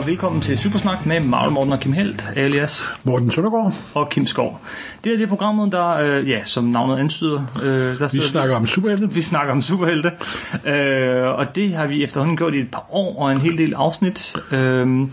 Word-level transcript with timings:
og 0.00 0.06
velkommen 0.06 0.40
til 0.40 0.58
Supersnak 0.58 1.06
med 1.06 1.20
Marvel 1.20 1.52
Morten 1.52 1.72
og 1.72 1.80
Kim 1.80 1.92
Helt, 1.92 2.30
alias 2.36 2.92
Morten 3.04 3.30
Søndergaard. 3.30 3.72
og 3.94 4.08
Kim 4.08 4.26
Skov. 4.26 4.60
Det 5.04 5.12
er 5.12 5.16
det 5.16 5.28
programmet, 5.28 5.72
der, 5.72 5.88
øh, 5.90 6.28
ja, 6.28 6.44
som 6.44 6.64
navnet 6.64 6.98
antyder, 6.98 7.42
øh, 7.62 7.98
der 7.98 8.08
Vi 8.12 8.20
snakker 8.20 8.56
om 8.56 8.66
superhelte. 8.66 9.10
vi 9.14 9.22
snakker 9.22 9.52
om 9.52 9.62
superhelte, 9.62 10.10
øh, 10.66 11.22
og 11.38 11.56
det 11.56 11.72
har 11.74 11.86
vi 11.86 12.04
efterhånden 12.04 12.36
gjort 12.36 12.54
i 12.54 12.58
et 12.58 12.70
par 12.70 12.86
år 12.90 13.22
og 13.22 13.32
en 13.32 13.40
hel 13.40 13.58
del 13.58 13.74
afsnit. 13.74 14.36
Øh, 14.52 14.58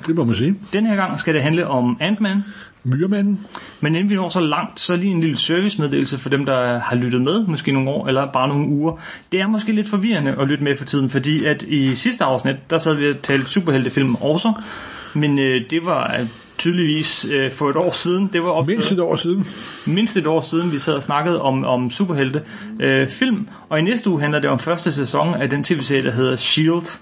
Det 0.07 0.15
må 0.15 0.23
man 0.23 0.36
sige. 0.36 0.55
den 0.73 0.86
her 0.86 0.95
gang 0.95 1.19
skal 1.19 1.33
det 1.33 1.41
handle 1.43 1.67
om 1.67 1.97
Ant-Man, 2.01 2.43
Myremanden. 2.87 3.39
men 3.82 3.96
inden 3.96 4.09
vi 4.09 4.15
når 4.15 4.29
så 4.29 4.39
langt, 4.39 4.79
så 4.79 4.96
lige 4.96 5.11
en 5.11 5.21
lille 5.21 5.37
servicemeddelelse 5.37 6.18
for 6.18 6.29
dem, 6.29 6.46
der 6.46 6.79
har 6.79 6.96
lyttet 6.96 7.21
med, 7.21 7.46
måske 7.46 7.71
nogle 7.71 7.89
år 7.89 8.07
eller 8.07 8.32
bare 8.32 8.47
nogle 8.47 8.68
uger. 8.68 9.00
Det 9.32 9.39
er 9.41 9.47
måske 9.47 9.71
lidt 9.71 9.89
forvirrende 9.89 10.36
at 10.41 10.47
lytte 10.47 10.63
med 10.63 10.77
for 10.77 10.86
tiden, 10.86 11.10
fordi 11.10 11.46
at 11.46 11.63
i 11.63 11.96
sidste 11.96 12.23
afsnit, 12.23 12.55
der 12.69 12.77
sad 12.77 12.96
vi 12.96 13.10
og 13.10 13.21
talte 13.21 13.50
superheltefilm 13.50 14.15
også, 14.15 14.54
men 15.13 15.39
øh, 15.39 15.61
det 15.69 15.86
var 15.86 16.15
øh, 16.19 16.27
tydeligvis 16.57 17.25
øh, 17.33 17.51
for 17.51 17.69
et 17.69 17.75
år 17.75 17.91
siden. 17.91 18.29
Det 18.33 18.43
var 18.43 18.50
optaget, 18.50 18.77
Mindst 18.77 18.91
et 18.91 18.99
år 18.99 19.15
siden. 19.15 19.46
mindst 19.88 20.18
et 20.18 20.27
år 20.27 20.41
siden, 20.41 20.71
vi 20.71 20.79
sad 20.79 20.93
og 20.93 21.04
snakkede 21.04 21.41
om, 21.41 21.63
om 21.63 21.91
superhelte 21.91 22.41
øh, 22.79 23.07
film. 23.07 23.47
Og 23.69 23.79
i 23.79 23.82
næste 23.82 24.10
uge 24.10 24.21
handler 24.21 24.39
det 24.39 24.49
om 24.49 24.60
første 24.60 24.91
sæson 24.91 25.33
af 25.35 25.49
den 25.49 25.63
tv-serie, 25.63 26.04
der 26.04 26.11
hedder 26.11 26.35
S.H.I.E.L.D. 26.35 26.99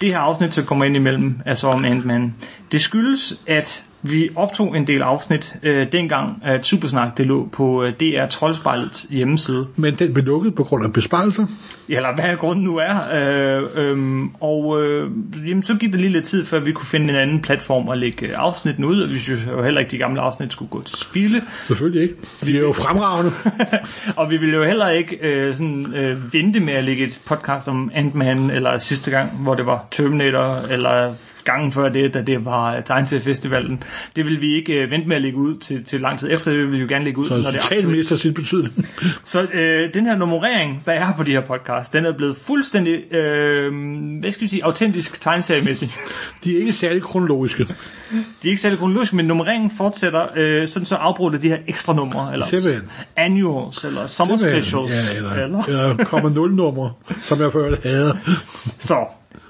Det 0.00 0.08
her 0.08 0.18
afsnit, 0.18 0.54
så 0.54 0.62
kommer 0.62 0.84
ind 0.84 0.96
imellem, 0.96 1.40
er 1.44 1.54
så 1.54 1.68
om 1.68 1.84
Ant-Man. 1.84 2.34
Det 2.72 2.80
skyldes, 2.80 3.40
at 3.46 3.84
vi 4.02 4.30
optog 4.36 4.76
en 4.76 4.86
del 4.86 5.02
afsnit 5.02 5.56
øh, 5.62 5.92
dengang, 5.92 6.42
at 6.44 6.66
Supersnak 6.66 7.18
det 7.18 7.26
lå 7.26 7.48
på 7.52 7.84
øh, 7.84 7.92
DR 7.92 8.26
Troldspejlets 8.26 9.02
hjemmeside. 9.10 9.66
Men 9.76 9.94
den 9.94 10.14
blev 10.14 10.24
lukket 10.24 10.54
på 10.54 10.64
grund 10.64 10.84
af 10.84 10.92
besparelser. 10.92 11.46
Eller 11.88 12.14
hvad 12.14 12.36
grunden 12.36 12.64
nu 12.64 12.76
er. 12.76 12.96
Øh, 13.14 13.62
øhm, 13.76 14.28
og 14.40 14.82
øh, 14.82 15.10
jamen, 15.46 15.62
så 15.62 15.74
gik 15.74 15.92
der 15.92 15.98
lige 15.98 16.12
lidt 16.12 16.24
tid, 16.24 16.44
før 16.44 16.60
vi 16.60 16.72
kunne 16.72 16.86
finde 16.86 17.08
en 17.10 17.16
anden 17.16 17.42
platform 17.42 17.88
at 17.88 17.98
lægge 17.98 18.36
afsnitten 18.36 18.84
ud, 18.84 19.02
og 19.02 19.10
vi 19.12 19.18
synes 19.18 19.40
jo 19.46 19.62
heller 19.62 19.80
ikke, 19.80 19.90
de 19.90 19.98
gamle 19.98 20.20
afsnit 20.20 20.52
skulle 20.52 20.70
gå 20.70 20.82
til 20.82 20.98
spilde. 20.98 21.42
Selvfølgelig 21.66 22.02
ikke. 22.02 22.14
De 22.44 22.56
er 22.56 22.60
jo 22.60 22.72
fremragende. 22.72 23.32
og 24.20 24.30
vi 24.30 24.36
ville 24.36 24.56
jo 24.56 24.64
heller 24.64 24.88
ikke 24.88 25.16
øh, 25.16 25.54
sådan, 25.54 25.94
øh, 25.94 26.34
vente 26.34 26.60
med 26.60 26.72
at 26.72 26.84
lægge 26.84 27.04
et 27.04 27.20
podcast 27.26 27.68
om 27.68 27.90
Ant-Man, 27.94 28.50
eller 28.50 28.76
sidste 28.76 29.10
gang, 29.10 29.30
hvor 29.42 29.54
det 29.54 29.66
var 29.66 29.86
Terminator, 29.90 30.72
eller 30.72 31.14
gangen 31.52 31.72
før 31.72 31.88
det, 31.88 32.14
da 32.14 32.22
det 32.22 32.44
var 32.44 32.80
Tegnseriefestivalen. 32.80 33.82
Det 34.16 34.24
vil 34.26 34.40
vi 34.40 34.56
ikke 34.56 34.72
øh, 34.72 34.90
vente 34.90 35.08
med 35.08 35.16
at 35.16 35.22
lægge 35.22 35.38
ud 35.38 35.56
til, 35.56 35.84
til 35.84 36.00
lang 36.00 36.18
tid 36.18 36.30
efter, 36.32 36.50
det 36.50 36.60
vil 36.60 36.72
vi 36.72 36.78
jo 36.78 36.86
gerne 36.88 37.04
lægge 37.04 37.18
ud, 37.20 37.28
Så 37.28 37.34
når 37.34 37.42
det 37.42 37.54
er 37.56 37.58
aktuelt. 37.62 37.88
mister 37.88 38.16
sin 38.16 38.34
betydning. 38.34 38.88
Så 39.24 39.42
øh, 39.54 39.94
den 39.94 40.06
her 40.06 40.16
nummerering, 40.16 40.82
der 40.86 40.92
er 40.92 41.12
på 41.16 41.22
de 41.22 41.30
her 41.30 41.40
podcast, 41.46 41.92
den 41.92 42.04
er 42.06 42.16
blevet 42.16 42.36
fuldstændig, 42.36 43.14
øh, 43.14 43.72
hvad 44.20 44.30
skal 44.30 44.42
vi 44.42 44.48
sige, 44.48 44.64
autentisk 44.64 45.20
tegnseriemæssig. 45.20 45.88
De 46.44 46.54
er 46.56 46.58
ikke 46.60 46.72
særlig 46.72 47.02
kronologiske. 47.02 47.64
De 47.64 48.18
er 48.44 48.48
ikke 48.48 48.60
særlig 48.60 48.78
kronologisk, 48.78 49.12
men 49.12 49.26
nummereringen 49.26 49.70
fortsætter, 49.76 50.26
øh, 50.36 50.68
sådan 50.68 50.86
så 50.86 50.94
afbrudt 50.94 51.34
af 51.34 51.40
de 51.40 51.48
her 51.48 51.58
ekstra 51.68 51.92
numre, 51.92 52.32
eller 52.32 52.46
Simpelthen. 52.46 52.82
annuals, 53.16 53.84
eller 53.84 54.06
summer 54.06 54.36
specials, 54.36 54.92
Ja, 54.92 55.16
eller, 55.16 55.32
eller 55.32 55.62
eller 55.62 56.04
kommer 56.04 56.30
nul 56.30 56.54
numre, 56.54 56.92
som 57.18 57.40
jeg 57.40 57.52
før 57.52 57.76
havde. 57.82 58.18
Så, 58.88 58.96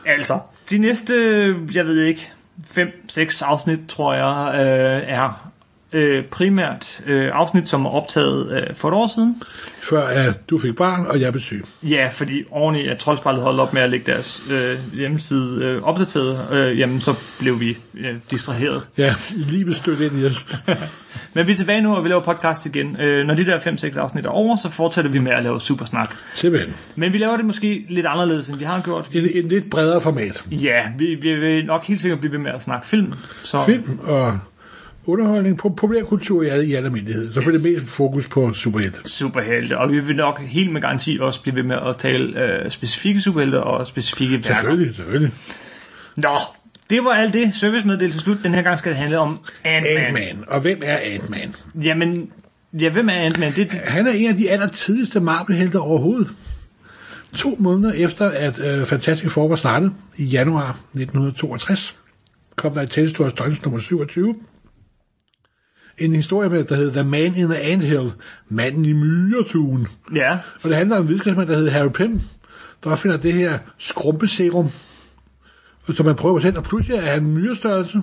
altså, 0.07 0.39
de 0.71 0.79
næste, 0.79 1.15
jeg 1.75 1.87
ved 1.87 2.03
ikke, 2.03 2.31
5-6 2.71 3.45
afsnit, 3.45 3.79
tror 3.89 4.15
jeg, 4.15 4.55
øh, 4.55 5.15
er 5.15 5.51
øh, 5.93 6.25
primært 6.25 7.01
øh, 7.07 7.31
afsnit, 7.33 7.69
som 7.69 7.85
er 7.85 7.91
optaget 7.91 8.53
øh, 8.53 8.77
for 8.77 8.89
et 8.89 8.95
år 8.95 9.07
siden. 9.15 9.43
Før 9.83 10.07
at 10.07 10.51
du 10.51 10.59
fik 10.59 10.77
barn, 10.77 11.07
og 11.07 11.21
jeg 11.21 11.33
blev 11.33 11.41
syg. 11.41 11.65
Ja, 11.83 12.09
fordi 12.13 12.45
oven 12.51 12.77
i, 12.77 12.89
at 12.89 12.99
Troldspejlet 12.99 13.43
holdt 13.43 13.61
op 13.61 13.73
med 13.73 13.83
at 13.83 13.91
lægge 13.91 14.13
deres 14.13 14.43
øh, 14.53 14.99
hjemmeside 14.99 15.65
øh, 15.65 15.83
opdateret, 15.83 16.55
øh, 16.55 16.79
jamen 16.79 17.01
så 17.01 17.37
blev 17.41 17.61
vi 17.61 17.77
øh, 17.95 18.17
distraheret. 18.31 18.83
Ja, 18.99 19.15
livet 19.37 19.77
stødte 19.77 20.07
ind 20.07 20.21
i 20.21 20.25
os. 20.25 20.47
Men 21.35 21.47
vi 21.47 21.53
er 21.53 21.57
tilbage 21.57 21.81
nu, 21.81 21.95
og 21.95 22.05
vi 22.05 22.09
laver 22.09 22.23
podcast 22.23 22.67
igen. 22.67 22.97
Øh, 23.01 23.27
når 23.27 23.35
de 23.35 23.47
der 23.47 23.59
5-6 23.59 23.99
afsnit 23.99 24.27
er 24.27 24.31
over, 24.31 24.57
så 24.57 24.71
fortsætter 24.71 25.11
vi 25.11 25.19
med 25.19 25.33
at 25.33 25.43
lave 25.43 25.61
Supersnak. 25.61 26.15
Simpelthen. 26.35 26.75
Men 26.97 27.13
vi 27.13 27.19
laver 27.19 27.37
det 27.37 27.47
måske 27.47 27.87
lidt 27.89 28.07
anderledes, 28.07 28.49
end 28.49 28.59
vi 28.59 28.65
har 28.65 28.81
gjort. 28.81 29.09
En, 29.13 29.29
en 29.35 29.49
lidt 29.49 29.71
bredere 29.71 30.01
format. 30.01 30.45
Ja, 30.51 30.83
vi, 30.99 31.15
vi 31.15 31.35
vil 31.35 31.67
nok 31.67 31.85
helt 31.85 32.01
sikkert 32.01 32.21
blive 32.21 32.33
ved 32.33 32.39
med 32.39 32.51
at 32.51 32.63
snakke 32.63 32.87
film. 32.87 33.13
Så 33.43 33.65
Film 33.67 33.99
og 34.03 34.39
underholdning 35.07 35.59
på 35.59 35.69
populærkultur 35.69 36.43
i, 36.43 36.47
i 36.67 36.75
al 36.75 36.85
almindelighed. 36.85 37.33
Selvfølgelig 37.33 37.73
mest 37.73 37.97
fokus 37.97 38.29
på 38.29 38.53
superhelte. 38.53 38.99
superhelte, 39.05 39.79
og 39.79 39.93
vi 39.93 40.01
vil 40.01 40.17
nok 40.17 40.41
helt 40.41 40.73
med 40.73 40.81
garanti 40.81 41.19
også 41.21 41.43
blive 41.43 41.57
ved 41.57 41.63
med 41.63 41.77
at 41.87 41.97
tale 41.97 42.43
øh, 42.45 42.71
specifikke 42.71 43.21
superhelte 43.21 43.63
og 43.63 43.87
specifikke 43.87 44.35
værker. 44.35 44.55
Selvfølgelig, 44.55 44.95
selvfølgelig. 44.95 45.33
Nå, 46.17 46.29
det 46.91 47.05
var 47.05 47.11
alt 47.11 47.35
det. 47.35 47.55
Servicemeddelelse 47.55 48.21
slut. 48.21 48.39
Den 48.45 48.55
her 48.55 48.63
gang 48.63 48.79
skal 48.79 48.93
det 48.93 48.99
handle 48.99 49.19
om 49.19 49.39
Ant-Man. 49.65 49.97
Ant-Man. 49.97 50.45
Og 50.49 50.61
hvem 50.61 50.81
er 50.83 50.97
Ant-Man? 50.97 51.55
Jamen, 51.85 52.31
ja, 52.73 52.93
hvem 52.93 53.09
er 53.09 53.13
Ant-Man? 53.15 53.53
Det, 53.57 53.73
det, 53.73 53.81
Han 53.85 54.07
er 54.07 54.13
en 54.13 54.31
af 54.31 54.37
de 54.37 54.51
aller 54.51 54.69
tidligste 54.69 55.21
Marvel-helte 55.21 55.81
overhovedet. 55.81 56.29
To 57.35 57.57
måneder 57.59 57.93
efter, 57.93 58.31
at 58.31 58.61
øh, 58.61 58.87
Fantastic 58.87 59.31
Four 59.31 59.49
var 59.49 59.57
startet, 59.57 59.93
i 60.17 60.25
januar 60.25 60.71
1962, 60.71 61.97
kom 62.57 62.75
der 62.75 62.83
et 62.83 63.15
to 63.15 63.25
Astonish 63.25 63.63
nummer 63.65 63.81
27. 63.81 64.35
En 65.99 66.15
historie 66.15 66.49
med, 66.49 66.65
der 66.65 66.77
hed 66.77 66.93
The 66.93 67.05
Man 67.05 67.35
in 67.37 67.49
the 67.49 67.59
Anthill, 67.59 68.13
manden 68.49 68.85
i 68.85 68.93
myretuen. 68.93 69.87
ja, 70.15 70.39
Og 70.63 70.69
det 70.69 70.77
handler 70.77 70.97
om 70.97 71.03
en 71.03 71.09
videnskabsmand, 71.09 71.49
der 71.49 71.57
hedder 71.57 71.71
Harry 71.71 71.91
Pym, 71.95 72.21
der 72.85 72.97
finder 72.97 73.17
det 73.17 73.33
her 73.33 73.59
skrumpeserum, 73.79 74.71
som 75.95 76.07
man 76.07 76.15
prøver 76.15 76.39
selv, 76.39 76.59
og 76.59 76.65
pludselig 76.65 76.97
er 76.97 77.13
han 77.13 77.27
myrestørrelse. 77.27 78.03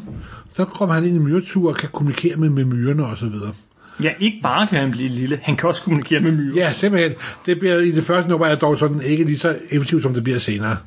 Så 0.56 0.66
kommer 0.66 0.96
han 0.96 1.04
ind 1.04 1.16
i 1.16 1.20
myretur 1.20 1.70
og 1.70 1.76
kan 1.76 1.90
kommunikere 1.94 2.36
med, 2.36 2.50
med 2.50 2.66
myrerne 2.66 3.06
og 3.06 3.18
så 3.18 3.26
videre. 3.26 3.54
ja, 4.04 4.12
ikke 4.20 4.40
bare 4.44 4.68
kan 4.68 4.80
han 4.80 4.92
blive 4.92 5.10
lille, 5.10 5.40
han 5.44 5.56
kan 5.56 5.70
også 5.70 5.82
kommunikere 5.84 6.20
med 6.20 6.32
myrer. 6.32 6.54
Ja, 6.56 6.74
simpelthen. 6.74 7.12
Det 7.46 7.60
bliver 7.60 7.78
i 7.78 7.92
det 7.92 8.04
første 8.04 8.30
nummer 8.30 8.48
er 8.48 8.56
dog 8.56 8.78
sådan 8.78 9.02
ikke 9.02 9.24
lige 9.24 9.38
så 9.38 9.58
effektivt, 9.72 10.02
som 10.02 10.14
det 10.14 10.24
bliver 10.24 10.40
senere. 10.40 10.78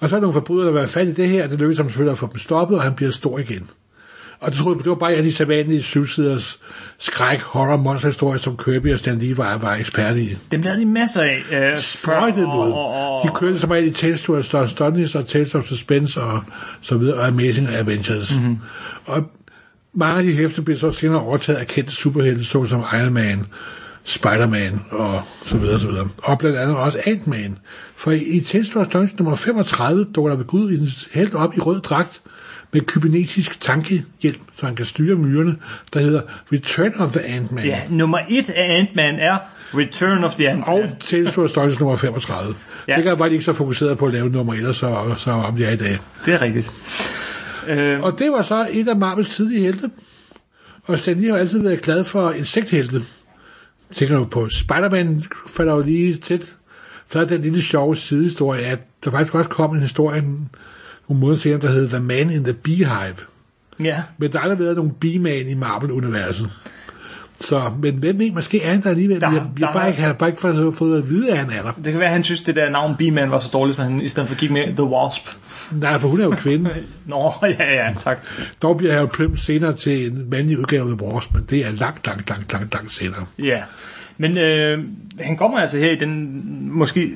Og 0.00 0.08
så 0.08 0.16
er 0.16 0.20
nogle 0.20 0.32
forbrydere, 0.32 0.66
der 0.66 0.72
vil 0.72 0.86
fat 0.86 1.08
i 1.08 1.12
det 1.12 1.28
her. 1.28 1.46
Det 1.46 1.60
lykkes 1.60 1.78
ham 1.78 1.88
selvfølgelig 1.88 2.12
at 2.12 2.18
få 2.18 2.26
dem 2.26 2.38
stoppet, 2.38 2.78
og 2.78 2.84
han 2.84 2.94
bliver 2.94 3.10
stor 3.10 3.38
igen. 3.38 3.68
Og 4.40 4.50
det, 4.52 4.58
troede, 4.60 4.78
det 4.78 4.86
var 4.86 4.94
bare 4.94 5.12
en 5.12 5.18
af 5.18 5.24
de 5.24 5.32
sædvanlige 5.32 5.82
syvsiders 5.82 6.60
skræk, 6.98 7.40
horror, 7.40 7.76
monsterhistorier, 7.76 8.38
som 8.38 8.56
Kirby 8.56 8.92
og 8.92 8.98
Stan 8.98 9.18
Lee 9.18 9.38
var, 9.38 9.58
var 9.58 9.74
ekspert 9.74 10.16
i. 10.16 10.36
Dem 10.52 10.62
lavede 10.62 10.80
de 10.80 10.86
masser 10.86 11.20
af. 11.22 11.42
Øh, 11.52 11.78
Sprøjtet 11.78 12.48
mod. 12.48 12.72
og, 12.72 13.20
De 13.24 13.28
kørte 13.34 13.58
som 13.58 13.70
regel 13.70 13.86
i 13.86 13.90
Tales 13.90 14.22
to 14.22 14.36
Astonish 14.36 15.16
og 15.16 15.26
Tales 15.26 15.54
of 15.54 15.64
Suspense 15.64 16.20
og 16.20 16.42
så 16.80 16.96
videre, 16.96 17.18
og 17.18 17.26
Amazing 17.26 17.68
Adventures. 17.68 18.34
Mm-hmm. 18.36 18.58
Og 19.06 19.30
mange 19.94 20.18
af 20.18 20.24
de 20.24 20.32
hæfter 20.32 20.62
blev 20.62 20.76
så 20.76 20.90
senere 20.90 21.20
overtaget 21.20 21.58
af 21.58 21.66
kendte 21.66 21.92
superhelte, 21.92 22.44
såsom 22.44 22.84
Iron 22.94 23.12
Man, 23.12 23.46
Spider-Man 24.04 24.80
og 24.90 25.22
så 25.46 25.56
videre, 25.58 25.80
så 25.80 25.86
videre. 25.86 26.08
Og 26.22 26.38
blandt 26.38 26.58
andet 26.58 26.76
også 26.76 26.98
Ant-Man. 27.06 27.58
For 27.96 28.10
i, 28.10 28.22
i 28.22 28.40
Tales 28.40 28.68
to 28.68 28.80
Astonish 28.80 29.14
nummer 29.18 29.36
35 29.36 30.04
dukker 30.04 30.30
der 30.30 30.36
ved 30.36 30.46
Gud 30.46 30.70
en 30.70 30.88
helt 31.14 31.34
op 31.34 31.56
i 31.56 31.60
rød 31.60 31.80
dragt 31.80 32.20
med 32.74 32.82
kybernetisk 32.82 33.60
tankehjælp, 33.60 34.40
så 34.58 34.66
han 34.66 34.76
kan 34.76 34.86
styre 34.86 35.16
myrerne, 35.16 35.56
der 35.94 36.00
hedder 36.00 36.20
Return 36.52 36.94
of 36.94 37.12
the 37.12 37.20
Ant-Man. 37.24 37.64
ja, 37.64 37.80
nummer 37.90 38.18
et 38.28 38.50
af 38.50 38.78
Ant-Man 38.78 39.14
er 39.18 39.38
Return 39.74 40.24
of 40.24 40.34
the 40.34 40.48
Ant-Man. 40.50 40.68
Og 40.68 40.98
Tales 41.00 41.34
to 41.34 41.44
Astonish 41.44 41.80
nummer 41.80 41.96
35. 41.96 42.54
Ja. 42.88 42.94
Det 42.94 43.04
kan 43.04 43.18
var 43.18 43.26
de 43.26 43.32
ikke 43.32 43.44
så 43.44 43.52
fokuseret 43.52 43.98
på 43.98 44.06
at 44.06 44.12
lave 44.12 44.28
nummer 44.28 44.54
1, 44.54 44.66
og 44.66 44.74
så, 44.74 45.14
så 45.16 45.30
om 45.30 45.56
de 45.56 45.64
er 45.64 45.70
i 45.70 45.76
dag. 45.76 45.98
Det 46.26 46.34
er 46.34 46.42
rigtigt. 46.42 46.70
Øh, 47.66 48.00
Og 48.02 48.18
det 48.18 48.30
var 48.32 48.42
så 48.42 48.68
et 48.70 48.88
af 48.88 48.96
Marvels 48.96 49.34
tidlige 49.36 49.60
helte. 49.60 49.90
Og 50.84 50.98
Stan 50.98 51.20
Lee 51.20 51.30
har 51.30 51.38
altid 51.38 51.62
været 51.62 51.80
glad 51.82 52.04
for 52.04 52.30
insekthelte. 52.30 53.02
Tænker 53.94 54.16
du 54.18 54.24
på 54.24 54.48
Spider-Man, 54.48 55.22
falder 55.56 55.72
jo 55.74 55.82
lige 55.82 56.14
tæt. 56.14 56.54
Så 57.10 57.20
er 57.20 57.24
den 57.24 57.40
lille 57.42 57.62
sjove 57.62 57.96
sidehistorie, 57.96 58.60
at 58.64 58.78
der 59.04 59.10
faktisk 59.10 59.34
også 59.34 59.50
kom 59.50 59.74
en 59.74 59.80
historie 59.80 60.22
nogle 61.08 61.20
måneder 61.20 61.58
der 61.58 61.70
hed 61.72 61.88
The 61.88 62.00
Man 62.00 62.30
in 62.30 62.44
the 62.44 62.52
Beehive. 62.52 63.14
ja, 63.84 64.02
Men 64.18 64.32
der 64.32 64.38
har 64.38 64.42
aldrig 64.44 64.58
været 64.58 64.76
nogen 64.76 64.92
beeman 65.00 65.48
i 65.48 65.54
Marvel-universet. 65.54 66.50
Så, 67.40 67.62
men 67.82 67.94
hvem 67.94 68.18
ved, 68.18 68.30
måske 68.30 68.62
er 68.62 68.72
han 68.72 68.82
der 68.82 68.90
alligevel. 68.90 69.20
Der- 69.20 69.32
jeg, 69.32 69.42
jeg 69.60 69.66
der 69.66 69.72
bare 69.72 69.80
har- 69.82 69.88
ikke, 69.88 70.02
har 70.02 70.12
bare 70.12 70.28
ikke 70.28 70.40
fået, 70.40 70.74
fået 70.74 70.98
at 71.02 71.08
vide, 71.08 71.30
at 71.30 71.38
han 71.38 71.50
er 71.50 71.62
der. 71.62 71.72
det 71.72 71.84
kan 71.84 71.94
være, 71.98 72.04
at 72.08 72.12
han 72.14 72.24
synes, 72.24 72.42
det 72.42 72.56
der 72.56 72.70
navn 72.70 72.96
B-Man 72.96 73.30
var 73.30 73.38
så 73.38 73.50
dårligt, 73.52 73.76
så 73.76 73.82
han 73.82 74.00
i 74.00 74.08
stedet 74.08 74.28
for 74.28 74.36
gik 74.36 74.50
med 74.50 74.66
The 74.74 74.84
Wasp. 74.84 75.22
Nej, 75.72 75.98
for 75.98 76.08
hun 76.08 76.20
er 76.20 76.24
jo 76.24 76.30
kvinde. 76.30 76.70
Nå, 77.06 77.32
ja, 77.42 77.64
ja, 77.74 77.94
tak. 78.00 78.18
Dog 78.62 78.76
bliver 78.76 78.92
Harry 78.94 79.06
Pym 79.08 79.36
senere 79.36 79.72
til 79.72 80.06
en 80.06 80.30
mandlig 80.30 80.58
udgave 80.58 80.90
af 80.92 80.98
The 80.98 81.06
Wars, 81.06 81.32
men 81.32 81.44
det 81.50 81.58
er 81.58 81.70
langt, 81.70 82.06
langt, 82.06 82.28
langt, 82.30 82.52
langt, 82.52 82.74
langt 82.74 82.92
senere. 82.94 83.26
Ja, 83.38 83.62
men 84.18 84.38
øh, 84.38 84.84
han 85.20 85.36
kommer 85.36 85.58
altså 85.58 85.78
her 85.78 85.90
i 85.92 85.96
den 85.96 86.40
måske 86.72 87.10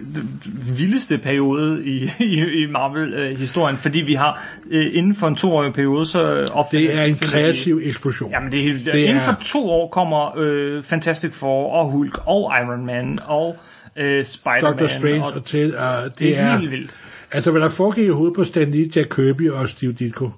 vildeste 0.77 1.19
periode 1.19 1.87
i, 1.87 2.11
i, 2.21 2.41
i 2.63 2.67
Marvel-historien, 2.71 3.77
fordi 3.77 4.01
vi 4.01 4.15
har 4.15 4.43
øh, 4.71 4.91
inden 4.95 5.15
for 5.15 5.29
en 5.29 5.37
toårig 5.37 5.73
periode, 5.73 6.07
så 6.07 6.47
opdager 6.53 6.91
Det 6.91 6.99
er 7.01 7.05
en 7.05 7.15
finder 7.15 7.37
vi- 7.37 7.43
kreativ 7.43 7.81
eksplosion. 7.85 8.31
Jamen 8.31 8.53
det 8.53 8.59
er 8.61 8.65
helt, 8.65 8.85
Det 8.85 8.93
det 8.93 8.99
inden 8.99 9.17
er- 9.17 9.25
for 9.25 9.43
to 9.45 9.71
år 9.71 9.89
kommer 9.89 10.39
øh, 10.39 10.83
Fantastic 10.83 11.33
Four 11.33 11.73
og 11.73 11.91
Hulk 11.91 12.19
og 12.27 12.53
Iron 12.63 12.87
Man 12.87 13.19
og 13.27 13.57
øh, 13.97 14.25
Spider-Man. 14.25 14.61
Doctor 14.73 14.87
Strange 14.87 15.25
og 15.25 15.33
og 15.37 15.45
til, 15.45 15.67
uh, 15.75 16.05
det, 16.05 16.19
det 16.19 16.39
er 16.39 16.43
er, 16.43 16.59
helt 16.59 16.71
vildt. 16.71 16.95
altså 17.33 17.51
hvad 17.51 17.61
der 17.61 17.69
foregik 17.69 18.05
i 18.07 18.11
hovedet 18.11 18.35
på 18.37 18.45
Stan 18.45 18.71
Lee, 18.71 18.89
Jack 18.97 19.09
Kirby 19.17 19.51
og 19.51 19.69
Steve 19.69 19.93
Ditko, 19.93 20.31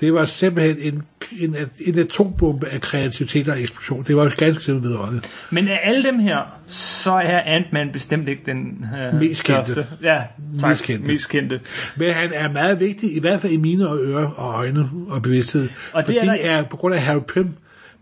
Det 0.00 0.14
var 0.14 0.24
simpelthen 0.24 0.94
en, 0.94 1.02
en, 1.38 1.56
en 1.80 1.98
atombombe 1.98 2.68
af 2.68 2.80
kreativitet 2.80 3.48
og 3.48 3.60
eksplosion. 3.60 4.04
Det 4.06 4.16
var 4.16 4.22
ganske 4.36 4.64
simpelthen 4.64 4.82
vidunderligt. 4.82 5.30
Men 5.50 5.68
af 5.68 5.80
alle 5.82 6.02
dem 6.04 6.18
her, 6.18 6.38
så 6.66 7.12
er 7.12 7.40
Ant-Man 7.40 7.92
bestemt 7.92 8.28
ikke 8.28 8.42
den 8.46 8.86
øh, 9.14 9.20
Mest 9.20 9.44
kendte. 9.44 9.72
største. 9.72 9.86
Ja, 10.02 10.22
tak. 10.60 10.68
Mest 10.70 10.84
kendte. 10.84 11.08
Mest 11.12 11.28
kendte. 11.28 11.60
Men 11.96 12.14
han 12.14 12.30
er 12.34 12.52
meget 12.52 12.80
vigtig, 12.80 13.16
i 13.16 13.20
hvert 13.20 13.40
fald 13.40 13.52
i 13.52 13.56
mine 13.56 13.88
og 13.88 13.98
ører 14.04 14.26
og 14.26 14.54
øjne 14.54 14.88
og 15.08 15.22
bevidsthed. 15.22 15.68
Og 15.92 16.06
det 16.06 16.06
fordi 16.06 16.18
er 16.18 16.24
der- 16.24 16.50
er 16.50 16.62
på 16.62 16.76
grund 16.76 16.94
af 16.94 17.02
Harry 17.02 17.22
Pym, 17.28 17.46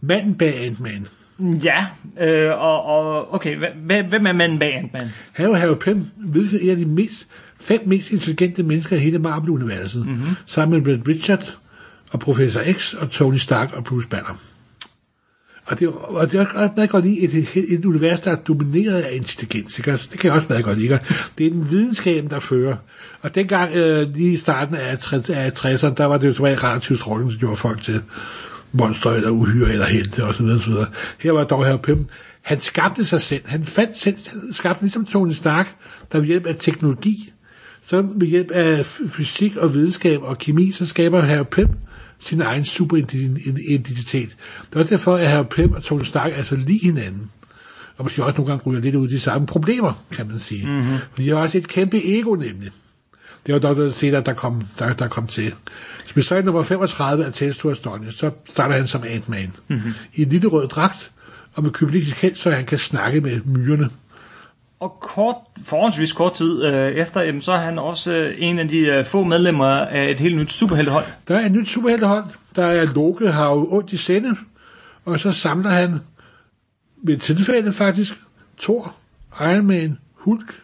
manden 0.00 0.34
bag 0.34 0.60
Ant-Man. 0.66 1.06
Ja, 1.64 1.86
øh, 2.20 2.50
og, 2.62 2.84
og 2.84 3.34
okay, 3.34 3.56
hvem, 3.56 4.26
er 4.26 4.32
manden 4.32 4.58
bag 4.58 4.74
Ant-Man? 4.74 5.08
Han 5.32 5.46
er 5.50 5.54
Harry 5.54 5.76
Pym, 5.80 6.00
hvilket 6.16 6.70
er 6.70 6.74
de 6.76 6.84
mest, 6.84 7.26
fem 7.60 7.80
mest 7.86 8.10
intelligente 8.10 8.62
mennesker 8.62 8.96
i 8.96 8.98
hele 8.98 9.18
Marvel-universet. 9.18 10.06
Mhm. 10.06 10.14
Mm-hmm. 10.14 10.34
Sammen 10.46 10.84
med 10.84 11.08
Richard 11.08 11.56
og 12.14 12.20
Professor 12.20 12.62
X 12.72 12.94
og 12.94 13.10
Tony 13.10 13.36
Stark 13.36 13.72
og 13.72 13.84
Bruce 13.84 14.08
Banner. 14.08 14.38
Og 15.66 15.80
det, 15.80 15.88
og 15.88 16.32
det 16.32 16.40
er 16.40 16.46
også 16.46 16.72
meget 16.76 16.90
godt 16.90 17.04
lide 17.04 17.20
et, 17.20 17.48
et, 17.54 17.84
univers, 17.84 18.20
der 18.20 18.30
er 18.30 18.36
domineret 18.36 19.02
af 19.02 19.10
intelligens. 19.12 19.78
Ikke? 19.78 19.90
Altså, 19.90 20.08
Det 20.12 20.20
kan 20.20 20.28
jeg 20.28 20.36
også 20.36 20.48
meget 20.48 20.64
godt 20.64 20.78
lide. 20.78 20.92
ikke? 20.92 21.04
Det 21.38 21.46
er 21.46 21.50
den 21.50 21.70
videnskab, 21.70 22.30
der 22.30 22.38
fører. 22.38 22.76
Og 23.22 23.34
dengang, 23.34 23.74
øh, 23.74 24.14
lige 24.14 24.32
i 24.32 24.36
starten 24.36 24.74
af, 24.74 24.98
af 25.28 25.50
60'erne, 25.50 25.94
der 25.94 26.04
var 26.04 26.18
det 26.18 26.28
jo 26.28 26.32
som 26.32 26.44
regel 26.44 26.58
relativt 26.58 26.98
stråling, 26.98 27.30
som 27.32 27.38
gjorde 27.38 27.56
folk 27.56 27.82
til 27.82 28.02
monstre 28.72 29.16
eller 29.16 29.30
uhyre 29.30 29.72
eller 29.72 29.86
helte 29.86 30.24
og 30.24 30.34
så 30.34 30.42
videre, 30.42 30.62
så 30.62 30.70
videre. 30.70 30.86
Her 31.20 31.32
var 31.32 31.44
dog 31.44 31.66
her 31.66 31.76
Pym. 31.76 32.04
Han 32.42 32.60
skabte 32.60 33.04
sig 33.04 33.20
selv. 33.20 33.42
Han 33.44 33.64
fandt 33.64 33.98
selv, 33.98 34.16
han 34.26 34.52
skabte 34.52 34.82
ligesom 34.82 35.06
Tony 35.06 35.32
Stark, 35.32 35.74
der 36.12 36.18
ved 36.18 36.26
hjælp 36.26 36.46
af 36.46 36.56
teknologi, 36.58 37.32
så 37.82 38.04
ved 38.14 38.28
hjælp 38.28 38.50
af 38.50 38.86
fysik 38.86 39.56
og 39.56 39.74
videnskab 39.74 40.22
og 40.22 40.38
kemi, 40.38 40.72
så 40.72 40.86
skaber 40.86 41.20
her 41.20 41.42
Pym 41.42 41.68
sin 42.24 42.42
egen 42.42 42.64
superidentitet. 42.64 44.36
Det 44.68 44.76
også 44.76 44.90
derfor, 44.90 45.16
at 45.16 45.28
Harry 45.28 45.44
Pym 45.50 45.72
og 45.72 45.82
Tony 45.82 46.02
Stark 46.02 46.32
er 46.34 46.42
så 46.42 46.56
lige 46.56 46.80
hinanden. 46.82 47.30
Og 47.96 48.04
måske 48.04 48.24
også 48.24 48.36
nogle 48.36 48.50
gange 48.50 48.70
ryger 48.70 48.80
lidt 48.80 48.94
ud 48.94 49.08
i 49.08 49.10
de 49.10 49.20
samme 49.20 49.46
problemer, 49.46 50.04
kan 50.10 50.28
man 50.28 50.40
sige. 50.40 50.66
Mm-hmm. 50.66 50.98
For 51.12 51.22
de 51.22 51.28
har 51.28 51.36
også 51.36 51.58
et 51.58 51.68
kæmpe 51.68 52.18
ego, 52.18 52.34
nemlig. 52.34 52.70
Det 53.46 53.52
var 53.52 53.58
dog 53.58 53.76
noget 53.76 53.94
senere, 53.94 54.22
der 54.22 54.32
kom, 54.32 54.62
der, 54.78 54.92
der 54.92 55.08
kom 55.08 55.26
til. 55.26 55.54
I 56.16 56.42
nummer 56.44 56.62
35 56.62 57.24
af 57.24 57.32
Tales 57.32 57.58
to 57.58 57.70
Astonish, 57.70 58.18
så 58.18 58.30
starter 58.48 58.76
han 58.76 58.86
som 58.86 59.04
Ant-Man. 59.04 59.52
Mm-hmm. 59.68 59.92
I 60.14 60.22
en 60.22 60.28
lille 60.28 60.48
rød 60.48 60.68
dragt, 60.68 61.10
og 61.54 61.62
med 61.62 61.70
kybernetisk 61.70 62.16
held, 62.16 62.34
så 62.34 62.50
han 62.50 62.64
kan 62.64 62.78
snakke 62.78 63.20
med 63.20 63.40
myrerne. 63.44 63.90
Og 64.80 65.00
kort, 65.00 65.36
forholdsvis 65.66 66.12
kort 66.12 66.34
tid 66.34 66.64
øh, 66.64 66.92
efter, 66.92 67.20
jamen, 67.20 67.40
så 67.40 67.52
er 67.52 67.60
han 67.60 67.78
også 67.78 68.12
øh, 68.12 68.34
en 68.38 68.58
af 68.58 68.68
de 68.68 68.78
øh, 68.78 69.04
få 69.04 69.24
medlemmer 69.24 69.66
af 69.66 70.10
et 70.10 70.20
helt 70.20 70.36
nyt 70.36 70.52
superheltehold. 70.52 71.04
Der 71.28 71.38
er 71.38 71.46
et 71.46 71.52
nyt 71.52 71.68
superheltehold. 71.68 72.24
Der 72.56 72.66
er 72.66 72.84
Loke, 72.84 73.32
har 73.32 73.50
jo 73.50 73.68
ondt 73.70 73.92
i 73.92 73.96
sende, 73.96 74.36
og 75.04 75.20
så 75.20 75.30
samler 75.30 75.70
han 75.70 76.00
ved 76.96 77.16
tilfælde 77.16 77.72
faktisk 77.72 78.14
Thor, 78.60 78.94
Iron 79.40 79.66
Man, 79.66 79.98
Hulk 80.14 80.62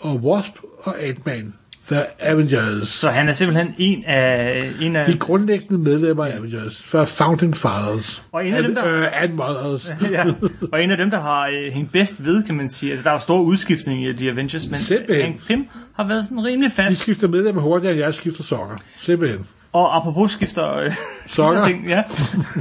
og 0.00 0.16
Wasp 0.16 0.56
og 0.82 1.02
Ant-Man. 1.02 1.54
The 1.90 2.04
Avengers. 2.20 2.88
Så 2.88 3.08
han 3.10 3.28
er 3.28 3.32
simpelthen 3.32 3.74
en 3.78 4.04
af... 4.04 4.70
En 4.80 4.96
af 4.96 5.04
De 5.04 5.18
grundlæggende 5.18 5.78
medlemmer 5.78 6.24
af 6.24 6.36
Avengers. 6.36 6.82
For 6.82 7.04
Fountain 7.04 7.54
Fathers. 7.54 8.22
Og 8.32 8.46
en 8.46 8.54
af 8.54 8.62
dem, 8.62 8.74
der- 8.74 9.00
Øh, 9.00 9.22
and 9.22 9.32
Mothers. 9.34 9.92
ja, 10.12 10.24
og 10.72 10.82
en 10.82 10.90
af 10.90 10.96
dem, 10.96 11.10
der 11.10 11.20
har 11.20 11.46
øh, 11.46 11.72
hængt 11.72 11.92
bedst 11.92 12.24
ved, 12.24 12.42
kan 12.42 12.54
man 12.54 12.68
sige. 12.68 12.90
Altså, 12.90 13.04
der 13.04 13.10
er 13.10 13.14
jo 13.14 13.20
stor 13.20 13.40
udskiftning 13.40 14.04
i 14.08 14.12
The 14.12 14.30
Avengers, 14.30 14.70
men 14.70 14.78
Simpelthen. 14.78 15.24
Hank 15.24 15.46
Pym 15.48 15.60
har 15.96 16.08
været 16.08 16.24
sådan 16.24 16.44
rimelig 16.44 16.70
De 16.70 16.74
fast. 16.74 16.98
skifter 16.98 17.28
medlemmer 17.28 17.62
hurtigere, 17.62 17.94
end 17.94 18.02
jeg 18.02 18.14
skifter 18.14 18.42
sokker. 18.42 18.76
Simpelthen. 18.98 19.46
Og 19.72 19.96
apropos 19.96 20.32
skifter... 20.32 20.76
Øh, 20.76 20.92
Sokker? 21.26 21.66
ting, 21.66 21.88
ja. 21.88 22.02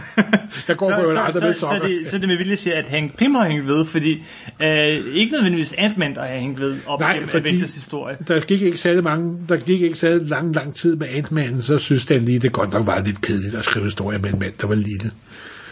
Jeg 0.67 0.77
går 0.77 0.89
for 0.95 1.05
så, 1.13 1.19
aldrig 1.19 1.33
så, 1.33 1.45
med 1.45 1.53
så, 1.53 1.79
det, 1.87 2.07
så 2.07 2.17
det 2.17 2.27
med 2.27 2.37
vilje 2.37 2.55
siger, 2.57 2.77
at 2.77 2.85
Hank 2.87 3.17
Pym 3.17 3.35
har 3.35 3.47
hængt 3.49 3.67
ved, 3.67 3.85
fordi 3.85 4.23
øh, 4.63 5.15
ikke 5.15 5.31
nødvendigvis 5.31 5.73
Ant-Man, 5.77 6.15
der 6.15 6.21
har 6.25 6.33
hængt 6.39 6.59
ved 6.59 6.77
op 6.87 6.99
Nej, 6.99 7.11
igennem 7.11 7.29
fordi- 7.29 7.47
Avengers 7.47 7.73
historie. 7.75 8.17
Der 8.27 8.39
gik 8.39 8.61
ikke 8.61 8.77
særlig 8.77 9.03
mange, 9.03 9.37
der 9.49 9.57
gik 9.57 9.81
ikke 9.81 9.95
særlig 9.99 10.27
lang, 10.27 10.55
lang 10.55 10.75
tid 10.75 10.95
med 10.95 11.07
Ant-Man, 11.09 11.61
så 11.61 11.77
synes 11.77 12.05
den 12.05 12.25
lige, 12.25 12.39
det 12.39 12.51
godt 12.51 12.73
nok 12.73 12.87
var 12.87 12.99
lidt 12.99 13.21
kedeligt 13.21 13.55
at 13.55 13.63
skrive 13.63 13.85
historier 13.85 14.19
med 14.19 14.33
en 14.33 14.39
mand, 14.39 14.53
der 14.61 14.67
var 14.67 14.75
lille. 14.75 15.11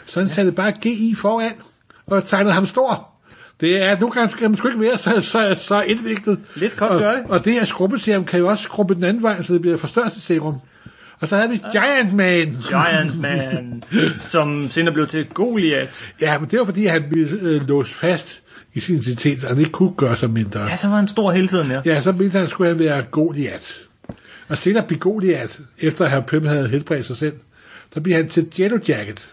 Så 0.05 0.19
han 0.19 0.29
satte 0.29 0.51
bare 0.51 0.71
GI 0.71 1.13
foran, 1.17 1.53
og 2.07 2.27
tegnede 2.27 2.53
ham 2.53 2.65
stor. 2.65 3.09
Det 3.61 3.83
er, 3.83 3.99
nu 3.99 4.09
kan 4.09 4.29
man 4.41 4.55
sgu 4.57 4.67
ikke 4.67 4.81
være 4.81 4.97
så, 4.97 5.11
så, 5.21 5.55
så 5.63 5.81
indviklet. 5.81 6.39
Lidt 6.55 6.81
også 6.81 6.97
og. 6.97 7.15
Og 7.29 7.45
det 7.45 7.53
her 7.53 7.63
skrubbeserum 7.63 8.25
kan 8.25 8.39
jo 8.39 8.47
også 8.47 8.63
skrubbe 8.63 8.95
den 8.95 9.03
anden 9.03 9.23
vej, 9.23 9.41
så 9.43 9.53
det 9.53 9.61
bliver 9.61 9.77
forstørrelsesserum. 9.77 10.55
Og 11.19 11.27
så 11.27 11.35
havde 11.35 11.49
vi 11.49 11.61
Giant 11.71 12.13
Man. 12.13 12.57
Giant 12.69 13.21
Man, 13.21 13.83
som 14.17 14.69
senere 14.69 14.93
blev 14.93 15.07
til 15.07 15.25
Goliath. 15.25 16.03
Ja, 16.21 16.39
men 16.39 16.49
det 16.49 16.59
var 16.59 16.65
fordi, 16.65 16.85
han 16.85 17.03
blev 17.09 17.25
øh, 17.41 17.67
låst 17.67 17.93
fast 17.93 18.41
i 18.73 18.79
sin 18.79 18.95
identitet, 18.95 19.43
og 19.43 19.49
han 19.49 19.59
ikke 19.59 19.71
kunne 19.71 19.93
gøre 19.97 20.17
sig 20.17 20.29
mindre. 20.29 20.63
Ja, 20.63 20.75
så 20.75 20.87
var 20.87 20.95
han 20.95 21.07
stor 21.07 21.31
hele 21.31 21.47
tiden, 21.47 21.71
ja. 21.71 21.81
Ja, 21.85 22.01
så 22.01 22.11
mente 22.11 22.37
han, 22.37 22.47
skulle 22.47 22.69
han 22.69 22.79
være 22.79 23.03
Goliath. 23.11 23.71
Og 24.47 24.57
senere 24.57 24.87
blev 24.87 24.99
Goliath, 24.99 25.59
efter 25.79 26.05
at 26.05 26.11
herr 26.11 26.21
Pym 26.21 26.45
havde 26.45 26.67
helbredt 26.67 27.05
sig 27.05 27.17
selv, 27.17 27.33
der 27.95 27.99
bliver 28.01 28.17
han 28.17 28.29
til 28.29 28.51
Yellow 28.59 28.79
Jacket. 28.87 29.29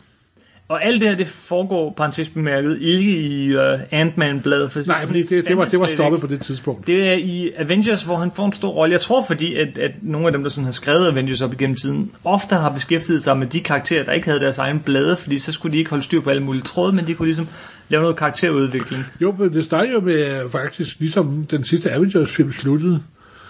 Og 0.68 0.84
alt 0.84 1.00
det 1.00 1.08
her, 1.08 1.16
det 1.16 1.28
foregår, 1.28 1.94
parentes 1.96 2.28
bemærket, 2.28 2.78
ikke 2.80 3.16
i 3.16 3.56
uh, 3.56 3.62
Ant-Man-bladet. 3.90 4.72
For 4.72 4.82
Nej, 4.86 5.06
fordi 5.06 5.22
det, 5.22 5.48
det, 5.48 5.56
var, 5.56 5.64
det 5.64 5.80
var 5.80 5.86
stoppet 5.86 6.20
på 6.20 6.26
det 6.26 6.40
tidspunkt. 6.40 6.86
Det 6.86 7.08
er 7.08 7.12
i 7.12 7.52
Avengers, 7.56 8.02
hvor 8.02 8.16
han 8.16 8.30
får 8.30 8.46
en 8.46 8.52
stor 8.52 8.68
rolle. 8.68 8.92
Jeg 8.92 9.00
tror, 9.00 9.24
fordi 9.26 9.54
at, 9.54 9.78
at 9.78 9.90
nogle 10.02 10.26
af 10.26 10.32
dem, 10.32 10.42
der 10.42 10.50
sådan 10.50 10.64
har 10.64 10.72
skrevet 10.72 11.08
Avengers 11.08 11.42
op 11.42 11.52
igennem 11.52 11.76
tiden, 11.76 12.10
ofte 12.24 12.54
har 12.54 12.72
beskæftiget 12.72 13.22
sig 13.22 13.38
med 13.38 13.46
de 13.46 13.60
karakterer, 13.60 14.04
der 14.04 14.12
ikke 14.12 14.26
havde 14.26 14.40
deres 14.40 14.58
egen 14.58 14.80
blade, 14.80 15.16
fordi 15.16 15.38
så 15.38 15.52
skulle 15.52 15.72
de 15.72 15.78
ikke 15.78 15.90
holde 15.90 16.04
styr 16.04 16.20
på 16.20 16.30
alle 16.30 16.42
mulige 16.42 16.62
tråde, 16.62 16.92
men 16.92 17.06
de 17.06 17.14
kunne 17.14 17.28
ligesom 17.28 17.48
lave 17.88 18.02
noget 18.02 18.16
karakterudvikling. 18.16 19.04
Jo, 19.22 19.34
men 19.38 19.52
det 19.52 19.64
startede 19.64 19.92
jo 19.92 20.00
med 20.00 20.42
øh, 20.42 20.50
faktisk, 20.50 21.00
ligesom 21.00 21.46
den 21.50 21.64
sidste 21.64 21.90
Avengers-film 21.90 22.50
sluttede, 22.50 23.02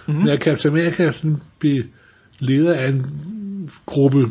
mm-hmm. 0.07 0.25
med 0.25 0.33
at 0.33 0.43
Captain 0.43 0.75
America 0.75 1.13
sådan 1.13 1.37
blev 1.59 1.83
leder 2.39 2.75
af 2.75 2.89
en 2.89 3.07
gruppe 3.87 4.31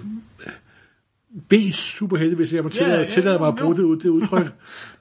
B-superhelte, 1.49 2.35
hvis 2.35 2.53
jeg 2.53 2.63
må 2.63 2.69
tillade, 2.69 2.93
Ja, 2.93 3.01
ja, 3.01 3.09
tillade 3.09 3.39
mig 3.39 3.47
at 3.47 3.55
bruge 3.55 3.75
det, 3.75 4.03
det 4.03 4.09
udtryk. 4.09 4.45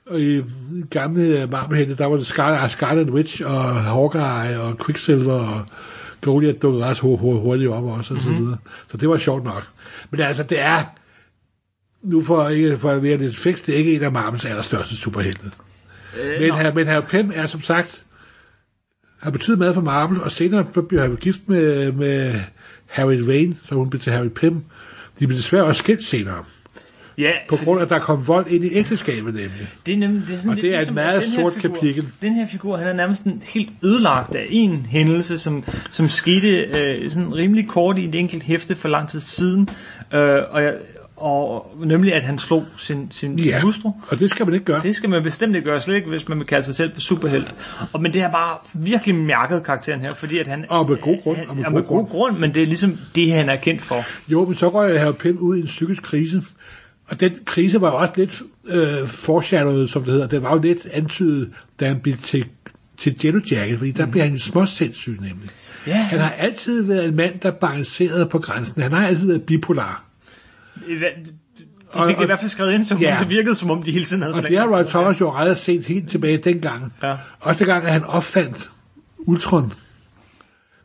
og 0.06 0.20
i 0.20 0.42
gamle 0.90 1.46
Marvel-helte, 1.50 1.94
der 1.96 2.06
var 2.06 2.16
det 2.16 2.24
Scar- 2.32 2.66
Scarlet 2.68 3.10
Witch 3.10 3.42
og 3.44 3.74
Hawkeye 3.82 4.60
og 4.60 4.78
Quicksilver 4.86 5.32
og 5.32 5.66
Goliath 6.20 6.58
dukkede 6.62 6.84
ret 6.84 6.98
hu- 6.98 7.16
hu- 7.16 7.40
hurtigt 7.40 7.70
op 7.70 7.84
også, 7.84 8.14
og 8.14 8.20
så 8.20 8.28
Mhm. 8.28 8.38
videre. 8.38 8.58
Så 8.90 8.96
det 8.96 9.08
var 9.08 9.16
sjovt 9.16 9.44
nok. 9.44 9.68
Men 10.10 10.20
altså, 10.20 10.42
det 10.42 10.60
er, 10.60 10.82
nu 12.02 12.22
for, 12.22 12.48
ikke, 12.48 12.76
for 12.76 12.90
at 12.90 13.02
være 13.02 13.16
lidt 13.16 13.36
fikst, 13.36 13.66
det 13.66 13.74
er 13.74 13.78
ikke 13.78 13.94
en 13.94 14.02
af 14.02 14.12
Marvels 14.12 14.44
allerstørste 14.44 14.96
superhelte. 14.96 15.50
Øh, 16.22 16.40
Men, 16.40 16.54
her, 16.54 16.74
men 16.74 16.86
herr 16.86 17.00
Pym 17.00 17.30
er 17.34 17.46
som 17.46 17.60
sagt, 17.60 18.04
har 19.20 19.30
betydet 19.30 19.58
meget 19.58 19.74
for 19.74 19.82
Marvel, 19.82 20.22
og 20.22 20.30
senere 20.30 20.64
bliver 20.88 21.02
han 21.02 21.16
gift 21.16 21.40
med, 21.48 21.92
med 21.92 22.40
Harry 22.86 23.20
Vane, 23.26 23.56
så 23.68 23.74
hun 23.74 23.90
blev 23.90 24.00
til 24.00 24.12
Harry 24.12 24.28
Pym. 24.28 24.56
De 25.18 25.26
blev 25.26 25.36
desværre 25.36 25.64
også 25.64 25.78
skilt 25.78 26.04
senere, 26.04 26.44
ja, 27.18 27.30
på 27.48 27.56
grund 27.64 27.80
af, 27.80 27.84
at 27.84 27.90
der 27.90 27.98
kom 27.98 28.28
vold 28.28 28.46
ind 28.46 28.64
i 28.64 28.68
ægteskabet 28.74 29.34
nemlig. 29.34 29.68
det 29.86 29.94
er, 29.94 29.98
nemlig, 29.98 30.22
det 30.28 30.34
er 30.34 30.36
sådan 30.38 30.50
Og 30.50 30.54
lidt 30.54 30.62
det 30.62 30.70
er 30.70 30.74
et 30.74 30.78
ligesom, 30.80 30.94
meget 30.94 31.22
den 31.22 31.30
her 31.30 31.36
sort 31.40 31.52
figur- 31.52 31.74
kapitel. 31.74 32.08
Den 32.22 32.34
her 32.34 32.46
figur, 32.48 32.76
han 32.76 32.86
er 32.86 32.92
nærmest 32.92 33.22
sådan 33.24 33.42
helt 33.54 33.70
ødelagt 33.82 34.34
af 34.34 34.46
en 34.50 34.86
hændelse, 34.90 35.38
som, 35.38 35.64
som 35.90 36.08
skete 36.08 36.48
øh, 36.48 37.10
sådan 37.10 37.34
rimelig 37.34 37.68
kort 37.68 37.98
i 37.98 38.04
et 38.04 38.14
enkelt 38.14 38.42
hæfte 38.42 38.74
for 38.76 38.88
lang 38.88 39.08
tid 39.08 39.20
siden. 39.20 39.68
Øh, 40.14 40.20
og, 40.50 40.62
jeg, 40.62 40.74
og 41.22 41.74
nemlig, 41.86 42.14
at 42.14 42.22
han 42.22 42.38
slog 42.38 42.64
sin, 42.76 42.96
sin, 43.10 43.38
sin 43.38 43.48
Ja, 43.48 43.60
hustru. 43.60 43.92
og 44.08 44.18
det 44.18 44.30
skal 44.30 44.46
man 44.46 44.54
ikke 44.54 44.64
gøre. 44.66 44.80
Det 44.82 44.96
skal 44.96 45.10
man 45.10 45.22
bestemt 45.22 45.56
ikke 45.56 45.68
gøre, 45.68 45.80
slet 45.80 45.94
ikke 45.96 46.08
hvis 46.08 46.28
man 46.28 46.38
vil 46.38 46.46
kalde 46.46 46.64
sig 46.64 46.74
selv 46.74 46.94
for 46.94 47.00
superhelt. 47.00 47.54
Og, 47.92 48.02
men 48.02 48.12
det 48.12 48.22
har 48.22 48.30
bare 48.30 48.58
virkelig 48.84 49.14
mærket 49.14 49.64
karakteren 49.64 50.00
her, 50.00 50.14
fordi 50.14 50.38
at 50.38 50.48
han... 50.48 50.64
Og 50.70 50.90
med 50.90 50.96
god 50.96 51.22
grund, 51.22 51.36
Han, 51.36 51.48
og 51.48 51.56
med 51.56 51.64
og 51.64 51.72
god 51.72 51.80
med 51.80 51.82
god 51.88 51.96
grund. 51.98 52.08
grund, 52.08 52.38
men 52.38 52.54
det 52.54 52.62
er 52.62 52.66
ligesom 52.66 52.98
det, 53.14 53.32
han 53.32 53.48
er 53.48 53.56
kendt 53.56 53.82
for. 53.82 54.04
Jo, 54.32 54.44
men 54.44 54.54
så 54.54 54.68
røg 54.68 55.00
herr 55.00 55.12
Pym 55.12 55.36
ud 55.38 55.56
i 55.56 55.60
en 55.60 55.66
psykisk 55.66 56.02
krise. 56.02 56.42
Og 57.08 57.20
den 57.20 57.32
krise 57.44 57.80
var 57.80 57.90
jo 57.90 57.96
også 57.96 58.12
lidt 58.16 58.42
øh, 58.68 59.06
foreshadowet, 59.08 59.90
som 59.90 60.04
det 60.04 60.12
hedder. 60.12 60.26
Den 60.28 60.42
var 60.42 60.54
jo 60.54 60.60
lidt 60.62 60.86
antydet, 60.92 61.50
da 61.80 61.86
han 61.88 62.00
blev 62.00 62.16
til, 62.16 62.44
til 62.96 63.16
Yellow 63.24 63.40
Jacket, 63.50 63.78
fordi 63.78 63.90
der 63.90 64.06
blev 64.06 64.22
han 64.22 64.32
jo 64.32 64.38
småsindssyg 64.38 65.12
nemlig. 65.20 65.48
Ja, 65.86 65.92
Han 65.96 66.18
har 66.18 66.30
altid 66.30 66.82
været 66.82 67.04
en 67.04 67.16
mand, 67.16 67.40
der 67.40 67.50
balancerede 67.50 68.26
på 68.26 68.38
grænsen. 68.38 68.82
Han 68.82 68.92
har 68.92 69.06
altid 69.06 69.26
været 69.26 69.42
bipolar. 69.42 70.04
De 70.74 71.98
Og- 72.00 72.06
fik 72.06 72.16
det 72.16 72.20
i 72.20 72.22
og- 72.22 72.26
hvert 72.26 72.40
fald 72.40 72.50
skrevet 72.50 72.72
ind, 72.72 72.84
så 72.84 72.96
Ja. 73.00 73.16
det 73.20 73.30
virkede 73.30 73.54
som 73.54 73.70
om, 73.70 73.82
de 73.82 73.92
hele 73.92 74.04
tiden 74.04 74.22
havde 74.22 74.34
Og 74.34 74.42
det 74.42 74.58
har 74.58 74.66
Roy 74.66 74.84
Thomas 74.84 75.20
jo 75.20 75.32
aldrig 75.36 75.56
set 75.56 75.86
helt 75.86 76.10
tilbage 76.10 76.36
dengang. 76.36 76.92
Ja. 77.02 77.16
Også 77.40 77.58
dengang, 77.58 77.84
at 77.86 77.92
han 77.92 78.04
opfandt 78.04 78.70
Ultron. 79.18 79.72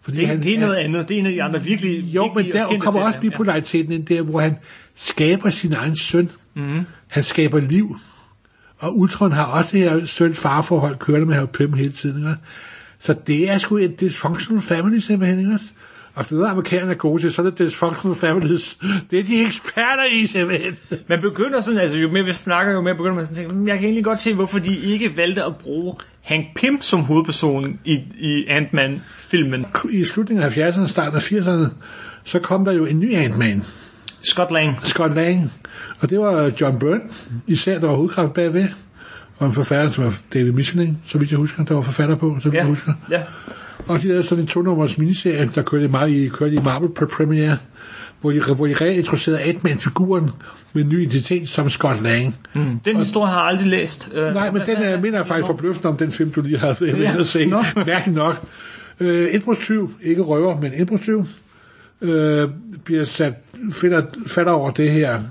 Fordi 0.02 0.18
Det, 0.18 0.28
han, 0.28 0.44
det 0.44 0.54
er 0.56 0.60
noget 0.60 0.76
andet. 0.76 1.10
Det 1.10 1.16
er 1.16 1.20
en 1.20 1.26
af 1.26 1.32
de 1.32 1.44
andre 1.44 1.62
virkelig 1.64 2.00
Jo, 2.04 2.28
men 2.28 2.36
vigtige 2.46 2.66
og 2.66 2.72
der 2.74 2.80
kommer 2.80 3.02
også 3.02 3.16
ja. 3.16 3.20
bipolariteten 3.22 3.92
ind 3.92 4.06
der, 4.06 4.22
hvor 4.22 4.40
han 4.40 4.58
skaber 4.96 5.50
sin 5.50 5.74
egen 5.76 5.98
søn. 5.98 6.30
Mm. 6.56 6.80
Han 7.12 7.24
skaber 7.24 7.60
liv. 7.60 7.98
Og 8.80 8.98
Ultron 9.00 9.32
har 9.32 9.46
også 9.46 9.70
det 9.78 9.80
her 9.90 10.06
søn-farforhold 10.06 10.98
kørende 10.98 11.26
med 11.26 11.36
Harry 11.36 11.48
Pym 11.54 11.74
hele 11.74 11.92
tiden. 11.92 12.18
Ikke? 12.18 12.36
Så 13.00 13.16
det 13.28 13.50
er 13.50 13.58
sgu 13.58 13.78
et 13.78 14.00
dysfunctional 14.02 14.62
family 14.62 15.00
simpelthen. 15.00 15.40
Ikke? 15.40 15.60
Og 16.18 16.24
hvis 16.24 16.32
noget 16.32 16.50
amerikanerne 16.52 16.92
er 16.92 16.96
gode 16.98 17.22
til, 17.22 17.32
så 17.32 17.42
er 17.42 17.50
det 17.50 17.60
dysfunctional 17.60 18.16
families. 18.18 18.78
Det 19.12 19.20
er 19.20 19.24
de 19.24 19.42
eksperter 19.46 20.04
i, 20.14 20.26
simpelthen. 20.28 20.78
Man 21.10 21.22
begynder 21.22 21.62
sådan, 21.62 21.80
altså 21.80 21.98
jo 21.98 22.12
mere 22.12 22.26
vi 22.26 22.34
snakker, 22.34 22.74
jo 22.74 22.82
mere 22.82 22.96
begynder 22.96 23.16
man 23.16 23.26
sådan 23.26 23.44
at 23.44 23.50
tænke, 23.50 23.54
"Hmm, 23.56 23.68
jeg 23.68 23.76
kan 23.76 23.84
egentlig 23.86 24.04
godt 24.04 24.20
se, 24.20 24.34
hvorfor 24.34 24.60
de 24.60 24.78
ikke 24.78 25.18
valgte 25.18 25.44
at 25.44 25.56
bruge 25.56 25.96
Hank 26.22 26.46
Pym 26.56 26.82
som 26.82 27.00
hovedperson 27.00 27.80
i, 27.86 27.94
i 28.20 28.46
Ant-Man-filmen. 28.50 29.66
I 29.92 30.04
slutningen 30.06 30.44
af 30.46 30.58
70'erne 30.58 30.82
og 30.82 30.90
starten 30.90 31.16
af 31.16 31.32
80'erne, 31.32 31.70
så 32.24 32.40
kom 32.40 32.66
der 32.66 32.72
jo 32.74 32.86
en 32.86 33.00
ny 33.00 33.14
Ant-Man, 33.14 33.64
Scott 34.22 34.52
Lang. 34.52 34.76
Scott 34.84 35.16
Lang. 35.16 35.52
Og 36.02 36.10
det 36.10 36.20
var 36.20 36.52
John 36.62 36.80
Byrne, 36.80 37.02
især 37.48 37.80
der 37.80 37.88
var 37.88 37.96
hovedkraft 37.96 38.34
bagved. 38.34 38.68
Og 39.38 39.48
en 39.48 39.54
forfatter, 39.54 39.90
som 39.92 40.04
var 40.04 40.14
David 40.34 40.52
Michelin, 40.52 40.98
så 41.06 41.18
vidt 41.18 41.32
jeg 41.32 41.38
husker, 41.40 41.64
der 41.64 41.74
var 41.76 41.82
forfatter 41.82 42.16
på, 42.16 42.38
så 42.40 42.44
vidt 42.46 42.54
Ja, 42.54 42.60
jeg 42.60 42.68
husker. 42.68 42.94
ja. 43.12 43.22
Og 43.90 44.02
de 44.02 44.08
lavede 44.08 44.24
sådan 44.24 44.44
en 44.44 44.48
to-nummers 44.48 44.98
miniserie, 44.98 45.52
der 45.56 45.62
kørte 45.62 45.88
meget 45.88 46.10
i, 46.10 46.28
kørte 46.28 46.56
i 46.56 46.60
Marvel 46.64 46.90
på 46.90 47.06
Premiere, 47.06 47.58
hvor 48.22 48.32
de, 48.32 48.42
hvor 48.56 48.68
de 48.68 48.74
reintroducerede 48.74 49.42
Ant-Man-figuren 49.42 50.30
med 50.74 50.84
en 50.84 50.90
ny 50.90 51.02
identitet 51.02 51.50
som 51.50 51.70
Scott 51.70 52.02
Lang. 52.02 52.36
Mm. 52.56 52.80
Den 52.86 52.96
historie 52.98 53.32
har 53.32 53.40
jeg 53.40 53.48
aldrig 53.48 53.68
læst. 53.68 54.12
Øh, 54.16 54.34
Nej, 54.34 54.52
men 54.52 54.62
den 54.66 54.78
er, 54.78 55.02
minder 55.02 55.24
faktisk 55.24 55.48
forbløffende 55.48 55.88
om 55.90 55.98
den 55.98 56.12
film, 56.12 56.32
du 56.32 56.42
lige 56.42 56.58
har 56.58 56.78
været 56.80 57.00
Ja, 57.00 57.16
at 57.20 57.28
se. 57.28 57.46
nå. 57.46 57.64
Mærkeligt 57.76 58.18
nok. 58.18 58.48
Øh, 59.00 59.34
indbrudstyv, 59.34 59.92
ikke 60.04 60.22
røver, 60.22 60.62
men 60.62 60.74
indbrudstyv, 60.74 61.26
øh, 62.02 62.50
bliver 62.84 63.04
sat, 63.04 63.34
finder, 63.72 64.02
fatter 64.28 64.52
over 64.52 64.72
det 64.72 64.92
her 64.92 65.22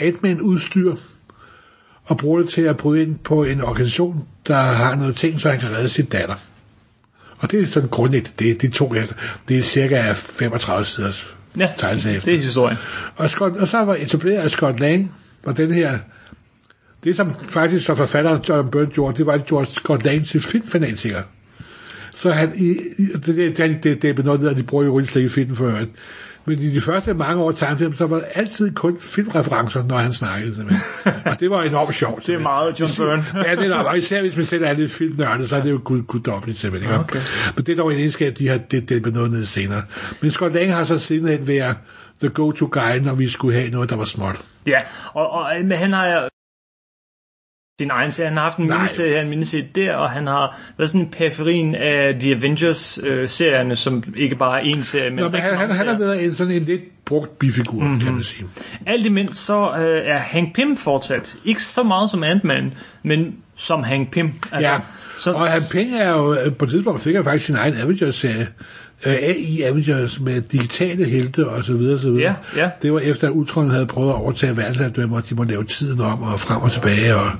Ant-Man-udstyr, 0.00 0.94
og 2.04 2.16
bruger 2.18 2.40
det 2.40 2.48
til 2.48 2.62
at 2.62 2.76
bryde 2.76 3.02
ind 3.02 3.18
på 3.18 3.44
en 3.44 3.60
organisation, 3.62 4.24
der 4.46 4.54
har 4.56 4.94
noget 4.94 5.16
ting, 5.16 5.40
så 5.40 5.50
han 5.50 5.60
kan 5.60 5.68
redde 5.76 5.88
sin 5.88 6.04
datter. 6.04 6.34
Og 7.40 7.50
det 7.50 7.62
er 7.62 7.66
sådan 7.66 7.88
grundlæggende, 7.88 8.44
det, 8.44 8.62
det 8.62 8.72
tog 8.72 8.96
efter. 8.96 9.14
Det 9.48 9.58
er 9.58 9.62
cirka 9.62 10.12
35 10.12 10.84
siders 10.84 11.26
Ja, 11.58 11.68
tegneserie. 11.76 12.20
det 12.20 12.34
er 12.34 12.38
historien. 12.38 12.76
Og, 13.16 13.30
Scott, 13.30 13.56
og 13.56 13.68
så 13.68 13.84
var 13.84 13.94
etableret 13.94 14.38
af 14.38 14.50
Scott 14.50 14.80
Lang, 14.80 15.14
og 15.42 15.56
den 15.56 15.74
her, 15.74 15.98
det 17.04 17.16
som 17.16 17.32
faktisk 17.48 17.88
var 17.88 17.94
forfatteren 17.94 18.42
John 18.48 18.70
Byrne 18.70 18.90
gjorde, 18.90 19.16
det 19.16 19.26
var, 19.26 19.32
at 19.32 19.46
gjorde 19.46 19.66
Scott 19.66 20.04
Lang 20.04 20.26
til 20.26 20.40
filmfanatiker. 20.40 21.22
Så 22.14 22.30
han, 22.30 22.52
i, 22.56 22.70
i, 22.98 23.06
det, 23.26 23.56
det, 23.56 23.82
det, 23.84 24.02
det, 24.02 24.10
er 24.10 24.14
benådet, 24.14 24.48
at 24.48 24.56
de 24.56 24.62
bruger 24.62 24.84
jo 24.84 25.04
slet 25.06 25.22
ikke 25.22 25.34
film 25.34 25.56
for 25.56 25.66
øvrigt. 25.66 25.90
Men 26.44 26.58
i 26.58 26.74
de 26.74 26.80
første 26.80 27.14
mange 27.14 27.42
år 27.42 27.52
tegnefilm, 27.52 27.96
så 27.96 28.06
var 28.06 28.16
det 28.16 28.26
altid 28.34 28.74
kun 28.74 28.98
filmreferencer, 29.00 29.84
når 29.84 29.98
han 29.98 30.12
snakkede. 30.12 30.54
Simpelthen. 30.54 30.82
og 31.24 31.40
det 31.40 31.50
var 31.50 31.62
enormt 31.62 31.94
sjovt. 31.94 32.26
Det 32.26 32.34
er 32.34 32.38
meget 32.38 32.80
John 32.80 32.90
Byrne. 32.98 33.24
ja, 33.48 33.54
det 33.54 33.64
er 33.64 33.68
nok, 33.68 33.86
og 33.86 33.98
især 33.98 34.20
hvis 34.20 34.36
man 34.36 34.46
selv 34.46 34.64
er 34.64 34.72
lidt 34.72 34.92
filmnørdet, 34.92 35.48
så 35.48 35.56
er 35.56 35.62
det 35.62 35.70
jo 35.70 35.80
gud, 35.84 36.02
guddommeligt 36.02 36.58
simpelthen. 36.58 36.92
Ikke? 36.92 37.04
Okay. 37.04 37.20
Men 37.56 37.64
det 37.64 37.72
er 37.72 37.76
dog 37.76 37.92
en 37.92 37.98
egenskab, 37.98 38.38
de 38.38 38.48
har 38.48 38.58
det, 38.58 38.88
det 38.88 39.02
benådet 39.02 39.30
ned 39.30 39.44
senere. 39.44 39.82
Men 40.20 40.30
Scott 40.30 40.54
Lang 40.54 40.72
har 40.72 40.84
så 40.84 40.98
sidenhen 40.98 41.46
været 41.46 41.76
the 42.20 42.28
go-to 42.28 42.68
guy, 42.72 42.98
når 43.02 43.14
vi 43.14 43.28
skulle 43.28 43.58
have 43.58 43.70
noget, 43.70 43.90
der 43.90 43.96
var 43.96 44.04
småt. 44.04 44.36
Ja, 44.66 44.80
og, 45.14 45.30
og 45.30 45.50
men 45.64 45.78
han 45.78 45.92
har 45.92 46.28
sin 47.80 47.90
egen 47.90 48.12
serie. 48.12 48.28
Han 48.28 48.36
har 48.36 48.44
haft 48.44 48.58
en 48.58 48.68
miniserie 48.68 49.14
her, 49.14 49.22
en 49.22 49.28
miniserie 49.28 49.66
der, 49.74 49.94
og 49.94 50.10
han 50.10 50.26
har 50.26 50.58
været 50.78 50.90
sådan 50.90 51.08
periferien 51.08 51.74
af 51.74 52.14
The 52.20 52.34
Avengers-serierne, 52.34 53.76
som 53.76 54.04
ikke 54.16 54.36
bare 54.36 54.60
er 54.60 54.76
én 54.76 54.82
serie, 54.82 55.10
men, 55.10 55.18
Nå, 55.18 55.28
men 55.28 55.40
han, 55.40 55.56
han, 55.56 55.70
han 55.70 55.86
har 55.86 55.98
været 55.98 56.24
en, 56.24 56.36
sådan 56.36 56.52
en 56.52 56.62
lidt 56.62 57.04
brugt 57.04 57.38
bifigur, 57.38 57.80
mm-hmm. 57.80 58.00
kan 58.00 58.14
man 58.14 58.22
sige. 58.22 58.46
Alt 58.86 59.06
imens 59.06 59.38
så 59.38 59.70
øh, 59.78 60.08
er 60.12 60.18
Hank 60.18 60.54
Pym 60.54 60.76
fortsat. 60.76 61.36
Ikke 61.44 61.62
så 61.62 61.82
meget 61.82 62.10
som 62.10 62.24
Ant-Man, 62.24 62.74
men 63.02 63.36
som 63.56 63.82
Hank 63.82 64.12
Pym. 64.12 64.28
Altså, 64.52 64.70
Ja, 64.70 64.78
så, 65.18 65.32
og 65.32 65.50
han 65.50 65.62
penge 65.70 65.98
er 65.98 66.10
jo, 66.10 66.34
øh, 66.34 66.54
på 66.54 66.64
et 66.64 66.70
tidspunkt 66.70 67.02
fik 67.02 67.14
han 67.14 67.24
faktisk 67.24 67.46
sin 67.46 67.56
egen 67.56 67.74
Avengers-serie, 67.74 68.40
øh, 68.40 68.46
AI 69.04 69.62
Avengers 69.62 70.20
med 70.20 70.40
digitale 70.40 71.04
helte 71.04 71.48
og 71.48 71.64
så 71.64 71.72
videre, 71.72 71.98
så 71.98 72.10
videre. 72.10 72.34
Ja, 72.56 72.62
ja. 72.62 72.70
Det 72.82 72.92
var 72.92 72.98
efter, 73.00 73.26
at 73.26 73.32
Ultron 73.32 73.70
havde 73.70 73.86
prøvet 73.86 74.10
at 74.10 74.14
overtage 74.14 74.56
verdensherredømmer, 74.56 75.16
og 75.16 75.28
de 75.28 75.34
må 75.34 75.44
lave 75.44 75.64
tiden 75.64 76.00
om 76.00 76.22
og 76.22 76.40
frem 76.40 76.62
og 76.62 76.72
tilbage 76.72 77.16
og 77.16 77.30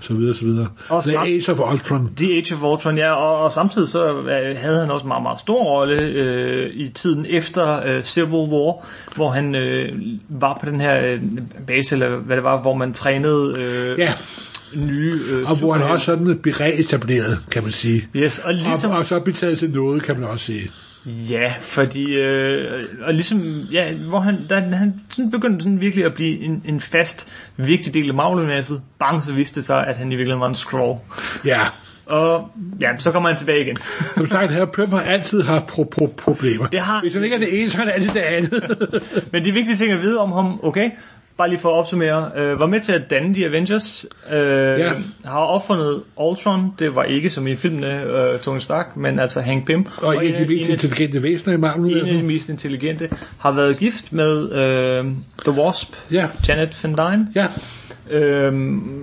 så 0.00 0.14
videre, 0.14 0.34
så 0.34 0.44
videre. 0.44 0.68
Og 0.88 1.04
The 1.04 1.18
Age 1.18 1.52
of 1.52 1.60
Ultron. 1.72 2.10
The 2.16 2.26
Age 2.36 2.54
of 2.54 2.62
Ultron, 2.62 2.98
ja, 2.98 3.12
og, 3.12 3.38
og 3.44 3.52
samtidig 3.52 3.88
så 3.88 4.18
øh, 4.18 4.56
havde 4.56 4.80
han 4.80 4.90
også 4.90 5.04
en 5.04 5.08
meget, 5.08 5.22
meget 5.22 5.40
stor 5.40 5.64
rolle 5.64 6.02
øh, 6.02 6.70
i 6.74 6.88
tiden 6.88 7.26
efter 7.28 7.86
øh, 7.86 8.02
Civil 8.02 8.28
War, 8.32 8.86
hvor 9.14 9.30
han 9.30 9.54
øh, 9.54 9.92
var 10.28 10.58
på 10.60 10.70
den 10.70 10.80
her 10.80 11.06
øh, 11.06 11.20
base, 11.66 11.94
eller 11.94 12.16
hvad 12.16 12.36
det 12.36 12.44
var, 12.44 12.60
hvor 12.60 12.74
man 12.74 12.92
trænede 12.92 13.54
øh, 13.58 13.98
Ja, 13.98 14.12
nye 14.74 15.20
øh, 15.30 15.50
og 15.50 15.56
hvor 15.56 15.72
han 15.72 15.82
også 15.82 16.06
sådan 16.06 16.38
blev 16.38 16.54
reetableret, 16.54 17.38
kan 17.50 17.62
man 17.62 17.72
sige. 17.72 18.08
Yes, 18.16 18.38
og 18.38 18.54
ligesom, 18.54 18.90
Og, 18.90 18.98
og 18.98 19.06
så 19.06 19.20
blev 19.20 19.34
taget 19.34 19.58
til 19.58 19.70
noget, 19.70 20.02
kan 20.02 20.20
man 20.20 20.28
også 20.28 20.46
sige. 20.46 20.70
Ja, 21.06 21.54
fordi, 21.60 22.04
øh, 22.12 22.80
og 23.02 23.14
ligesom, 23.14 23.42
ja, 23.72 23.92
hvor 23.92 24.20
han, 24.20 24.46
da 24.50 24.60
han 24.60 25.00
sådan 25.10 25.30
begyndte 25.30 25.62
sådan 25.62 25.80
virkelig 25.80 26.04
at 26.04 26.14
blive 26.14 26.38
en, 26.40 26.62
en 26.64 26.80
fast, 26.80 27.32
vigtig 27.56 27.94
del 27.94 28.08
af 28.08 28.14
Marvel-universet, 28.14 28.82
bang, 28.98 29.24
så 29.24 29.32
viste 29.32 29.56
det 29.56 29.64
sig, 29.64 29.86
at 29.86 29.96
han 29.96 30.06
i 30.12 30.16
virkeligheden 30.16 30.40
var 30.40 30.48
en 30.48 30.54
scroll. 30.54 30.98
Ja, 31.44 31.60
Og 32.06 32.50
ja, 32.80 32.90
så 32.98 33.10
kommer 33.10 33.28
han 33.28 33.38
tilbage 33.38 33.60
igen. 33.64 33.76
som 34.14 34.26
sagt, 34.26 34.52
her 34.52 34.64
Pym 34.64 34.90
har 34.90 35.00
altid 35.00 35.42
haft 35.42 35.64
pro- 35.70 35.88
pro- 36.00 36.14
problemer. 36.16 36.66
Det 36.66 36.80
har- 36.80 37.00
Hvis 37.00 37.14
han 37.14 37.24
ikke 37.24 37.34
er 37.36 37.40
det 37.40 37.60
ene, 37.60 37.70
så 37.70 37.80
er 37.80 37.84
det 37.84 37.92
altid 37.94 38.10
det 38.10 38.20
andet. 38.20 38.62
Men 39.32 39.44
de 39.44 39.52
vigtige 39.52 39.76
ting 39.76 39.92
at 39.92 40.00
vide 40.02 40.18
om 40.18 40.32
ham, 40.32 40.60
okay, 40.62 40.90
bare 41.40 41.48
lige 41.48 41.58
for 41.58 41.68
at 41.68 41.74
opsummere, 41.78 42.30
øh, 42.36 42.60
var 42.60 42.66
med 42.66 42.80
til 42.80 42.92
at 42.92 43.10
danne 43.10 43.34
de 43.34 43.44
Avengers, 43.46 44.06
øh, 44.32 44.38
Ja. 44.80 44.92
har 45.24 45.38
opfundet 45.40 46.02
Ultron, 46.16 46.72
det 46.78 46.94
var 46.94 47.02
ikke 47.04 47.30
som 47.30 47.46
i 47.46 47.56
filmene 47.56 48.02
øh, 48.04 48.38
Tony 48.40 48.58
Stark, 48.58 48.96
men 48.96 49.18
altså 49.18 49.40
Hank 49.40 49.66
Pym. 49.66 49.82
og 50.02 50.26
en 50.26 50.34
af 50.34 50.46
de 50.46 50.54
mest 50.56 50.68
intelligente 50.68 51.22
væsener 51.22 51.54
i 51.54 51.56
Marvel. 51.56 51.92
en 52.00 52.06
af 52.08 52.14
de 52.14 52.22
mest 52.22 52.48
intelligente, 52.48 53.08
har 53.38 53.50
været 53.52 53.78
gift 53.78 54.12
med 54.12 54.52
øh, 54.52 55.04
The 55.44 55.62
Wasp, 55.62 55.88
Ja, 56.12 56.28
Janet 56.48 56.78
Van 56.84 56.92
Dyne, 56.94 57.26
ja. 57.34 57.46
øh, 58.10 58.52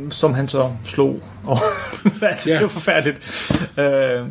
som 0.09 0.33
han 0.33 0.47
så 0.47 0.69
slog. 0.85 1.19
Og, 1.45 1.57
altså, 2.29 2.49
Ja. 2.49 2.53
Det 2.55 2.61
var 2.63 2.67
forfærdeligt. 2.69 3.51
Øh, 3.77 4.25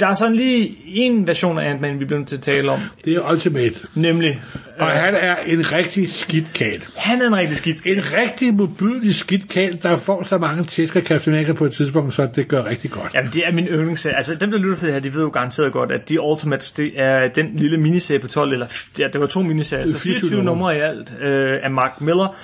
der 0.00 0.06
er 0.06 0.14
sådan 0.14 0.34
lige 0.36 0.76
en 0.86 1.26
version 1.26 1.58
af 1.58 1.70
Ant-Man, 1.70 2.00
vi 2.00 2.04
bliver 2.04 2.18
nødt 2.18 2.28
til 2.28 2.36
at 2.36 2.42
tale 2.42 2.70
om, 2.70 2.80
Det 3.04 3.14
er 3.14 3.30
Ultimate. 3.32 3.74
nemlig, 3.94 4.42
Og 4.78 4.86
han 4.86 5.14
er 5.14 5.36
en 5.46 5.72
rigtig 5.72 6.10
skidt 6.10 6.52
kal. 6.54 6.84
han 6.96 7.22
er 7.22 7.26
en 7.26 7.36
rigtig 7.36 7.56
skidt 7.56 7.76
En 7.86 8.02
rigtig 8.18 8.54
modbydelig 8.54 9.14
skidt 9.14 9.48
kal, 9.48 9.78
der 9.82 9.96
får 9.96 10.22
så 10.22 10.38
mange 10.38 10.64
tæsk 10.64 10.96
af 10.96 11.02
Captain 11.02 11.54
på 11.54 11.64
et 11.64 11.72
tidspunkt, 11.72 12.14
så 12.14 12.28
det 12.36 12.48
gør 12.48 12.64
rigtig 12.64 12.90
godt. 12.90 13.14
Jamen, 13.14 13.32
det 13.32 13.42
er 13.46 13.52
min 13.52 13.66
yndlingsserie. 13.66 14.16
Altså, 14.16 14.34
dem, 14.34 14.50
der 14.50 14.58
lytter 14.58 14.76
til 14.76 14.86
det 14.86 14.92
her, 14.94 15.00
de 15.00 15.14
ved 15.14 15.22
jo 15.22 15.28
garanteret 15.28 15.72
godt, 15.72 15.92
at 15.92 16.00
The 16.06 16.20
Ultimates, 16.22 16.72
det 16.72 16.90
er 16.96 17.28
den 17.28 17.46
lille 17.54 17.76
miniserie 17.78 18.20
på 18.20 18.28
12, 18.28 18.52
eller 18.52 18.66
ja, 18.98 19.08
det 19.12 19.20
var 19.20 19.26
to 19.26 19.42
miniserier, 19.42 19.86
så 19.92 19.98
24 19.98 20.28
24 20.30 20.44
numre 20.44 20.76
i 20.76 20.80
alt 20.80 21.14
øh, 21.22 21.58
af 21.62 21.70
Mark 21.70 22.00
Miller, 22.00 22.36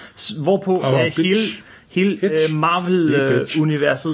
hvorpå 0.43 0.75
Og 0.77 0.95
øh, 1.01 1.05
Bitch. 1.05 1.21
hele, 1.23 1.41
hele 1.89 2.19
øh, 2.23 2.31
er. 2.31 2.49
Marvel-universet 2.49 4.13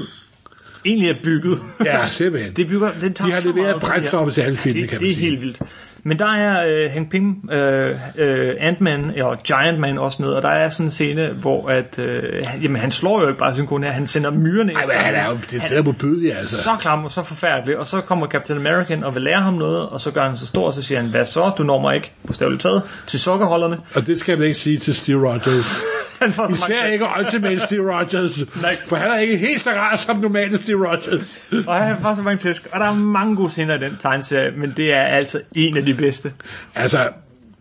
egentlig 0.87 1.11
er 1.11 1.15
bygget. 1.25 1.59
Ja, 1.85 2.09
simpelthen. 2.09 2.53
det 2.53 2.69
bygger, 2.69 2.91
det 3.01 3.15
tager 3.17 3.29
De 3.29 3.35
har 3.35 3.53
leveret 3.53 3.81
brændstoffet 3.81 4.35
til 4.35 4.41
alle 4.41 4.57
filmene, 4.57 4.83
det, 4.83 4.91
kan 4.91 4.97
man 4.97 5.01
det 5.01 5.11
er 5.11 5.15
sige. 5.15 5.29
helt 5.29 5.41
vildt. 5.41 5.61
Men 6.03 6.19
der 6.19 6.27
er 6.35 6.67
øh, 6.69 6.91
Hank 6.93 7.11
Pym, 7.11 7.51
øh, 7.53 7.97
øh, 8.19 8.55
Ant-Man 8.61 9.23
og 9.23 9.39
Giant 9.43 9.79
Man 9.81 9.99
også 9.99 10.23
med, 10.23 10.29
og 10.29 10.43
der 10.43 10.49
er 10.49 10.69
sådan 10.69 10.87
en 10.87 10.91
scene, 10.91 11.27
hvor 11.29 11.69
at, 11.69 11.99
øh, 11.99 12.23
han- 12.47 12.63
jamen, 12.63 12.81
han 12.81 12.91
slår 12.91 13.21
jo 13.21 13.29
ikke 13.29 13.39
bare 13.39 13.55
sin 13.55 13.67
kone 13.67 13.87
her, 13.87 13.93
han 13.93 14.07
sender 14.07 14.31
myrerne 14.31 14.73
Ej, 14.73 14.87
men 14.87 14.97
han 14.97 15.15
er 15.15 15.29
jo 15.29 15.35
det, 15.51 15.63
det 15.71 15.79
er 15.79 15.83
modbydelig, 15.83 16.37
altså. 16.37 16.63
så 16.63 16.71
klam 16.81 17.05
og 17.05 17.11
så 17.13 17.23
forfærdelig, 17.23 17.79
og 17.79 17.87
så 17.87 18.01
kommer 18.01 18.27
Captain 18.27 18.59
American 18.67 19.05
og 19.05 19.15
vil 19.15 19.23
lære 19.23 19.41
ham 19.41 19.55
noget, 19.55 19.89
og 19.89 20.01
så 20.01 20.11
gør 20.11 20.29
han 20.29 20.37
så 20.37 20.47
stor, 20.47 20.67
og 20.67 20.73
så 20.73 20.83
siger 20.83 21.01
han, 21.01 21.11
hvad 21.11 21.25
så, 21.25 21.53
du 21.59 21.63
når 21.63 21.81
mig 21.81 21.95
ikke, 21.95 22.13
bogstaveligt 22.27 22.63
taget, 22.63 22.83
til 23.07 23.21
sokkerholderne. 23.21 23.79
Og 23.95 24.07
det 24.07 24.21
skal 24.21 24.39
man 24.39 24.47
ikke 24.47 24.59
sige 24.59 24.79
til 24.79 24.95
Steve 24.95 25.29
Rogers. 25.29 25.83
Han 26.21 26.33
får 26.33 26.47
så 26.47 26.55
Især 26.55 26.75
mange 26.81 26.93
ikke 26.93 27.07
Ultimate 27.19 27.61
Steve 27.67 27.93
Rogers. 27.95 28.41
For 28.89 28.97
han 28.97 29.11
er 29.11 29.19
ikke 29.19 29.37
helt 29.37 29.61
så 29.61 29.71
rar 29.71 29.97
som 29.97 30.17
normale 30.17 30.59
Steve 30.63 30.89
Rogers. 30.89 31.47
og 31.67 31.75
han 31.83 31.97
får 32.03 32.15
så 32.15 32.23
mange 32.23 32.39
tæsk, 32.39 32.67
og 32.73 32.81
der 32.81 32.87
er 32.87 32.95
mange 32.95 33.37
gode 33.37 33.51
scener 33.51 33.75
i 33.75 33.79
den 33.79 33.97
tegneserie, 33.99 34.51
men 34.57 34.73
det 34.77 34.93
er 34.95 35.03
altså 35.03 35.41
en 35.57 35.77
af 35.77 35.85
de 35.85 35.95
bedste. 35.95 36.33
Altså, 36.75 37.09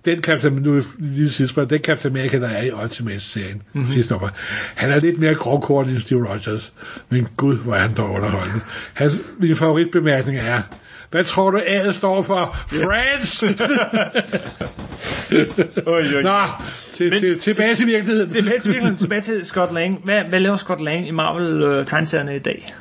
den 0.06 0.22
Captain, 0.24 0.54
nu 0.54 0.82
lige 1.00 1.30
sidst, 1.30 1.56
den 1.56 1.80
Captain 1.80 2.14
America, 2.18 2.38
der 2.40 2.50
er 2.50 2.62
i 2.64 2.72
Ultimate-serien, 2.84 3.56
Mhm. 3.56 3.64
mm-hmm. 3.74 3.94
sidste 3.94 4.14
nummer, 4.14 4.30
han 4.76 4.92
er 4.92 5.00
lidt 5.00 5.20
mere 5.20 5.36
grovkorn 5.36 5.90
end 5.90 6.00
Steve 6.00 6.30
Rogers. 6.30 6.74
Men 7.10 7.28
gud, 7.38 7.58
hvor 7.58 7.76
er 7.76 7.80
han 7.82 7.94
dog 7.98 8.10
underholdende. 8.12 8.60
Hans, 8.94 9.16
min 9.40 9.56
favoritbemærkning 9.56 10.38
er, 10.40 10.62
hvad 11.12 11.24
tror 11.24 11.52
du, 11.52 11.58
A'et 11.58 11.92
står 11.92 12.22
for? 12.22 12.58
France! 12.68 13.48
Oj, 15.86 16.04
oj. 16.16 16.22
Nå, 16.22 16.40
til, 16.98 17.10
Men- 17.10 17.20
til, 17.20 17.40
tilbage 17.40 17.76
til 17.76 17.88
virkeligheden. 17.88 18.30
Tilbage 18.30 18.60
til, 18.60 18.70
virkeligheden, 18.70 18.98
tilbage 18.98 19.22
til 19.22 19.46
Scott 19.46 19.74
Lang. 19.74 20.00
Hvad, 20.04 20.20
hvad 20.30 20.40
laver 20.40 20.58
Scott 20.58 20.82
Lang 20.82 21.08
i 21.08 21.12
Marvel-tegneserierne 21.12 22.36
i 22.36 22.40
dag? 22.40 22.74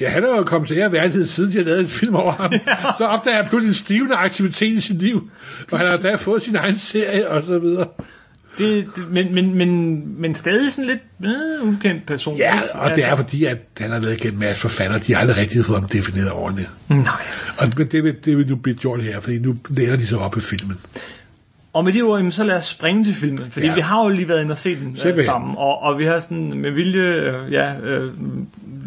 Ja, 0.00 0.08
han 0.08 0.24
er 0.24 0.36
jo 0.36 0.42
kommet 0.42 0.68
til 0.68 0.78
ære 0.78 1.26
siden 1.26 1.52
de 1.52 1.56
har 1.56 1.64
lavet 1.64 1.80
en 1.80 1.86
film 1.86 2.14
over 2.14 2.32
ham. 2.32 2.52
Så 2.98 3.04
opdager 3.04 3.36
han 3.36 3.48
pludselig 3.48 3.70
en 3.70 3.74
stivende 3.74 4.14
aktivitet 4.14 4.72
i 4.72 4.80
sit 4.80 5.02
liv. 5.02 5.30
Og 5.70 5.78
han 5.78 5.86
har 5.86 5.96
da 5.96 6.14
fået 6.14 6.42
sin 6.42 6.56
egen 6.56 6.78
serie, 6.78 7.28
og 7.28 7.42
så 7.42 7.58
videre. 7.58 7.86
Det, 8.58 8.86
det, 8.96 9.10
men, 9.10 9.34
men, 9.34 9.54
men, 9.54 10.02
men 10.20 10.34
stadig 10.34 10.72
sådan 10.72 10.90
lidt 10.90 11.00
øh, 11.24 11.68
ukendt 11.68 12.06
person. 12.06 12.38
Ja, 12.38 12.54
ikke? 12.54 12.74
og 12.74 12.94
det 12.94 13.04
er 13.04 13.16
fordi, 13.16 13.44
at 13.44 13.58
han 13.78 13.90
har 13.90 14.00
været 14.00 14.20
igennem 14.20 14.40
masse 14.40 14.60
forfatter, 14.62 14.98
de 14.98 15.12
har 15.12 15.20
aldrig 15.20 15.36
rigtig 15.36 15.64
fået 15.64 15.80
ham 15.80 15.88
defineret 15.88 16.32
ordentligt. 16.32 16.70
Nej. 16.88 17.22
Og 17.58 17.68
men 17.76 17.86
det 17.86 18.04
vil, 18.04 18.14
det 18.24 18.36
vil 18.36 18.48
nu 18.48 18.56
blive 18.56 18.76
gjort 18.76 19.04
her, 19.04 19.20
fordi 19.20 19.38
nu 19.38 19.56
lærer 19.70 19.96
de 19.96 20.06
sig 20.06 20.18
op 20.18 20.36
i 20.36 20.40
filmen. 20.40 20.76
Og 21.72 21.84
med 21.84 21.92
de 21.92 22.02
ord, 22.02 22.18
jamen, 22.18 22.32
så 22.32 22.44
lad 22.44 22.56
os 22.56 22.64
springe 22.64 23.04
til 23.04 23.14
filmen, 23.14 23.50
fordi 23.50 23.66
ja. 23.66 23.74
Vi 23.74 23.80
har 23.80 24.02
jo 24.02 24.08
lige 24.08 24.28
været 24.28 24.40
inde 24.40 24.52
og 24.52 24.58
set 24.58 24.78
den 24.78 24.96
øh, 25.06 25.18
sammen, 25.18 25.54
og, 25.58 25.82
og 25.82 25.98
vi 25.98 26.04
har 26.04 26.20
sådan 26.20 26.58
med 26.58 26.70
vilje 26.70 27.02
øh, 27.02 27.52
ja, 27.52 27.74
øh, 27.80 28.12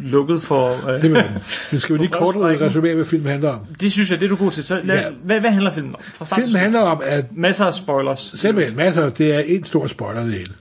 lukket 0.03 0.41
for... 0.41 0.89
Øh, 0.89 0.99
Simpelthen. 0.99 1.31
Men 1.71 1.79
skal 1.79 1.93
vi 1.93 1.99
lige 1.99 2.11
kort 2.21 2.35
resumere, 2.35 2.95
hvad 2.95 3.05
filmen 3.05 3.31
handler 3.31 3.49
om? 3.49 3.59
det 3.81 3.91
synes 3.91 4.11
jeg, 4.11 4.19
det 4.19 4.25
er 4.25 4.29
du 4.29 4.35
god 4.35 4.51
til. 4.51 4.63
Så 4.63 4.79
lad, 4.83 4.99
ja. 4.99 5.09
Hvad, 5.23 5.39
hvad 5.39 5.51
handler 5.51 5.71
filmen 5.71 5.95
om? 5.95 6.01
Fra 6.01 6.25
start 6.25 6.39
Filmen 6.39 6.61
handler 6.61 6.79
om, 6.79 7.01
at 7.05 7.25
Masser 7.31 7.65
af 7.65 7.73
spoilers. 7.73 8.33
simpelthen 8.35 8.77
masser, 8.77 9.09
det 9.09 9.35
er 9.35 9.39
en 9.39 9.65
stor 9.65 9.87
spoiler 9.87 10.23
det 10.23 10.31
hele. 10.31 10.53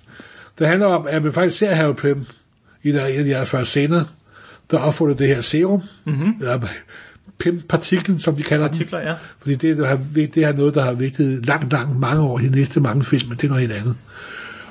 Det 0.59 0.67
handler 0.67 0.87
om, 0.87 1.07
at 1.07 1.23
man 1.23 1.33
faktisk 1.33 1.59
ser 1.59 1.75
Harry 1.75 1.95
Pym 1.95 2.21
i 2.83 2.93
der, 2.93 3.07
en 3.07 3.19
af 3.19 3.25
de 3.25 3.35
allerførste 3.35 3.71
scener, 3.71 4.05
der 4.71 4.79
opfundet 4.79 5.19
det 5.19 5.29
her 5.29 5.41
serum, 5.41 5.83
mm-hmm. 6.05 6.35
eller 6.41 6.59
Pym-partiklen, 7.39 8.19
som 8.19 8.37
de 8.37 8.43
kalder 8.43 8.69
den. 8.69 8.75
Artikler, 8.75 9.01
ja. 9.01 9.15
Fordi 9.39 9.55
det, 9.55 9.79
der 9.79 9.87
har, 9.87 10.01
det 10.15 10.37
er 10.37 10.53
noget, 10.53 10.75
der 10.75 10.85
har 10.85 10.93
vigtigt 10.93 11.47
langt, 11.47 11.73
langt 11.73 11.99
mange 11.99 12.23
år 12.23 12.39
i 12.39 12.43
de 12.43 12.51
næste 12.51 12.81
mange 12.81 13.05
film, 13.05 13.29
men 13.29 13.37
det 13.37 13.45
er 13.45 13.49
noget 13.49 13.69
helt 13.69 13.81
andet. 13.81 13.97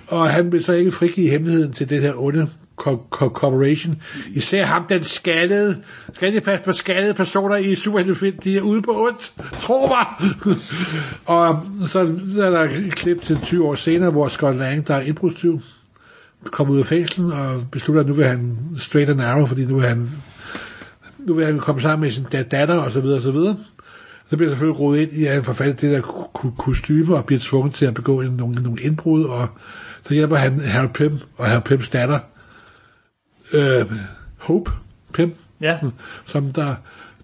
Og 0.07 0.29
han 0.29 0.51
vil 0.51 0.63
så 0.63 0.73
ikke 0.73 0.91
frigive 0.91 1.29
hemmeligheden 1.29 1.73
til 1.73 1.89
det 1.89 2.01
her 2.01 2.13
onde 2.15 2.47
co- 2.81 3.07
co- 3.15 3.29
corporation. 3.29 4.01
Især 4.33 4.65
ham, 4.65 4.85
den 4.89 5.03
skaldede, 5.03 5.77
skal 6.13 6.33
det 6.33 6.43
passe 6.43 6.65
på 6.65 6.71
skaldede 6.71 7.13
personer 7.13 7.55
i 7.55 7.75
superheltefilm, 7.75 8.37
de 8.43 8.57
er 8.57 8.61
ude 8.61 8.81
på 8.81 9.05
ondt, 9.05 9.33
tro 9.59 9.87
mig! 9.87 10.31
og 11.25 11.65
så 11.87 11.99
er 12.41 12.49
der 12.49 12.61
et 12.61 12.95
klip 12.95 13.21
til 13.21 13.39
20 13.41 13.67
år 13.67 13.75
senere, 13.75 14.09
hvor 14.09 14.27
Scott 14.27 14.57
Lang, 14.57 14.87
der 14.87 14.95
er 14.95 15.01
indbrudstyv, 15.01 15.61
kommer 16.45 16.73
ud 16.73 16.79
af 16.79 16.85
fængslen 16.85 17.31
og 17.31 17.61
beslutter, 17.71 18.01
at 18.01 18.07
nu 18.07 18.13
vil 18.13 18.25
han 18.27 18.57
straight 18.77 19.09
and 19.09 19.19
narrow, 19.19 19.45
fordi 19.45 19.65
nu 19.65 19.75
vil 19.75 19.87
han 19.87 20.09
nu 21.27 21.33
vil 21.33 21.45
han 21.45 21.59
komme 21.59 21.81
sammen 21.81 22.01
med 22.01 22.11
sin 22.11 22.25
dat- 22.31 22.51
datter, 22.51 22.75
og 22.75 22.91
så 22.91 22.99
videre, 22.99 23.17
og 23.17 23.21
så 23.21 23.31
videre. 23.31 23.57
Så 24.29 24.37
bliver 24.37 24.49
han 24.49 24.55
selvfølgelig 24.55 24.79
rodet 24.79 25.01
ind 25.01 25.11
i, 25.11 25.25
at 25.25 25.57
han 25.57 25.69
i 25.69 25.71
det 25.71 25.81
der 25.81 26.01
ko- 26.01 26.29
ko- 26.33 26.53
kostyme, 26.57 27.15
og 27.15 27.25
bliver 27.25 27.39
tvunget 27.43 27.73
til 27.73 27.85
at 27.85 27.93
begå 27.93 28.21
nogle, 28.21 28.55
nogle 28.63 28.81
indbrud, 28.81 29.23
og 29.23 29.47
så 30.03 30.13
hjælper 30.13 30.35
han 30.35 30.59
Harry 30.59 30.89
Pym 30.93 31.17
og 31.37 31.45
Harry 31.45 31.61
Pyms 31.61 31.89
datter, 31.89 32.19
øh, 33.53 33.91
Hope 34.37 34.71
Pym, 35.13 35.29
Ja, 35.61 35.79
som 36.25 36.53
der, 36.53 36.75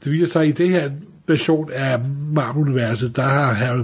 det 0.04 0.12
viser 0.12 0.26
sig 0.28 0.48
i 0.48 0.52
det 0.52 0.70
her 0.70 0.92
version 1.28 1.72
af 1.72 2.00
Marvel-universet, 2.34 3.16
der 3.16 3.24
har 3.24 3.54
Harry 3.54 3.84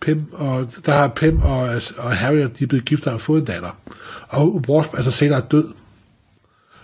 Pym 0.00 0.20
og, 0.32 0.68
der 0.86 0.92
har 0.92 1.08
Pym 1.08 1.38
og, 1.42 1.80
og 1.98 2.16
Harry, 2.16 2.36
de 2.58 2.64
er 2.64 2.66
blevet 2.68 2.84
gift 2.84 3.06
og 3.06 3.12
har 3.12 3.18
fået 3.18 3.40
en 3.40 3.46
datter. 3.46 3.70
Og 4.28 4.64
Wasp 4.68 4.94
altså 4.94 5.10
senere 5.10 5.38
er 5.38 5.46
død 5.46 5.68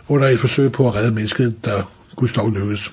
under 0.09 0.29
et 0.29 0.39
forsøg 0.39 0.73
på 0.73 0.89
at 0.89 0.95
redde 0.95 1.15
mennesket, 1.15 1.65
der 1.65 1.83
gudsdog 2.17 2.51
lykkes. 2.53 2.93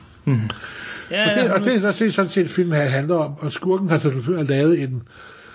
ja, 1.12 1.30
Og 1.30 1.36
det, 1.36 1.52
og 1.52 1.64
det, 1.66 1.84
er 1.86 1.92
sådan- 2.10 2.30
set 2.30 2.50
film 2.50 2.72
her 2.72 2.90
handler 2.90 3.16
om, 3.16 3.34
og 3.40 3.52
skurken 3.52 3.90
har 3.90 3.98
selvfølgelig 4.00 4.50
lavet 4.50 4.82
en, 4.84 5.02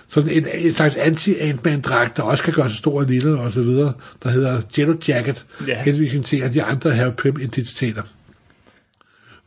sådan 0.08 0.30
en, 0.30 0.46
en 0.54 0.72
slags 0.72 0.96
anti-Ant-Man-dragt, 0.96 2.16
der 2.16 2.22
også 2.22 2.44
kan 2.44 2.52
gøre 2.52 2.68
sig 2.70 2.78
stor 2.78 2.98
og 3.00 3.06
lille 3.06 3.40
og 3.40 3.52
så 3.52 3.60
videre, 3.62 3.92
der 4.22 4.30
hedder 4.30 4.60
Jello 4.78 4.94
Jacket, 5.08 5.46
Ja. 5.66 5.82
henvisning 5.82 6.24
til 6.24 6.36
at 6.42 6.54
de 6.54 6.62
andre 6.62 6.90
Harry 6.90 7.12
Pym-identiteter. 7.12 8.02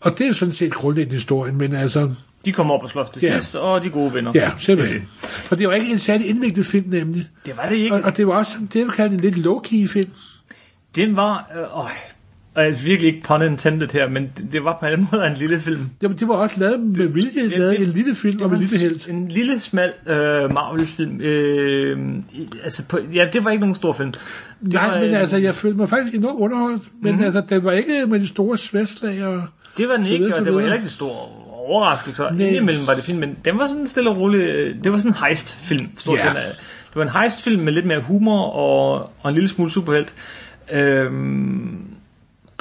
Og 0.01 0.17
det 0.19 0.27
er 0.27 0.33
sådan 0.33 0.53
set 0.53 0.73
grundlæggende 0.73 1.15
historien, 1.15 1.57
men 1.57 1.75
altså, 1.75 2.11
de 2.45 2.51
kommer 2.51 2.73
op 2.73 2.83
og 2.83 2.89
slås 2.89 3.09
til 3.09 3.21
Ja. 3.21 3.39
sidst, 3.39 3.55
og 3.55 3.83
de 3.83 3.89
gode 3.89 4.13
venner. 4.13 4.31
ja, 4.35 4.49
simpelthen. 4.59 5.01
For 5.21 5.55
det 5.55 5.67
var 5.67 5.73
ikke 5.73 5.91
en 5.91 5.99
særlig 5.99 6.27
indviklet 6.27 6.65
film, 6.65 6.89
nemlig. 6.89 7.27
Det 7.45 7.57
var 7.57 7.69
det 7.69 7.75
ikke. 7.75 7.95
Og, 7.95 8.01
og 8.01 8.17
det 8.17 8.27
var 8.27 8.33
også, 8.33 8.51
det 8.73 8.81
vil 8.83 8.91
kalde 8.91 9.13
en 9.15 9.19
lidt 9.19 9.35
low-key 9.47 9.87
film. 9.93 10.11
Den 10.95 11.15
var... 11.15 11.51
Øh, 11.55 11.61
øh, 11.61 11.89
og 12.55 12.63
jeg 12.63 12.71
er 12.71 12.75
virkelig 12.75 13.13
ikke 13.15 13.27
pun 13.27 13.41
intended 13.41 13.87
her, 13.93 14.09
men 14.09 14.23
det, 14.37 14.45
det 14.53 14.63
var 14.63 14.77
på 14.79 14.85
en 14.85 15.07
måde 15.11 15.27
en 15.27 15.33
lille 15.37 15.59
film. 15.59 15.89
Jamen, 16.03 16.17
det 16.17 16.27
var 16.27 16.33
også 16.33 16.59
lavet 16.59 16.79
med 16.79 17.07
vilje, 17.07 17.43
det- 17.49 17.57
lavet 17.57 17.71
det- 17.79 17.87
en 17.87 17.93
lille 17.93 18.15
film 18.15 18.41
om 18.43 18.53
en 18.53 18.59
lille 18.59 18.79
helt. 18.79 19.09
En 19.09 19.27
lille, 19.27 19.59
smal 19.59 19.93
øh, 20.07 20.15
Marvel-film. 20.53 21.21
Øh, 21.21 21.97
altså 22.63 22.87
på, 22.87 22.99
ja, 23.13 23.27
det 23.33 23.43
var 23.45 23.51
ikke 23.51 23.61
nogen 23.61 23.75
stor 23.75 23.93
film. 23.93 24.11
Det 24.11 24.73
Nej, 24.73 24.87
var, 24.89 24.99
men 24.99 25.13
øh, 25.13 25.19
altså, 25.19 25.37
jeg 25.37 25.55
følte 25.55 25.77
mig 25.77 25.89
faktisk 25.89 26.15
enormt 26.15 26.39
underholdt, 26.39 26.83
men 27.01 27.11
mm-hmm. 27.11 27.25
altså, 27.25 27.41
det 27.49 27.63
var 27.63 27.71
ikke 27.71 28.05
med 28.07 28.19
de 28.19 28.27
store 28.27 28.57
sværdslag 28.57 29.25
og... 29.25 29.43
Det 29.77 29.87
var 29.87 29.95
den 29.95 30.05
ikke, 30.05 30.35
og 30.35 30.45
det 30.45 30.53
var 30.53 30.59
heller 30.59 30.75
ikke 30.75 30.85
de 30.85 30.91
store 30.91 31.15
overraskelser. 31.51 32.31
Nej. 32.31 32.47
Indimellem 32.47 32.87
var 32.87 32.93
det 32.95 33.03
fint, 33.03 33.19
men 33.19 33.37
den 33.45 33.57
var 33.59 33.67
sådan 33.67 33.87
stille 33.87 34.09
og 34.09 34.17
rolig. 34.17 34.39
øh, 34.41 34.75
Det 34.83 34.91
var 34.91 34.97
sådan 34.97 35.11
en 35.11 35.17
heist-film, 35.25 35.87
stort 35.97 36.17
Ja. 36.19 36.29
set. 36.29 36.35
Det 36.87 36.95
var 36.95 37.01
en 37.03 37.09
heist-film 37.09 37.61
med 37.63 37.73
lidt 37.73 37.85
mere 37.85 37.99
humor 38.01 38.41
og, 38.43 39.11
og 39.21 39.29
en 39.29 39.33
lille 39.33 39.49
smule 39.49 39.71
superhelt. 39.71 40.13
Øhm, 40.71 41.77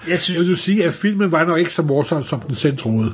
jeg 0.08 0.20
synes... 0.20 0.38
Jeg 0.40 0.46
vil 0.48 0.56
sige, 0.56 0.84
at 0.86 0.92
filmen 0.92 1.32
var 1.32 1.44
nok 1.44 1.58
ikke 1.58 1.74
så 1.74 1.82
morsom, 1.82 2.22
som 2.22 2.40
den 2.40 2.54
selv 2.54 2.76
troede. 2.76 3.12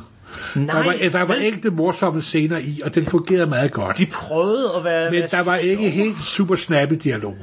nej, 0.55 0.67
Der 0.83 0.85
var, 0.85 0.97
der 1.13 1.23
var 1.25 1.37
ægte 1.41 1.71
morsomme 1.71 2.21
scener 2.21 2.59
i, 2.59 2.81
og 2.85 2.95
den 2.95 3.07
fungerede 3.07 3.47
meget 3.47 3.73
godt. 3.73 3.99
De 3.99 4.07
prøvede 4.07 4.71
at 4.77 4.85
være... 4.85 5.11
Men 5.11 5.23
der 5.31 5.43
var 5.43 5.57
ikke 5.57 5.91
helt 5.91 6.23
super 6.23 6.57
snappy 6.57 6.95
dialog. 7.05 7.37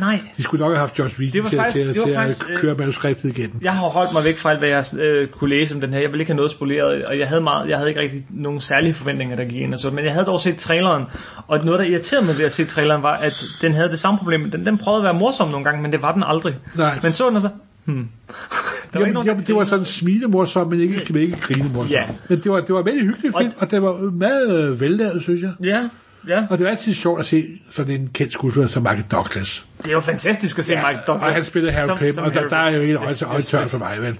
Nej, 0.00 0.20
De 0.36 0.42
skulle 0.42 0.60
nok 0.60 0.70
have 0.72 0.78
haft 0.78 0.98
Josh 0.98 1.20
Whedon 1.20 1.48
til, 1.48 1.56
faktisk- 1.56 1.74
til, 1.76 1.86
det 1.88 2.00
var 2.00 2.06
til 2.06 2.14
faktisk, 2.14 2.44
at 2.44 2.50
øh, 2.50 2.56
køre 2.58 2.74
manuskriptet 2.74 3.38
igennem. 3.38 3.58
jeg 3.62 3.72
har 3.72 3.88
holdt 3.88 4.12
mig 4.12 4.24
væk 4.24 4.36
fra 4.36 4.50
alt, 4.50 4.58
hvad 4.58 4.68
jeg 4.68 4.84
øh, 5.00 5.28
kunne 5.28 5.50
læse 5.50 5.74
om 5.74 5.80
den 5.80 5.92
her. 5.92 6.00
Jeg 6.00 6.10
ville 6.10 6.20
ikke 6.22 6.30
have 6.32 6.36
noget 6.36 6.50
spoleret, 6.50 7.04
og 7.04 7.18
jeg 7.18 7.28
havde, 7.28 7.40
meget, 7.40 7.68
jeg 7.68 7.76
havde 7.76 7.88
ikke 7.90 8.00
rigtig 8.00 8.26
nogen 8.30 8.60
særlige 8.60 8.94
forventninger, 8.94 9.36
der 9.36 9.44
gik 9.44 9.60
ind 9.60 9.74
og 9.74 9.78
så. 9.80 9.90
Men 9.90 10.04
jeg 10.04 10.12
havde 10.12 10.26
dog 10.26 10.40
set 10.40 10.56
traileren, 10.56 11.04
og 11.46 11.64
noget, 11.64 11.80
der 11.80 11.86
irriterede 11.86 12.26
mig 12.26 12.38
ved 12.38 12.44
at 12.44 12.52
se 12.52 12.64
traileren, 12.64 13.02
var, 13.02 13.14
at 13.16 13.44
den 13.62 13.74
havde 13.74 13.88
det 13.88 13.98
samme 13.98 14.18
problem. 14.18 14.50
Den, 14.50 14.66
den 14.66 14.78
prøvede 14.78 15.00
at 15.00 15.04
være 15.04 15.14
morsom 15.14 15.48
nogle 15.48 15.64
gange, 15.64 15.82
men 15.82 15.92
det 15.92 16.02
var 16.02 16.12
den 16.12 16.22
aldrig. 16.26 16.54
Nej. 16.74 16.98
Men 17.02 17.12
så 17.12 17.30
den 17.30 17.42
så, 17.42 17.48
hmm. 17.86 18.08
Der 18.92 19.00
Jamen, 19.00 19.14
nogen, 19.14 19.28
jamen, 19.28 19.44
det 19.46 19.54
var 19.54 19.64
sådan 19.64 19.84
smilemorsom, 19.84 20.70
men 20.70 20.80
ikke, 20.80 21.06
men 21.10 21.22
ikke 21.22 21.36
grinemorsom. 21.40 21.90
Ja. 21.92 22.04
Men 22.28 22.40
det 22.40 22.52
var, 22.52 22.60
det 22.60 22.74
var 22.74 22.80
en 22.80 22.86
vældig 22.86 23.02
hyggelig 23.04 23.32
film, 23.38 23.52
og 23.58 23.70
det 23.70 23.82
var 23.82 24.10
meget 24.10 24.70
øh, 24.70 24.80
vellavet, 24.80 25.22
synes 25.22 25.42
jeg. 25.42 25.52
Ja, 25.64 25.88
ja. 26.28 26.42
Og 26.50 26.58
det 26.58 26.64
var 26.64 26.70
altid 26.70 26.92
sjovt 26.92 27.20
at 27.20 27.26
se 27.26 27.46
sådan 27.70 28.00
en 28.00 28.10
kendt 28.14 28.32
skuespiller 28.32 28.68
som 28.68 28.82
Michael 28.82 29.04
Douglas. 29.12 29.66
Det 29.78 29.88
er 29.88 29.92
jo 29.92 30.00
fantastisk 30.00 30.58
at 30.58 30.64
se 30.64 30.74
Mike 30.74 31.00
Douglas. 31.06 31.28
og 31.28 31.34
han 31.34 31.42
spillede 31.42 31.72
Harry 31.72 31.86
som- 31.86 31.98
Pym, 31.98 32.10
som 32.10 32.24
og 32.24 32.34
der, 32.34 32.48
der 32.48 32.56
er 32.56 32.70
jo 32.70 32.80
Pym. 32.80 32.86
helt 32.86 32.98
Yes, 33.10 33.50
yes, 33.50 33.70
for 33.72 33.78
mig, 33.78 34.02
vel? 34.02 34.18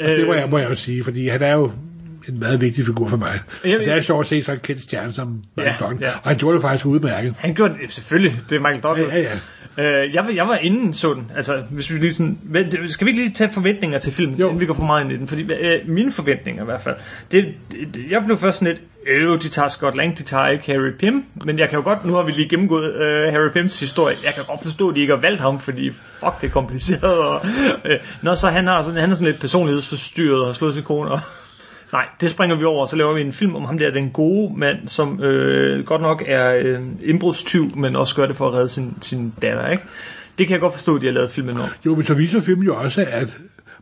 Og 0.00 0.04
det 0.16 0.26
må 0.26 0.34
jeg, 0.34 0.48
må 0.50 0.58
jeg 0.58 0.70
jo 0.70 0.74
sige, 0.74 1.04
fordi 1.04 1.28
han 1.28 1.42
er 1.42 1.52
jo 1.52 1.70
en 2.28 2.38
meget 2.38 2.60
vigtig 2.60 2.84
figur 2.84 3.08
for 3.08 3.16
mig. 3.16 3.40
Og 3.64 3.68
det 3.68 3.88
er 3.92 4.00
sjovt 4.00 4.20
at 4.20 4.26
se 4.26 4.42
sådan 4.42 4.58
en 4.58 4.62
kendt 4.62 4.82
stjerne 4.82 5.12
som 5.12 5.42
Michael 5.56 5.76
Ja, 5.80 5.86
Douglas. 5.86 6.00
ja. 6.02 6.16
Og 6.22 6.28
han 6.28 6.36
gjorde 6.36 6.54
det 6.54 6.62
faktisk 6.62 6.86
udmærket. 6.86 7.34
Han 7.38 7.54
gjorde 7.54 7.74
det, 7.82 7.92
selvfølgelig, 7.92 8.40
det 8.50 8.56
er 8.56 8.60
Michael 8.60 8.80
Douglas. 8.82 9.14
Ja, 9.14 9.20
ja, 9.20 9.38
Øh, 9.78 10.14
jeg, 10.14 10.24
var, 10.24 10.30
jeg 10.30 10.48
var 10.48 10.56
inden 10.56 10.92
så 10.92 11.14
den, 11.14 11.30
altså 11.36 11.62
hvis 11.70 11.90
vi 11.90 11.98
lige 11.98 12.14
sådan, 12.14 12.38
skal 12.88 13.04
vi 13.04 13.10
ikke 13.10 13.22
lige 13.22 13.34
tage 13.34 13.50
forventninger 13.50 13.98
til 13.98 14.12
filmen, 14.12 14.38
Jo. 14.38 14.46
inden 14.46 14.60
vi 14.60 14.66
går 14.66 14.74
for 14.74 14.84
meget 14.84 15.04
ind 15.04 15.12
i 15.12 15.16
den, 15.16 15.28
fordi 15.28 15.52
øh, 15.52 15.88
mine 15.88 16.12
forventninger 16.12 16.62
i 16.62 16.64
hvert 16.64 16.80
fald, 16.80 16.96
det, 17.32 17.54
det, 17.94 18.10
jeg 18.10 18.22
blev 18.24 18.38
først 18.38 18.58
sådan 18.58 18.74
lidt, 18.74 18.82
øh, 19.06 19.42
de 19.42 19.48
tager 19.48 19.68
Scott 19.68 19.96
Lang, 19.96 20.18
de 20.18 20.22
tager 20.22 20.48
ikke 20.48 20.64
Harry 20.72 20.92
Pym, 20.98 21.20
men 21.44 21.58
jeg 21.58 21.68
kan 21.68 21.78
jo 21.78 21.84
godt, 21.84 22.04
nu 22.04 22.12
har 22.14 22.22
vi 22.22 22.32
lige 22.32 22.48
gennemgået 22.48 22.94
øh, 22.94 23.32
Harry 23.32 23.50
Pyms 23.52 23.80
historie, 23.80 24.16
jeg 24.24 24.34
kan 24.34 24.44
godt 24.48 24.62
forstå, 24.62 24.88
at 24.88 24.94
de 24.94 25.00
ikke 25.00 25.14
har 25.14 25.20
valgt 25.20 25.40
ham, 25.40 25.60
fordi 25.60 25.90
fuck, 25.92 26.40
det 26.40 26.46
er 26.46 26.50
kompliceret, 26.50 27.18
og, 27.18 27.46
øh, 27.84 27.98
når 28.22 28.34
så 28.34 28.48
han 28.48 28.66
har 28.66 28.82
sådan, 28.82 29.00
han 29.00 29.10
er 29.10 29.14
sådan 29.14 29.30
lidt 29.30 29.40
personlighedsforstyrret 29.40 30.40
og 30.40 30.46
har 30.46 30.52
slået 30.52 30.74
sin 30.74 30.82
kone, 30.82 31.10
og 31.10 31.20
Nej, 31.94 32.06
det 32.20 32.30
springer 32.30 32.56
vi 32.56 32.64
over, 32.64 32.80
og 32.80 32.88
så 32.88 32.96
laver 32.96 33.14
vi 33.14 33.20
en 33.20 33.32
film 33.32 33.54
om 33.56 33.64
ham 33.64 33.78
der, 33.78 33.90
den 33.90 34.10
gode 34.10 34.58
mand, 34.58 34.88
som 34.88 35.22
øh, 35.22 35.84
godt 35.86 36.02
nok 36.02 36.22
er 36.26 36.54
øh, 36.64 36.80
indbrudstyv, 37.04 37.76
men 37.76 37.96
også 37.96 38.16
gør 38.16 38.26
det 38.26 38.36
for 38.36 38.48
at 38.48 38.54
redde 38.54 38.68
sin, 38.68 38.98
sin 39.02 39.34
datter, 39.42 39.70
ikke? 39.70 39.84
Det 40.38 40.46
kan 40.46 40.52
jeg 40.54 40.60
godt 40.60 40.72
forstå, 40.72 40.94
at 40.96 41.00
de 41.00 41.06
har 41.06 41.12
lavet 41.12 41.30
filmen 41.30 41.56
om. 41.56 41.68
Jo, 41.86 41.94
men 41.94 42.04
så 42.04 42.14
viser 42.14 42.40
filmen 42.40 42.66
jo 42.66 42.76
også, 42.76 43.06
at 43.10 43.38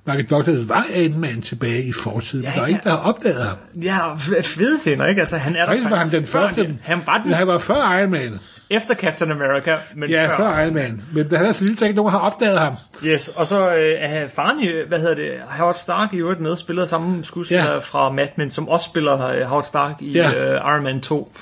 Michael 0.07 0.27
Douglas 0.29 0.69
var 0.69 0.87
Ant-Man 0.95 1.43
tilbage 1.43 1.83
i 1.83 1.93
fortiden, 1.93 2.45
Ja, 2.45 2.51
men 2.51 2.55
der 2.57 2.63
er 2.63 2.67
ja. 2.69 2.75
ikke, 2.75 2.85
der 2.85 2.91
har 2.91 2.99
opdaget 2.99 3.43
ham. 3.45 3.57
Ja, 3.83 4.15
fede 4.43 4.79
scener, 4.79 5.07
ikke? 5.07 5.21
Altså, 5.21 5.37
han 5.37 5.57
er 5.57 5.67
Faktisk 5.67 5.91
var 5.91 5.97
han 5.97 6.11
den 6.11 6.27
før 6.27 6.47
første. 6.47 6.63
det. 6.63 6.77
Han 6.83 7.03
var 7.07 7.23
den 7.25 7.33
han 7.33 7.47
var 7.47 7.59
før 7.59 7.99
Iron 7.99 8.11
Man. 8.11 8.39
Efter 8.73 8.95
Captain 8.95 9.31
America, 9.31 9.77
men 9.97 10.11
Ja, 10.11 10.29
før. 10.29 10.37
før 10.37 10.61
Iron 10.63 10.75
Man. 10.75 11.01
Men 11.13 11.31
der 11.31 11.39
er 11.39 11.53
så 11.53 11.85
ikke 11.85 11.97
nogen 11.97 12.11
har 12.11 12.19
opdaget 12.19 12.59
ham. 12.59 12.75
Yes, 13.05 13.29
og 13.29 13.47
så 13.47 13.75
øh, 13.75 13.95
er 13.99 14.29
faren 14.29 14.61
hvad 14.89 14.99
hedder 14.99 15.15
det, 15.15 15.33
Howard 15.49 15.75
Stark 15.75 16.15
i 16.15 16.17
øvrigt 16.17 16.41
med, 16.41 16.57
spiller 16.57 16.87
samme 16.87 17.25
skuespiller 17.25 17.73
Ja. 17.73 17.79
fra 17.79 18.13
Mad 18.13 18.29
Men, 18.37 18.51
som 18.51 18.69
også 18.69 18.87
spiller 18.89 19.27
øh, 19.27 19.43
Howard 19.43 19.65
Stark 19.65 19.95
i 20.01 20.13
Ja. 20.13 20.53
øh, 20.55 20.55
Iron 20.57 20.83
Man 20.85 21.01
2. 21.01 21.33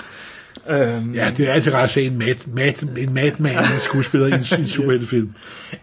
Øhm, 0.69 1.13
Ja, 1.13 1.29
det 1.37 1.49
er 1.49 1.53
altid 1.53 1.73
rart 1.73 1.83
at 1.83 1.89
se 1.89 2.01
en, 2.01 2.17
mad, 2.19 2.47
mad, 2.55 2.97
en 2.97 3.13
madman 3.13 3.57
en 3.57 3.79
skuespiller 3.89 4.27
i 4.27 4.31
en, 4.31 4.59
en 4.61 4.67
superheltefilm. 4.67 5.33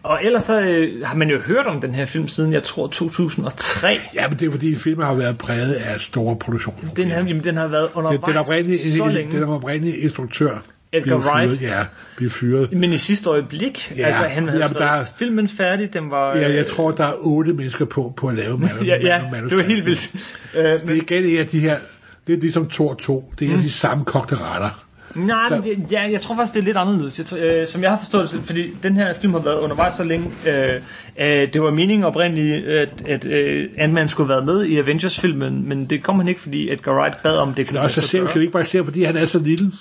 Og 0.03 0.19
ellers 0.25 0.45
så 0.45 0.61
øh, 0.61 1.07
har 1.07 1.17
man 1.17 1.31
jo 1.31 1.41
hørt 1.41 1.67
om 1.67 1.81
den 1.81 1.95
her 1.95 2.07
film 2.07 2.29
siden, 2.29 2.53
jeg 2.53 2.63
tror, 2.63 2.87
2003. 2.87 3.89
Ja, 4.15 4.29
men 4.29 4.39
det 4.39 4.47
er 4.47 4.51
fordi 4.51 4.75
filmen 4.75 5.07
har 5.07 5.15
været 5.15 5.39
præget 5.39 5.73
af 5.75 6.01
store 6.01 6.37
produktioner. 6.37 6.91
Den, 6.97 7.09
her, 7.09 7.17
jamen, 7.17 7.45
den 7.45 7.57
har 7.57 7.67
været 7.67 7.89
den, 7.89 7.97
undervejs 7.99 8.21
den 8.27 8.37
oprindelige, 8.37 8.97
så 8.99 9.05
den, 9.05 9.13
længe. 9.13 9.33
den 9.41 9.45
oprindelige 9.45 9.97
instruktør 9.97 10.59
Edgar 10.93 11.05
blev 11.07 11.23
fyret. 11.23 11.35
Wright. 11.49 11.63
Ja, 11.63 11.85
blev 12.17 12.31
fyret. 12.31 12.73
Men 12.73 12.93
i 12.93 12.97
sidste 12.97 13.31
øjeblik, 13.31 13.93
Ja, 13.97 14.07
altså 14.07 14.23
han 14.23 14.49
havde 14.49 14.63
skrevet 14.65 14.79
der 14.79 14.87
er- 14.87 15.05
filmen 15.19 15.49
færdig, 15.49 15.95
den 15.95 16.11
var... 16.11 16.37
Ja, 16.37 16.49
øh, 16.49 16.57
jeg 16.57 16.67
tror, 16.67 16.91
der 16.91 17.05
er 17.05 17.13
otte 17.21 17.53
mennesker 17.53 17.85
på, 17.85 18.15
på 18.17 18.27
at 18.29 18.35
lave 18.37 18.57
manu- 18.57 18.85
ja, 18.93 18.97
ja, 19.03 19.23
manuskriptet. 19.31 19.51
det 19.51 19.57
var 19.57 19.63
helt 19.63 19.87
vildt. 19.87 20.11
Øh, 20.55 20.65
Det 20.65 20.91
er 20.91 20.95
igen 20.95 21.25
en 21.25 21.39
af 21.39 21.47
de 21.47 21.59
her, 21.61 21.79
det 22.27 22.35
er 22.37 22.41
ligesom 22.41 22.69
Thor 22.71 22.95
2, 22.95 23.33
det 23.39 23.51
er 23.51 23.57
Mm. 23.57 23.63
de 23.63 23.71
samme 23.71 24.05
kogte 24.05 24.35
retter. 24.35 24.85
Nej, 25.15 25.39
Så- 25.49 25.57
det, 25.65 25.93
ja, 25.93 26.11
jeg 26.11 26.21
tror 26.21 26.35
faktisk, 26.37 26.55
det 26.55 26.61
er 26.61 26.65
lidt 26.65 26.77
anderledes. 26.77 27.19
Jeg 27.19 27.27
tror, 27.27 27.39
øh, 27.61 27.67
som 27.67 27.83
jeg 27.83 27.91
har 27.91 27.99
forstået 27.99 28.31
det, 28.33 28.41
fordi 28.45 28.71
den 28.83 28.97
her 28.97 29.15
film 29.15 29.33
har 29.33 29.41
været 29.41 29.59
undervejs 29.61 29.95
så 29.95 30.05
længe. 30.05 30.31
Øh, 30.47 30.75
øh, 31.21 31.53
det 31.53 31.63
var 31.63 31.71
meningen 31.71 32.05
oprindeligt, 32.05 32.67
at, 32.67 32.89
at 33.09 33.25
øh, 33.27 33.69
Ant-Man 33.79 34.09
skulle 34.09 34.29
været 34.29 34.45
med 34.45 34.65
i 34.65 34.79
Avengers-filmen, 34.79 35.69
men 35.69 35.85
det 35.85 36.03
kom 36.03 36.17
han 36.19 36.29
ikke, 36.29 36.41
fordi 36.41 36.73
Edgar 36.73 36.93
Wright 37.01 37.23
bad 37.23 37.37
om 37.37 37.55
det. 37.55 37.73
Nå, 37.73 37.89
så 37.89 38.01
ser 38.01 38.21
vi 38.21 38.27
jo 38.35 38.41
ikke 38.41 38.53
bare 38.53 38.65
se, 38.65 38.85
fordi 38.85 39.03
han 39.05 39.17
er 39.17 39.25
så 39.25 39.39
lille. 39.39 39.73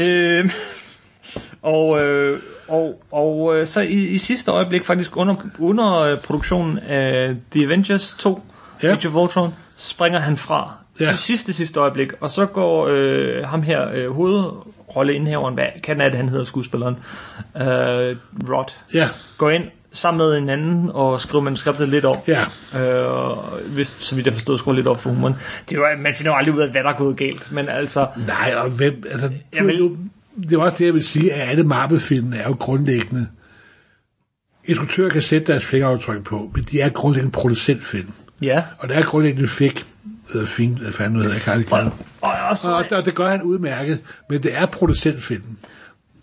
Øh, 0.00 0.50
og, 1.62 2.02
øh, 2.02 2.40
og, 2.68 3.02
og 3.12 3.56
øh, 3.56 3.66
så 3.66 3.80
i, 3.80 3.92
i 4.08 4.18
sidste 4.18 4.50
øjeblik, 4.52 4.84
faktisk 4.84 5.16
under, 5.16 5.34
under 5.58 5.98
øh, 5.98 6.18
produktionen 6.18 6.78
af 6.78 7.36
The 7.52 7.64
Avengers 7.64 8.14
2, 8.18 8.42
Ja. 8.82 8.88
ja. 8.88 8.94
Age 8.94 9.08
of 9.08 9.14
Ultron, 9.14 9.54
springer 9.76 10.18
han 10.18 10.36
fra 10.36 10.72
Ja. 11.00 11.12
i 11.12 11.16
sidste 11.16 11.52
sidste 11.52 11.80
øjeblik, 11.80 12.08
og 12.20 12.30
så 12.30 12.46
går 12.46 12.86
øh, 12.90 13.44
ham 13.44 13.62
her 13.62 13.88
øh, 13.94 14.10
hovedrolleindhaveren, 14.10 15.54
hvad 15.54 15.66
kan 15.82 16.00
det, 16.00 16.14
han 16.14 16.28
hedder 16.28 16.44
skuespilleren, 16.44 16.94
øh, 17.56 18.16
Rod, 18.48 18.76
Ja, 18.94 19.08
går 19.38 19.50
ind 19.50 19.64
sammen 19.92 20.18
med 20.28 20.38
en 20.38 20.48
anden 20.48 20.90
og 20.94 21.20
skriver 21.20 21.44
manuskriptet 21.44 21.88
lidt 21.88 22.04
op. 22.04 22.28
ja. 22.28 22.42
Øh, 22.42 23.36
hvis, 23.74 23.86
så 23.88 24.14
vidt 24.14 24.26
jeg 24.26 24.34
forstod, 24.34 24.58
skruer 24.58 24.74
lidt 24.74 24.86
op 24.86 25.00
for 25.00 25.10
humoren. 25.10 25.34
Det 25.70 25.78
var, 25.78 25.96
man 25.98 26.14
finder 26.14 26.32
jo 26.32 26.36
aldrig 26.36 26.54
ud 26.54 26.60
af, 26.60 26.70
hvad 26.70 26.82
der 26.82 26.88
er 26.90 26.96
gået 26.98 27.16
galt, 27.16 27.52
men 27.52 27.68
altså, 27.68 28.06
Nej, 28.26 28.52
og 28.56 28.70
hvem, 28.70 29.02
altså, 29.10 29.30
Jeg 29.54 29.64
vil- 29.66 29.96
det 30.42 30.52
er 30.52 30.58
også 30.62 30.76
det, 30.78 30.84
jeg 30.86 30.94
vil 30.94 31.04
sige, 31.04 31.32
at 31.32 31.48
alle 31.50 31.64
Marvel-film 31.64 32.32
er 32.32 32.48
jo 32.48 32.56
grundlæggende. 32.58 33.26
Instruktører 34.64 35.08
kan 35.10 35.22
sætte 35.22 35.46
deres 35.52 35.64
fingeraftryk 35.64 36.24
på, 36.24 36.50
men 36.54 36.64
de 36.64 36.80
er 36.80 36.88
grundlæggende 36.88 37.32
producentfilm. 37.32 38.12
ja. 38.42 38.62
Og 38.78 38.88
det 38.88 38.96
er 38.96 39.02
grundlæggende 39.02 39.48
fik, 39.48 39.84
eller 40.32 40.46
fin, 40.46 40.78
hvad 40.82 40.92
fanden 40.92 41.16
hedder, 41.16 41.32
jeg 41.32 41.42
kan 41.42 41.58
det. 41.58 41.72
Og, 41.72 42.32
og, 42.50 42.58
så, 42.58 42.72
Og, 42.72 42.84
og 42.92 43.04
det 43.04 43.14
gør 43.14 43.28
han 43.30 43.42
udmærket, 43.42 43.98
men 44.30 44.42
det 44.42 44.56
er 44.56 44.66
producentfilm. 44.66 45.42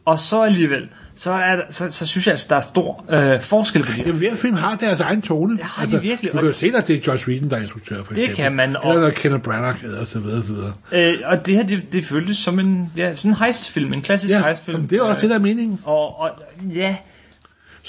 Og 0.06 0.20
så 0.20 0.42
alligevel, 0.44 0.90
så, 1.20 1.32
er 1.32 1.56
der, 1.56 1.62
så, 1.70 1.92
så 1.92 2.08
synes 2.08 2.28
jeg, 2.28 2.34
at 2.34 2.46
der 2.50 2.56
er 2.56 2.60
stor 2.60 3.06
øh, 3.10 3.42
forskel 3.42 3.84
på 3.86 3.92
det. 3.92 4.00
Jamen, 4.00 4.18
hver 4.18 4.36
film 4.36 4.56
har 4.56 4.76
deres 4.76 5.00
egen 5.02 5.22
tone. 5.22 5.52
Altså, 5.54 5.64
Det 5.82 5.92
har 5.92 5.98
de 5.98 6.02
virkelig, 6.02 6.32
Du 6.32 6.38
kan 6.38 6.48
jo 6.48 6.54
se, 6.54 6.72
at 6.76 6.88
det 6.88 6.96
er 6.96 7.00
Josh 7.08 7.28
Whedon, 7.28 7.50
der 7.50 7.58
er 7.58 7.62
instruktør, 7.62 8.04
for 8.04 8.14
Det 8.14 8.24
eksempel. 8.24 8.44
kan 8.44 8.56
man, 8.56 8.76
og- 8.76 8.94
Eller 8.96 9.10
Kenneth 9.10 9.44
Branagh, 9.44 9.78
og 10.02 10.08
så 10.08 10.20
videre, 10.20 10.38
og 10.38 10.44
så 10.48 10.54
videre. 10.54 10.74
Øh, 10.92 11.18
og 11.26 11.46
det 11.46 11.56
her, 11.56 11.64
det, 11.64 11.94
det 11.94 12.06
føltes 12.06 12.38
som 12.38 12.60
en, 12.60 12.92
ja, 12.98 13.16
sådan 13.16 13.32
en 13.32 13.36
heistfilm, 13.38 13.94
en 13.94 14.02
klassisk 14.02 14.32
Ja, 14.34 14.44
heistfilm. 14.44 14.76
jamen, 14.76 14.90
det 14.90 14.98
er 14.98 15.02
også 15.02 15.22
det, 15.22 15.30
der 15.30 15.36
er 15.36 15.40
meningen. 15.40 15.80
Og, 15.84 16.20
og 16.20 16.30
ja, 16.76 16.96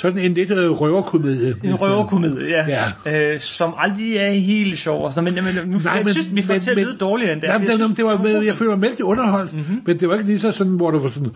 Sådan 0.00 0.18
en 0.18 0.34
lidt 0.34 0.50
øh, 0.50 0.70
røverkomedie. 0.70 1.54
en 1.64 1.74
røverkomedie, 1.74 2.46
ja. 2.48 2.84
Ja. 3.06 3.32
Øh, 3.32 3.40
som 3.40 3.74
aldrig 3.78 4.16
er 4.16 4.30
helt 4.30 4.78
sjov. 4.78 5.04
Og 5.04 5.12
sådan, 5.12 5.34
men, 5.34 5.44
men, 5.44 5.54
nu, 5.54 5.78
Nej, 5.84 5.92
jeg 5.92 6.04
men- 6.04 6.12
synes, 6.12 6.34
vi 6.34 6.42
får 6.42 6.52
men- 6.52 6.60
til 6.60 6.70
at 6.70 6.76
lyde 6.76 6.96
dårligere 7.00 7.32
end 7.32 7.40
det. 7.40 7.48
Jamen, 7.48 7.68
jeg 7.68 7.78
det, 7.78 7.96
det 7.96 8.04
var, 8.04 8.12
synes, 8.22 8.22
med, 8.34 8.42
jeg 8.44 8.56
føler 8.56 8.70
mig 8.70 8.80
mældig 8.80 9.04
underholdt, 9.04 9.52
Mhm. 9.52 9.60
mm-hmm. 9.62 9.82
men 9.86 10.00
det 10.00 10.08
var 10.08 10.14
ikke 10.14 10.26
lige 10.26 10.38
så 10.38 10.52
sådan, 10.52 10.72
hvor 10.72 10.90
du 10.90 10.98
var 10.98 11.08
sådan, 11.08 11.32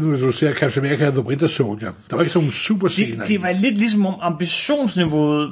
oh, 0.00 0.20
du 0.20 0.32
ser 0.32 0.54
Captain 0.54 0.86
America 0.86 1.10
The 1.10 1.20
Winter 1.26 1.46
Soldier. 1.46 1.90
Der 2.10 2.16
var 2.16 2.22
ikke 2.22 2.32
sådan 2.32 2.42
nogle 2.44 2.52
super 2.52 2.88
scener. 2.88 3.18
det, 3.18 3.28
det 3.28 3.42
var 3.42 3.52
lidt 3.52 3.78
ligesom 3.78 4.06
om 4.06 4.14
ambitionsniveauet 4.22 5.50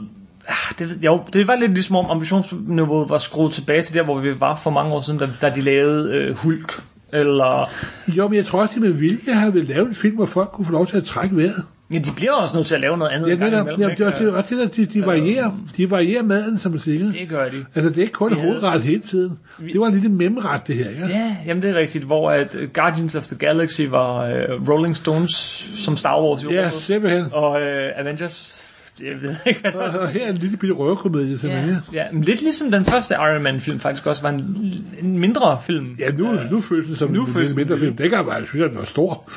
ah, 0.48 0.54
det, 0.78 0.98
jo, 1.02 1.20
det 1.32 1.46
var 1.46 1.56
lidt 1.56 1.72
ligesom 1.72 1.96
om 1.96 2.06
ambitionsniveauet 2.10 3.10
var 3.10 3.18
skruet 3.18 3.52
tilbage 3.52 3.82
til 3.82 3.94
der, 3.94 4.04
hvor 4.04 4.20
vi 4.20 4.40
var 4.40 4.56
for 4.62 4.70
mange 4.70 4.92
år 4.94 5.00
siden, 5.00 5.18
da, 5.18 5.28
da 5.42 5.48
de 5.54 5.60
lavede 5.60 6.14
øh, 6.14 6.36
Hulk. 6.36 6.80
Eller, 7.14 7.70
Jo, 8.16 8.28
men 8.28 8.36
jeg 8.36 8.44
tror 8.46 8.62
også, 8.62 8.74
de 8.74 8.80
med 8.80 8.90
vilje 8.90 9.34
har 9.34 9.50
vil 9.50 9.64
lave 9.64 9.88
en 9.88 9.94
film, 9.94 10.14
hvor 10.14 10.26
folk 10.26 10.48
kunne 10.52 10.64
få 10.64 10.72
lov 10.72 10.86
til 10.86 10.96
at 10.96 11.04
trække 11.04 11.36
vejret. 11.36 11.64
Ja, 11.92 11.98
de 11.98 12.12
bliver 12.16 12.32
også 12.32 12.56
nødt 12.56 12.66
til 12.66 12.74
at 12.74 12.80
lave 12.80 12.96
noget 12.98 13.10
andet 13.12 13.26
Ja, 13.28 13.32
det, 13.34 13.40
imellem, 13.40 13.66
ja, 13.80 13.88
det, 13.88 14.00
er 14.00 14.06
også, 14.06 14.24
det, 14.50 14.62
er 14.62 14.66
det 14.68 14.76
de, 14.76 14.84
de, 14.86 15.06
varierer, 15.06 15.50
de 15.76 15.90
varierer 15.90 16.22
maden, 16.22 16.58
som 16.58 16.78
siger. 16.78 17.10
Det 17.12 17.28
gør 17.28 17.48
de. 17.48 17.64
Altså, 17.74 17.88
det 17.88 17.98
er 17.98 18.02
ikke 18.02 18.12
kun 18.12 18.30
De 18.30 18.36
havde- 18.36 18.48
hovedret 18.48 18.82
hele 18.82 19.00
tiden. 19.00 19.38
Det 19.72 19.80
var 19.80 19.86
en 19.86 19.92
lille 19.94 20.08
memret, 20.08 20.66
det 20.66 20.76
her, 20.76 20.88
ikke? 20.90 21.06
Ja, 21.06 21.36
jamen 21.46 21.62
det 21.62 21.70
er 21.70 21.74
rigtigt, 21.74 22.04
hvor 22.04 22.30
at 22.30 22.54
øh, 22.54 22.68
Guardians 22.74 23.14
of 23.16 23.26
the 23.26 23.36
Galaxy 23.36 23.80
var 23.90 24.24
uh, 24.26 24.68
Rolling 24.68 24.96
Stones 24.96 25.30
som 25.74 25.96
Star 25.96 26.22
Wars. 26.22 26.44
Ja, 26.50 26.70
simpelthen. 26.70 27.24
Og 27.32 27.50
uh, 27.50 28.00
Avengers, 28.06 28.58
jeg 29.02 29.22
ved 29.22 29.36
ikke, 29.46 29.60
hvad 29.60 29.72
der 29.72 30.06
her 30.06 30.26
er 30.26 30.30
en 30.30 30.36
lille 30.36 30.56
bitte 30.56 30.74
røverkomedie, 30.74 31.38
simpelthen. 31.38 31.76
Ja, 31.92 32.04
ja, 32.04 32.12
men 32.12 32.22
lidt 32.22 32.42
ligesom 32.42 32.70
den 32.70 32.84
første 32.84 33.14
Iron 33.14 33.42
Man 33.42 33.60
film 33.60 33.80
faktisk 33.80 34.06
også 34.06 34.22
var 34.22 34.30
en, 34.30 34.84
en 35.02 35.18
mindre 35.18 35.58
film. 35.66 35.96
Ja, 35.98 36.10
nu, 36.10 36.38
nu 36.50 36.60
føles 36.60 36.88
det 36.88 36.98
som 36.98 37.10
nu 37.10 37.26
en 37.26 37.32
føles 37.32 37.48
den 37.48 37.56
mindre 37.56 37.78
film. 37.78 37.96
Dengang 37.96 38.26
var 38.26 38.36
jeg 38.36 38.46
synes, 38.46 38.64
at 38.64 38.70
den 38.70 38.78
var 38.78 38.84
stor. 38.84 39.12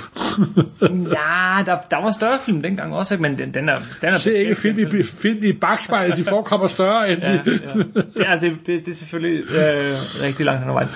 Ja, 0.91 1.63
der, 1.65 1.77
der 1.91 2.03
var 2.03 2.11
større 2.11 2.39
film 2.45 2.61
dengang 2.61 2.95
også, 2.95 3.13
ikke? 3.13 3.21
men 3.21 3.37
den, 3.37 3.53
den 3.53 3.69
er... 3.69 3.77
Den 4.01 4.09
er 4.09 4.17
Se 4.17 4.33
ikke 4.33 4.49
perfekt, 4.49 4.75
film 4.75 4.91
den 4.91 4.99
i, 4.99 5.03
film 5.03 5.43
i 5.43 5.53
bagspejlet, 5.53 6.17
de 6.17 6.23
forekommer 6.23 6.67
større 6.67 7.11
end 7.11 7.21
Ja, 7.21 7.33
de... 7.33 7.59
ja. 8.17 8.29
ja 8.31 8.39
det, 8.39 8.57
det, 8.67 8.85
det 8.85 8.91
er 8.91 8.95
selvfølgelig 8.95 9.39
øh, 9.39 9.83
rigtig 10.23 10.45
langt 10.45 10.61
hen 10.61 10.69
ad 10.69 10.73
vejen. 10.73 10.89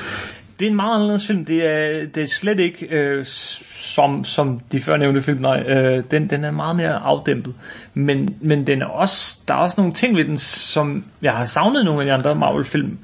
Det 0.59 0.65
er 0.65 0.69
en 0.69 0.75
meget 0.75 0.95
anderledes 0.95 1.27
film. 1.27 1.45
Det 1.45 1.65
er, 1.65 2.05
det 2.15 2.23
er 2.23 2.27
slet 2.27 2.59
ikke 2.59 2.85
øh, 2.85 3.25
som, 3.25 4.23
som 4.23 4.59
de 4.71 4.81
førnævnte 4.81 5.21
film. 5.21 5.41
Nej, 5.41 5.59
øh, 5.59 6.03
den, 6.11 6.29
den 6.29 6.43
er 6.43 6.51
meget 6.51 6.75
mere 6.75 6.93
afdæmpet. 6.93 7.53
Men, 7.93 8.37
men 8.41 8.67
den 8.67 8.81
er 8.81 8.85
også, 8.85 9.39
der 9.47 9.53
er 9.53 9.57
også 9.57 9.75
nogle 9.77 9.93
ting 9.93 10.17
ved 10.17 10.25
den, 10.25 10.37
som 10.37 11.05
jeg 11.21 11.33
har 11.33 11.45
savnet 11.45 11.85
nogle 11.85 12.01
af 12.01 12.05
de 12.05 12.13
andre 12.13 12.35
Marvel-film. 12.35 12.97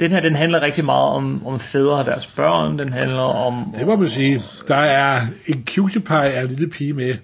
Den 0.00 0.10
her, 0.10 0.20
den 0.20 0.36
handler 0.36 0.62
rigtig 0.62 0.84
meget 0.84 1.14
om, 1.14 1.46
om 1.46 1.60
fædre 1.60 1.96
og 1.96 2.04
deres 2.04 2.26
børn. 2.26 2.78
Den 2.78 2.92
handler 2.92 3.22
om... 3.22 3.74
Det 3.78 3.86
må 3.86 3.96
man 3.96 4.08
sige. 4.08 4.42
Der 4.68 4.76
er 4.76 5.20
en 5.46 5.64
cutie 5.74 6.00
pie 6.00 6.32
af 6.32 6.42
en 6.42 6.48
lille 6.48 6.68
pige 6.68 6.92
med. 6.92 7.14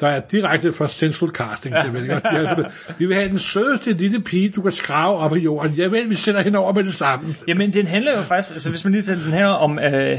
Der 0.00 0.08
er 0.08 0.20
direkte 0.20 0.72
fra 0.72 0.88
Central 0.88 1.30
Casting, 1.30 1.74
simpelthen. 1.82 2.20
har 2.24 2.44
simpelthen, 2.46 2.72
vi 2.98 3.06
vil 3.06 3.16
have 3.16 3.28
den 3.28 3.38
sødeste 3.38 3.92
lille 3.92 4.20
pige, 4.20 4.48
du 4.48 4.62
kan 4.62 4.72
skrave 4.72 5.16
op 5.16 5.36
i 5.36 5.40
jorden. 5.40 5.78
Jeg 5.78 5.90
ved, 5.90 6.08
vi 6.08 6.14
sender 6.14 6.42
hende 6.42 6.58
over 6.58 6.72
med 6.72 6.84
det 6.84 6.94
samme. 6.94 7.34
Jamen, 7.48 7.72
den 7.72 7.86
handler 7.86 8.16
jo 8.16 8.22
faktisk, 8.22 8.54
altså 8.54 8.70
hvis 8.70 8.84
man 8.84 8.92
lige 8.92 9.02
sætter 9.02 9.24
den 9.24 9.32
her 9.32 9.46
om 9.46 9.78
øh, 9.78 10.18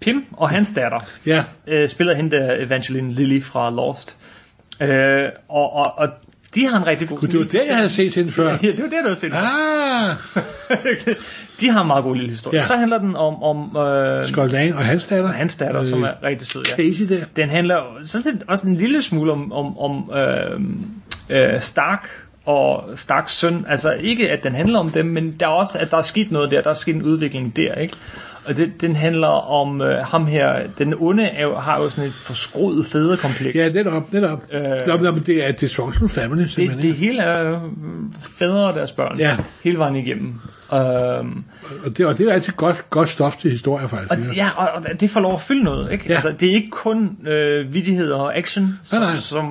Pim 0.00 0.24
og 0.32 0.50
hans 0.50 0.72
datter. 0.72 0.98
Ja, 1.26 1.44
øh, 1.66 1.88
spiller 1.88 2.14
hende 2.14 2.36
der 2.36 2.56
Evangeline 2.66 3.12
Lilly 3.12 3.42
fra 3.42 3.70
Lost. 3.70 4.16
Øh, 4.82 5.28
og, 5.48 5.72
og, 5.72 5.98
og 5.98 6.08
de 6.56 6.66
har 6.66 6.76
en 6.76 6.86
rigtig 6.86 7.08
god 7.08 7.18
det 7.18 7.38
var 7.38 7.44
det, 7.44 7.60
jeg 7.68 7.76
havde 7.76 7.90
set 7.90 8.14
hende 8.14 8.30
før. 8.30 8.50
Ja, 8.62 8.66
det 8.66 8.78
var 8.78 8.88
det, 8.88 8.92
du 8.92 9.04
havde 9.04 9.16
set. 9.16 9.32
Ah, 9.34 10.16
de 11.60 11.70
har 11.70 11.80
en 11.80 11.86
meget 11.86 12.04
god 12.04 12.16
lille 12.16 12.30
historie. 12.30 12.60
Ja. 12.60 12.66
Så 12.66 12.76
handler 12.76 12.98
den 12.98 13.16
om, 13.16 13.42
om 13.42 13.76
øh, 13.76 14.24
Skoldan 14.24 14.72
og 14.72 14.84
hans 14.84 15.04
datter. 15.04 15.32
hans 15.32 15.56
datter, 15.56 15.84
som 15.84 16.02
er 16.02 16.12
rigtig 16.22 16.48
sød. 16.48 16.62
Ja. 16.68 16.76
Casey 16.76 17.08
der. 17.08 17.24
Den 17.36 17.48
handler 17.48 17.76
sådan 18.02 18.22
set 18.22 18.42
også 18.48 18.66
en 18.66 18.76
lille 18.76 19.02
smule 19.02 19.32
om, 19.32 19.52
om, 19.52 19.78
om 19.78 20.10
øh, 20.16 20.60
øh, 21.30 21.60
Stark 21.60 22.08
og 22.44 22.84
Starks 22.94 23.32
søn. 23.32 23.64
Altså 23.68 23.92
ikke, 23.92 24.30
at 24.30 24.44
den 24.44 24.54
handler 24.54 24.78
om 24.78 24.90
dem, 24.90 25.06
men 25.06 25.36
der 25.40 25.46
er 25.46 25.50
også, 25.50 25.78
at 25.78 25.90
der 25.90 25.96
er 25.96 26.02
sket 26.02 26.30
noget 26.30 26.50
der. 26.50 26.60
Der 26.60 26.70
er 26.70 26.74
sket 26.74 26.94
en 26.94 27.02
udvikling 27.02 27.56
der, 27.56 27.74
ikke? 27.74 27.94
Og 28.46 28.56
det, 28.56 28.80
den 28.80 28.96
handler 28.96 29.28
om 29.28 29.80
øh, 29.80 29.98
ham 29.98 30.26
her. 30.26 30.66
Den 30.78 30.94
onde 30.98 31.24
er 31.24 31.56
har 31.60 31.82
jo 31.82 31.90
sådan 31.90 32.08
et 32.08 32.14
forskruet 32.14 32.86
fædrekompleks. 32.86 33.56
Ja, 33.56 33.68
netop, 33.72 34.12
netop. 34.12 34.42
Øh. 34.52 35.00
Nå, 35.02 35.10
men 35.10 35.22
det 35.22 35.44
er 35.44 35.48
et 35.48 35.60
dysfunctional 35.60 36.08
family, 36.08 36.42
det, 36.42 36.50
simpelthen. 36.50 36.82
det 36.82 36.94
hele 36.94 37.22
er 37.22 37.52
øh, 37.52 37.58
fædre 38.38 38.66
og 38.68 38.74
deres 38.74 38.92
børn. 38.92 39.18
Ja. 39.18 39.36
Hele 39.64 39.78
vejen 39.78 39.96
igennem. 39.96 40.40
Øhm, 40.72 41.44
Og 41.84 41.96
det, 41.98 42.06
og 42.06 42.18
det 42.18 42.28
er 42.28 42.32
altid 42.32 42.52
godt, 42.52 42.90
godt 42.90 43.08
stof 43.08 43.36
til 43.36 43.50
historie, 43.50 43.88
faktisk. 43.88 44.10
og, 44.28 44.34
ja, 44.36 44.50
og, 44.56 44.68
og 44.92 45.00
det 45.00 45.10
får 45.10 45.20
lov 45.20 45.34
at 45.34 45.40
fylde 45.40 45.64
noget, 45.64 45.92
ikke? 45.92 46.04
Ja. 46.08 46.14
Altså, 46.14 46.34
det 46.40 46.48
er 46.50 46.54
ikke 46.54 46.70
kun 46.70 47.26
øh, 47.28 47.74
vidighed 47.74 48.10
og 48.10 48.36
action, 48.36 48.78
som, 48.82 48.98
Nej, 48.98 49.10
nej. 49.10 49.16
som 49.20 49.44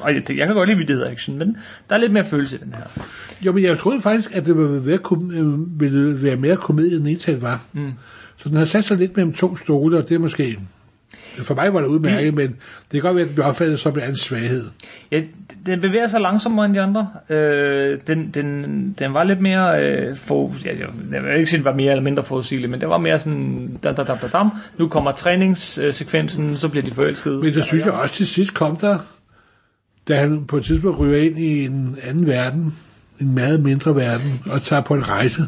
og 0.00 0.14
jeg, 0.14 0.38
jeg 0.38 0.46
kan 0.46 0.56
godt 0.56 0.68
lide 0.68 0.78
vidighed 0.78 1.02
og 1.02 1.10
action, 1.10 1.38
men 1.38 1.56
der 1.88 1.94
er 1.94 1.98
lidt 2.00 2.12
mere 2.12 2.24
følelse 2.26 2.56
i 2.56 2.58
den 2.64 2.74
her. 2.74 3.04
Jo, 3.46 3.52
men 3.52 3.64
jeg 3.64 3.78
troede 3.78 4.00
faktisk, 4.00 4.34
at 4.34 4.46
det 4.46 4.56
ville 4.56 4.86
være, 4.86 4.98
kom, 4.98 5.30
øh, 5.30 5.80
ville 5.80 6.22
være 6.22 6.36
mere 6.36 6.56
komedie, 6.56 6.96
end 6.96 7.08
indtaget 7.08 7.42
var. 7.42 7.60
Mm. 7.72 7.92
Så 8.36 8.48
den 8.48 8.56
har 8.56 8.64
sat 8.64 8.84
sig 8.84 8.96
lidt 8.96 9.16
mellem 9.16 9.32
to 9.32 9.56
stole, 9.56 9.98
og 9.98 10.08
det 10.08 10.14
er 10.14 10.18
måske... 10.18 10.58
For 11.38 11.54
mig 11.54 11.74
var 11.74 11.80
det 11.80 11.88
udmærket, 11.88 12.34
men 12.34 12.46
det 12.46 12.56
kan 12.90 13.00
godt 13.00 13.14
være, 13.14 13.22
at 13.22 13.28
det 13.28 13.34
bliver 13.34 13.48
opfattet 13.48 13.78
som 13.78 13.98
en 13.98 14.16
svaghed. 14.16 14.64
Ja, 15.12 15.20
den 15.66 15.80
bevæger 15.80 16.06
sig 16.06 16.20
langsommere 16.20 16.66
end 16.66 16.74
de 16.74 16.80
andre. 16.80 17.08
Øh, 17.28 17.98
den, 18.06 18.30
den, 18.30 18.94
den 18.98 19.14
var 19.14 19.24
lidt 19.24 19.40
mere, 19.40 19.82
øh, 19.82 20.16
for, 20.16 20.54
ja, 20.64 20.70
jeg, 20.70 20.88
jeg 21.12 21.22
vil 21.22 21.36
ikke 21.36 21.46
sige, 21.46 21.58
den 21.58 21.64
var 21.64 21.74
mere 21.74 21.90
eller 21.90 22.02
mindre 22.02 22.24
forudsigelig, 22.24 22.70
men 22.70 22.80
det 22.80 22.88
var 22.88 22.98
mere 22.98 23.18
sådan, 23.18 23.78
da, 23.82 23.92
da, 23.92 24.02
da, 24.02 24.18
da, 24.22 24.28
dam. 24.28 24.50
nu 24.78 24.88
kommer 24.88 25.12
træningssekvensen, 25.12 26.56
så 26.56 26.68
bliver 26.68 26.84
de 26.84 26.94
forelskede. 26.94 27.38
Men 27.38 27.54
det 27.54 27.64
synes 27.64 27.84
jeg 27.84 27.92
også 27.92 28.14
til 28.14 28.26
sidst 28.26 28.54
kom 28.54 28.76
der, 28.76 28.98
da 30.08 30.16
han 30.16 30.44
på 30.44 30.56
et 30.56 30.64
tidspunkt 30.64 30.98
ryger 30.98 31.22
ind 31.22 31.38
i 31.38 31.64
en 31.64 31.98
anden 32.02 32.26
verden, 32.26 32.74
en 33.20 33.34
meget 33.34 33.62
mindre 33.62 33.96
verden, 33.96 34.42
og 34.50 34.62
tager 34.62 34.82
på 34.82 34.94
en 34.94 35.08
rejse. 35.08 35.42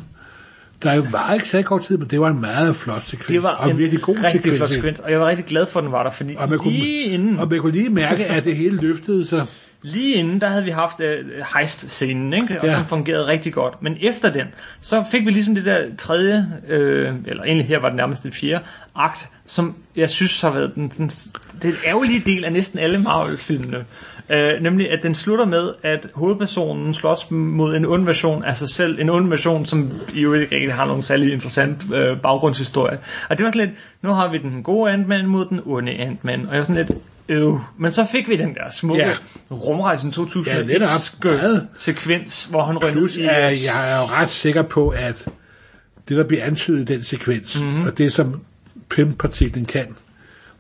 Der 0.84 1.10
var 1.10 1.34
ikke 1.34 1.48
så 1.48 1.62
kort 1.62 1.82
tid, 1.82 1.96
men 1.98 2.08
det 2.08 2.20
var 2.20 2.28
en 2.28 2.40
meget 2.40 2.76
flot 2.76 3.02
sekvens. 3.06 3.26
Det 3.26 3.42
var 3.42 3.50
og 3.50 3.70
en 3.70 3.78
virkelig 3.78 4.02
god 4.02 4.16
rigtig 4.16 4.32
sekvens. 4.32 4.56
flot 4.56 4.70
sekvens, 4.70 5.00
og 5.00 5.10
jeg 5.10 5.20
var 5.20 5.26
rigtig 5.26 5.44
glad 5.44 5.66
for, 5.66 5.80
at 5.80 5.84
den 5.84 5.92
var 5.92 6.02
der, 6.02 6.10
fordi 6.10 6.34
Og 6.38 6.48
man 6.50 6.58
kunne- 6.58 6.72
lige 6.72 7.02
inden, 7.04 7.38
Og 7.38 7.48
man 7.48 7.60
kunne 7.60 7.72
lige 7.72 7.88
mærke, 7.88 8.24
at 8.26 8.44
det 8.44 8.56
hele 8.56 8.76
løftede 8.76 9.26
sig. 9.26 9.46
lige 9.82 10.14
inden, 10.14 10.40
der 10.40 10.48
havde 10.48 10.64
vi 10.64 10.70
haft 10.70 11.00
uh, 11.00 11.06
heist-scenen, 11.58 12.32
ikke? 12.34 12.60
og 12.60 12.66
ja. 12.66 12.74
som 12.74 12.84
fungerede 12.84 13.26
rigtig 13.26 13.52
godt. 13.52 13.82
Men 13.82 13.96
efter 14.02 14.32
den, 14.32 14.46
så 14.80 15.04
fik 15.10 15.26
vi 15.26 15.30
ligesom 15.30 15.54
det 15.54 15.64
der 15.64 15.78
tredje, 15.98 16.46
øh, 16.68 17.12
eller 17.26 17.42
egentlig 17.44 17.66
her 17.66 17.80
var 17.80 17.88
det 17.88 17.96
nærmest 17.96 18.22
det 18.24 18.34
fjerde, 18.34 18.64
akt, 18.96 19.28
som 19.46 19.74
jeg 19.96 20.10
synes 20.10 20.40
har 20.40 20.50
været 20.50 20.74
den, 20.74 20.88
den, 20.88 21.08
den 21.62 21.72
ærgerlige 21.86 22.22
del 22.26 22.44
af 22.44 22.52
næsten 22.52 22.78
alle 22.78 22.98
Marvel-filmene. 22.98 23.84
Øh, 24.30 24.62
nemlig 24.62 24.90
at 24.90 25.02
den 25.02 25.14
slutter 25.14 25.44
med, 25.44 25.72
at 25.82 26.06
hovedpersonen 26.14 26.94
slås 26.94 27.30
mod 27.30 27.76
en 27.76 27.87
ond 27.87 28.04
version 28.04 28.44
af 28.44 28.56
sig 28.56 28.68
selv. 28.68 29.00
En 29.00 29.10
ond 29.10 29.28
version, 29.28 29.66
som 29.66 29.92
jo 30.14 30.32
ikke 30.34 30.54
rigtig 30.54 30.74
har 30.74 30.87
nogen 30.87 31.02
særlig 31.02 31.32
interessant 31.32 31.82
øh, 31.94 32.20
baggrundshistorie. 32.20 32.98
Og 33.30 33.38
det 33.38 33.44
var 33.44 33.50
sådan 33.50 33.66
lidt, 33.68 33.78
nu 34.02 34.10
har 34.10 34.30
vi 34.32 34.38
den 34.38 34.62
gode 34.62 34.92
Ant-Man 34.92 35.26
mod 35.26 35.46
den 35.46 35.60
onde 35.66 35.92
Ant-Man. 35.92 36.40
Og 36.46 36.50
jeg 36.52 36.58
var 36.58 36.64
sådan 36.64 36.87
lidt, 36.87 36.98
Øh, 37.28 37.52
men 37.78 37.92
så 37.92 38.04
fik 38.12 38.28
vi 38.28 38.37
den 38.37 38.54
der 38.54 38.70
smukke 38.72 39.04
Ja. 39.06 39.12
rumrejsen 39.50 40.12
2000 40.12 40.56
Ja, 40.56 40.62
sekvens, 41.74 42.44
hvor 42.44 42.62
han 42.62 42.78
røg 42.78 42.96
ud 42.96 43.08
i... 43.18 43.22
er, 43.24 43.37
jeg 43.48 43.92
er 43.92 43.96
jo 43.98 44.04
ret 44.04 44.30
sikker 44.30 44.62
på, 44.62 44.88
at 44.88 45.24
det, 46.08 46.16
der 46.16 46.24
bliver 46.24 46.44
antydet 46.44 46.90
i 46.90 46.94
den 46.94 47.02
sekvens, 47.02 47.56
Mhm. 47.60 47.66
mm-hmm. 47.68 47.87
og 47.87 47.98
det, 47.98 48.12
som 48.12 48.40
PIM-partiklen 48.90 49.64
kan, 49.64 49.87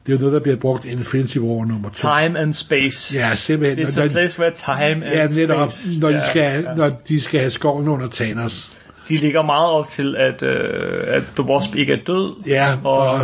det 0.06 0.12
er 0.12 0.16
jo 0.16 0.20
noget, 0.20 0.32
der 0.32 0.40
bliver 0.40 0.56
brugt 0.56 0.84
i 0.84 0.88
Infinity 0.88 1.38
War 1.38 1.64
nummer 1.64 1.88
2. 1.88 1.94
Time 1.94 2.38
and 2.38 2.52
space. 2.52 3.18
Ja, 3.18 3.34
simpelthen. 3.34 3.86
It's 3.86 4.00
a 4.00 4.08
place 4.08 4.38
where 4.38 4.54
time 4.54 5.06
and 5.06 5.34
ja, 5.36 5.40
netop, 5.40 5.72
space... 5.72 5.98
når 6.00 6.08
de, 6.08 6.14
Ja, 6.14 6.24
skal, 6.30 6.62
ja. 6.64 6.74
når 6.74 6.88
de 7.08 7.20
skal 7.20 7.40
have 7.40 7.50
skoven 7.50 7.88
under 7.88 8.08
Thanos. 8.12 8.70
De 9.08 9.16
ligger 9.16 9.42
meget 9.42 9.70
op 9.70 9.88
til, 9.88 10.16
at, 10.16 10.42
øh, 10.42 11.14
at 11.16 11.22
The 11.36 11.44
Wasp 11.44 11.74
ikke 11.74 11.92
er 11.92 11.98
død. 12.06 12.42
Ja, 12.46 12.66
og, 12.84 12.98
og 12.98 13.18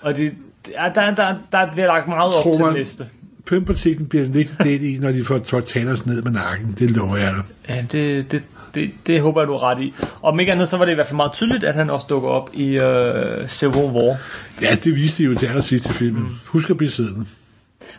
og 0.00 0.16
de, 0.16 0.22
ja, 0.22 0.84
der, 0.94 1.14
der, 1.14 1.34
der 1.52 1.72
bliver 1.72 1.86
lagt 1.86 2.08
meget 2.08 2.34
op 2.34 2.52
til 2.54 2.62
man- 2.62 2.68
den 2.72 2.78
næste. 2.78 3.06
PIM-partiklen 3.46 4.06
bliver 4.08 4.24
en 4.24 4.34
vigtig 4.34 4.56
del 4.64 4.84
i, 4.84 4.98
når 4.98 5.12
de 5.12 5.24
får 5.24 5.38
tår 5.38 5.60
Thanos 5.60 6.06
ned 6.06 6.22
med 6.22 6.32
nakken. 6.32 6.76
Det 6.78 6.90
lover 6.90 7.16
jeg 7.16 7.34
dig. 7.34 7.42
Ja, 7.68 7.82
det, 7.92 8.32
det, 8.32 8.42
det, 8.74 8.90
det 9.06 9.20
håber 9.20 9.40
jeg, 9.40 9.48
du 9.48 9.54
er 9.54 9.62
ret 9.62 9.82
i. 9.82 9.94
Og 10.22 10.32
om 10.32 10.40
ikke 10.40 10.52
andet, 10.52 10.68
så 10.68 10.76
var 10.76 10.84
det 10.84 10.92
i 10.92 10.94
hvert 10.94 11.06
fald 11.06 11.16
meget 11.16 11.32
tydeligt, 11.32 11.64
at 11.64 11.74
han 11.74 11.90
også 11.90 12.06
dukker 12.10 12.28
op 12.28 12.50
i 12.52 12.78
øh, 12.78 13.48
Civil 13.48 13.84
War. 13.84 14.16
Ja, 14.62 14.74
det 14.84 14.94
viste 14.94 15.22
de 15.22 15.28
jo 15.28 15.34
til 15.38 15.46
allersidst 15.46 15.86
i 15.86 15.92
filmen. 15.92 16.22
Mm. 16.22 16.36
Husk 16.46 16.70
at 16.70 16.76
blive 16.76 16.90
siddende. 16.90 17.26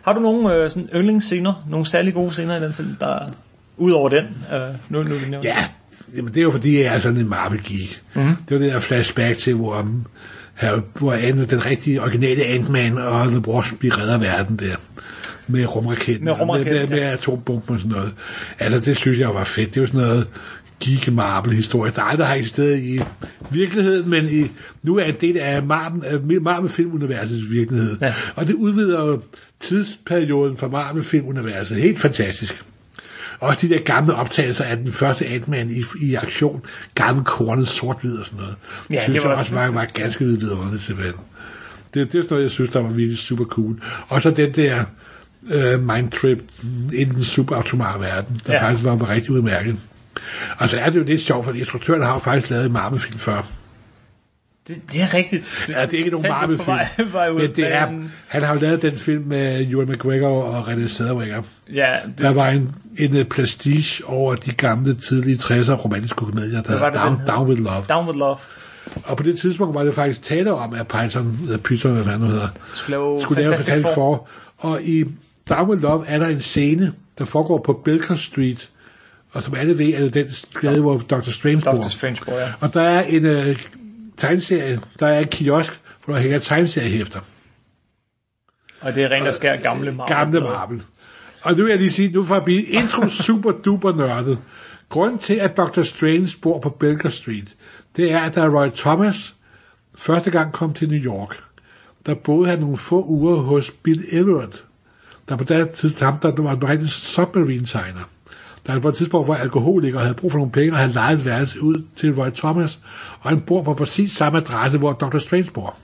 Har 0.02 0.12
du 0.12 0.20
nogle 0.20 0.54
øh, 0.54 0.70
sådan 0.70 0.88
yndlingsscener, 0.94 1.66
nogle 1.70 1.86
særlig 1.86 2.14
gode 2.14 2.32
scener 2.32 2.56
i 2.56 2.60
den 2.60 2.74
film, 2.74 2.96
der 3.00 3.28
Udover 3.76 4.08
den, 4.08 4.24
øh, 4.24 4.74
nu, 4.88 5.02
nu 5.02 5.14
nævner. 5.28 5.40
Ja, 5.44 5.64
jamen, 6.16 6.34
det 6.34 6.40
er 6.40 6.42
jo 6.42 6.50
fordi, 6.50 6.82
jeg 6.82 6.94
er 6.94 6.98
sådan 6.98 7.18
en 7.18 7.28
Marvel-geek. 7.28 8.02
Mm. 8.14 8.22
Det 8.48 8.50
var 8.50 8.58
det 8.58 8.72
der 8.72 8.78
flashback 8.78 9.38
til, 9.38 9.54
hvor, 9.54 9.80
um, 9.80 10.06
her, 10.54 10.80
hvor 10.94 11.12
Ant, 11.12 11.50
den 11.50 11.66
rigtige 11.66 12.02
originale 12.02 12.44
Ant-Man 12.44 12.98
og 12.98 13.28
The 13.28 13.48
Wasp 13.48 13.78
bliver 13.78 14.00
redder 14.00 14.18
verden 14.18 14.56
der. 14.56 14.76
Med 15.46 15.76
rumraketten. 15.76 16.24
Med 16.24 16.40
rumraketten, 16.40 16.74
med, 16.74 16.88
med, 16.88 17.00
med 17.00 17.12
atombomben 17.12 17.74
og 17.74 17.80
sådan 17.80 17.96
noget. 17.96 18.14
Altså, 18.58 18.80
det 18.80 18.96
synes 18.96 19.18
jeg 19.20 19.28
var 19.34 19.44
fedt. 19.44 19.74
Det 19.74 19.80
var 19.80 19.86
sådan 19.86 20.00
noget 20.00 20.28
geek 20.80 21.12
Marvel-historie, 21.12 21.92
der 21.96 22.02
aldrig 22.02 22.26
har 22.26 22.34
eksisteret 22.34 22.78
i 22.78 23.00
virkeligheden, 23.50 24.10
men 24.10 24.28
i, 24.30 24.50
nu 24.82 24.96
er 24.96 25.04
en 25.04 25.14
del 25.20 25.36
af 25.36 25.62
Marvel, 25.62 26.04
af 26.04 26.20
Marvel-filmuniversets 26.40 27.50
virkelighed. 27.50 27.96
Ja. 28.00 28.12
Og 28.36 28.46
det 28.48 28.54
udvider 28.54 29.06
jo 29.06 29.22
tidsperioden 29.60 30.56
for 30.56 30.68
Marvel-filmuniverset. 30.68 31.76
Helt 31.80 31.98
fantastisk. 31.98 32.64
Også 33.40 33.58
de 33.68 33.74
der 33.74 33.82
gamle 33.84 34.14
optagelser 34.14 34.64
af 34.64 34.76
den 34.76 34.92
første 34.92 35.26
Ant-Man 35.26 35.70
i, 35.70 35.82
i 36.06 36.14
aktion. 36.14 36.62
Gammel 36.94 37.24
kornet 37.24 37.68
sort-hvid 37.68 38.16
og 38.18 38.24
sådan 38.24 38.38
noget. 38.40 38.54
Ja, 38.90 39.02
synes 39.02 39.14
det 39.14 39.22
var 39.24 39.30
jeg 39.30 39.38
også- 39.38 39.54
var, 39.54 39.70
var 39.70 39.84
ganske 39.94 40.24
vidunderligt 40.24 40.82
simpelthen. 40.82 41.14
Det, 41.94 41.94
det 41.94 42.02
er 42.02 42.06
sådan 42.22 42.26
noget, 42.30 42.42
jeg 42.42 42.50
synes, 42.50 42.70
der 42.70 42.80
var 42.80 42.88
virkelig 42.90 43.18
super 43.18 43.44
cool. 43.44 43.82
Og 44.08 44.22
så 44.22 44.30
den 44.30 44.52
der 44.52 44.84
øh, 45.52 45.82
mindtrip 45.82 46.42
i 46.92 47.04
den 47.04 47.24
subatomare 47.24 48.00
verden, 48.00 48.40
der 48.46 48.52
ja. 48.52 48.64
faktisk 48.66 48.84
var, 48.84 48.96
var 48.96 49.10
rigtig 49.10 49.30
udmærket. 49.30 49.76
Og 50.58 50.68
så 50.68 50.80
er 50.80 50.90
det 50.90 50.98
jo 50.98 51.04
lidt 51.04 51.20
sjovt, 51.20 51.44
for 51.44 51.52
instruktøren 51.52 52.02
har 52.02 52.12
jo 52.12 52.18
faktisk 52.18 52.50
lavet 52.50 52.66
en 52.66 52.72
Marvel-film 52.72 53.18
før. 53.18 53.42
Det, 54.68 54.92
det 54.92 55.02
er 55.02 55.14
rigtigt. 55.14 55.70
Ja, 55.76 55.86
det 55.86 55.94
er 55.94 55.98
ikke 55.98 56.10
nogen 56.10 56.28
Marvel-film. 56.28 56.76
Men 57.38 57.50
det 57.56 57.72
er, 57.72 57.86
han 58.28 58.42
har 58.42 58.54
jo 58.54 58.60
lavet 58.60 58.82
den 58.82 58.96
film 58.96 59.24
med 59.26 59.66
Ewan 59.72 59.88
McGregor 59.88 60.42
og 60.42 60.68
René 60.68 60.88
Zellweger. 60.88 61.42
Ja, 61.74 61.96
det, 62.06 62.18
Der 62.18 62.32
var 62.32 62.48
en, 62.48 62.74
en 62.98 63.16
øh, 63.16 63.24
prestige 63.24 64.04
over 64.06 64.34
de 64.34 64.52
gamle, 64.52 64.94
tidlige 64.94 65.36
60'er 65.36 65.72
romantiske 65.72 66.16
komedier, 66.16 66.62
der 66.62 66.78
var 66.78 66.90
det, 66.90 67.00
Down? 67.00 67.20
Down 67.26 67.48
with 67.48 67.62
Love. 67.62 67.84
Down 67.88 68.06
with 68.06 68.18
Love. 68.18 68.36
Og 69.04 69.16
på 69.16 69.22
det 69.22 69.38
tidspunkt 69.38 69.74
var 69.74 69.84
det 69.84 69.94
faktisk 69.94 70.22
tale 70.22 70.54
om, 70.54 70.72
at 70.74 70.88
Python, 70.88 71.38
eller 71.42 71.58
Python, 71.58 71.92
hvad 71.92 72.04
fanden 72.04 72.28
hedder, 72.28 72.48
Skulle 72.74 73.20
skulle 73.22 73.44
lave 73.44 73.56
Fantastic 73.56 73.84
Four. 73.94 73.94
for. 73.94 74.28
Og 74.68 74.82
i 74.82 75.04
Down 75.48 75.70
with 75.70 75.82
Love 75.82 76.06
er 76.06 76.18
der 76.18 76.26
en 76.26 76.40
scene, 76.40 76.92
der 77.18 77.24
foregår 77.24 77.62
på 77.66 77.82
Baker 77.84 78.14
Street, 78.14 78.70
og 79.36 79.42
som 79.42 79.54
alle 79.54 79.78
ved, 79.78 79.94
er 79.94 80.00
det 80.00 80.14
den 80.14 80.28
gade, 80.60 80.80
hvor 80.80 80.98
Dr. 80.98 81.30
Strange 81.30 81.62
bor. 81.64 81.82
Dr. 81.82 81.88
Strange 81.88 82.18
Boy, 82.26 82.34
ja. 82.34 82.52
Og 82.60 82.74
der 82.74 82.82
er 82.82 83.02
en 83.02 83.26
øh, 83.26 83.58
tegneserie, 84.16 84.80
der 85.00 85.06
er 85.06 85.18
en 85.18 85.28
kiosk, 85.28 85.80
hvor 86.04 86.14
der 86.14 86.20
hænger 86.20 86.38
tegneseriehæfter. 86.38 87.20
Og 88.80 88.94
det 88.94 89.04
er 89.04 89.10
rent 89.10 89.28
og 89.28 89.34
skær 89.34 89.56
gamle 89.56 89.92
Marvel. 89.92 90.16
Gamle 90.16 90.40
Marvel. 90.40 90.82
Og 91.42 91.56
nu 91.56 91.62
vil 91.62 91.70
jeg 91.70 91.78
lige 91.78 91.90
sige, 91.90 92.12
nu 92.12 92.24
at 92.34 92.44
blive 92.44 92.62
intro 92.62 93.08
super 93.26 93.52
duper 93.52 93.92
nørdet. 93.92 94.38
Grunden 94.88 95.18
til, 95.18 95.34
at 95.34 95.56
Dr. 95.56 95.82
Strange 95.82 96.30
bor 96.42 96.60
på 96.60 96.68
Baker 96.68 97.08
Street, 97.08 97.56
det 97.96 98.12
er, 98.12 98.20
at 98.20 98.34
da 98.34 98.40
Roy 98.40 98.68
Thomas 98.76 99.34
første 99.94 100.30
gang 100.30 100.52
kom 100.52 100.74
til 100.74 100.88
New 100.88 100.98
York, 100.98 101.36
der 102.06 102.14
boede 102.14 102.50
han 102.50 102.58
nogle 102.58 102.76
få 102.76 103.04
uger 103.04 103.36
hos 103.36 103.70
Bill 103.70 104.04
Everett, 104.12 104.64
der 105.28 105.36
på 105.36 105.44
det 105.44 105.70
tidspunkt, 105.70 106.02
ham, 106.02 106.18
der 106.18 106.42
var 106.42 106.52
en 106.52 106.68
rigtig 106.68 106.88
submarine-tegner. 106.88 108.04
Der 108.66 108.78
var 108.78 108.90
et 108.90 108.96
tidspunkt, 108.96 109.26
hvor 109.26 109.34
alkoholikere 109.34 110.00
havde 110.00 110.14
brug 110.14 110.30
for 110.30 110.38
nogle 110.38 110.52
penge, 110.52 110.72
og 110.72 110.78
havde 110.78 110.92
lejet 110.92 111.18
et 111.18 111.24
værelse 111.24 111.62
ud 111.62 111.84
til 111.96 112.14
Roy 112.14 112.28
Thomas, 112.30 112.80
og 113.20 113.30
han 113.30 113.40
bor 113.40 113.62
på 113.62 113.74
præcis 113.74 114.12
samme 114.12 114.38
adresse, 114.38 114.78
hvor 114.78 114.92
Dr. 114.92 115.18
Strange 115.18 115.50
bor. 115.54 115.76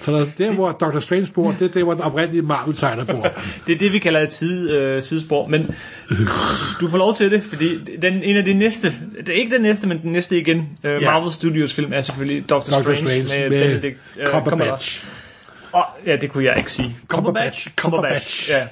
Så 0.00 0.12
der, 0.12 0.26
der, 0.38 0.52
hvor 0.52 0.72
Dr. 0.72 0.98
Strange 0.98 1.26
bor, 1.34 1.54
det 1.58 1.62
er 1.62 1.72
der, 1.72 1.84
hvor 1.84 1.94
den 1.94 2.02
oprindelige 2.02 2.42
Marvel-tegner 2.42 3.04
bor. 3.04 3.26
Det 3.66 3.74
er 3.74 3.78
det, 3.78 3.92
vi 3.92 3.98
kalder 3.98 4.20
et 4.20 4.32
side, 4.32 4.72
øh, 4.72 5.02
sidespor. 5.02 5.46
Men 5.46 5.74
du 6.80 6.88
får 6.88 6.98
lov 6.98 7.14
til 7.14 7.30
det, 7.30 7.42
fordi 7.42 7.78
den, 8.02 8.22
en 8.22 8.36
af 8.36 8.44
de 8.44 8.54
næste, 8.54 8.94
det 9.18 9.28
er 9.28 9.38
ikke 9.38 9.54
den 9.54 9.62
næste, 9.62 9.86
men 9.86 10.02
den 10.02 10.12
næste 10.12 10.38
igen, 10.38 10.68
øh, 10.84 11.02
Ja. 11.02 11.10
Marvel 11.10 11.32
Studios 11.32 11.74
film 11.74 11.92
er 11.92 12.00
selvfølgelig 12.00 12.50
Doctor, 12.50 12.76
Dr. 12.76 12.82
Strange, 12.82 12.96
Strange 12.96 13.22
med, 13.22 13.50
med 13.50 13.50
Benedict 13.50 13.98
øh, 14.18 14.26
Cumberbatch. 14.26 15.04
Og, 15.72 15.84
ja, 16.06 16.16
det 16.16 16.30
kunne 16.30 16.44
jeg 16.44 16.54
ikke 16.56 16.72
sige. 16.72 16.96
Cumberbatch. 17.08 17.68
Cumberbatch. 17.76 18.50
Ja, 18.50 18.66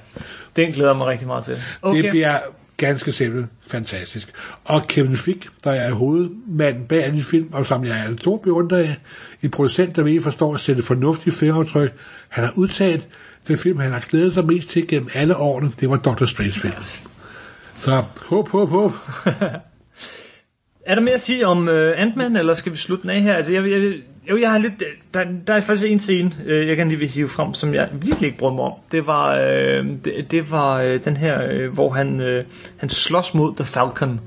den 0.57 0.73
glæder 0.73 0.95
mig 0.95 1.07
rigtig 1.07 1.27
meget 1.27 1.45
til. 1.45 1.63
Okay. 1.83 2.03
Det 2.03 2.11
bliver 2.11 2.39
ganske 2.77 3.13
simpelt 3.13 3.47
fantastisk. 3.67 4.33
Og 4.65 4.87
Kevin 4.87 5.17
Fick, 5.17 5.49
der 5.65 5.71
er 5.71 5.93
hovedmanden 5.93 6.87
bag 6.87 7.09
en 7.09 7.21
film, 7.21 7.49
og 7.53 7.67
som 7.67 7.85
jeg 7.85 7.99
er 7.99 8.17
stor 8.17 8.37
beundrer 8.37 8.79
af, 8.79 8.97
en 9.43 9.51
producent, 9.51 9.97
der 9.97 10.03
ved 10.03 10.21
forstår 10.21 10.55
at 10.55 10.61
sætte 10.61 10.83
fornuftige 10.83 11.35
fingeraftryk, 11.35 11.93
han 12.29 12.45
har 12.45 12.53
udtalt, 12.57 13.09
den 13.49 13.59
film, 13.59 13.79
han 13.79 13.93
har 13.93 14.01
glædet 14.01 14.35
sig 14.35 14.47
mest 14.47 14.69
til 14.69 14.89
gennem 14.89 15.09
alle 15.15 15.37
årene, 15.37 15.73
det 15.81 15.91
var 15.91 15.97
Dr. 15.97 16.25
Strange 16.25 16.53
film. 16.53 16.75
Så 17.79 18.05
håb, 18.27 18.49
håb, 18.49 18.69
håb. 18.69 18.93
Er 20.87 20.95
der 20.95 21.03
mere 21.03 21.15
at 21.15 21.21
sige 21.21 21.47
om 21.47 21.69
uh, 21.69 21.75
Ant-Man, 21.75 22.37
eller 22.37 22.55
skal 22.55 22.73
vi 22.73 22.77
slutte 22.77 23.03
den 23.03 23.11
af 23.11 23.23
her? 23.23 23.35
Altså, 23.35 23.53
jeg, 23.53 23.71
jeg, 23.71 23.95
jo, 24.31 24.39
jeg 24.41 24.51
har 24.51 24.59
lidt... 24.59 24.83
Der, 25.15 25.25
der 25.47 25.55
er 25.55 25.61
faktisk 25.61 25.91
en 25.91 25.99
scene, 25.99 26.37
øh, 26.47 26.69
jeg 26.69 26.77
kan 26.77 26.89
lige 26.89 26.99
vil 26.99 27.09
hive 27.09 27.29
frem, 27.29 27.55
som 27.55 27.75
jeg 27.75 27.89
virkelig 27.93 28.27
ikke 28.27 28.39
brød 28.39 28.55
mig 28.55 28.65
om. 28.65 28.73
Det 28.93 29.07
var, 29.07 29.35
øh, 29.35 29.87
det, 30.05 30.27
det 30.31 30.51
var 30.51 30.81
øh, 30.81 31.05
den 31.05 31.17
her, 31.17 31.49
øh, 31.51 31.73
hvor 31.73 31.91
han, 31.91 32.21
øh, 32.21 32.45
han 32.77 32.89
slås 32.89 33.35
mod 33.35 33.57
The 33.57 33.65
Falcon. 33.65 34.21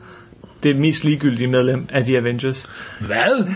Det 0.63 0.75
mest 0.75 1.03
ligegyldige 1.03 1.47
medlem 1.47 1.87
af 1.89 2.03
The 2.03 2.17
Avengers. 2.17 2.71
Hvad? 2.99 3.53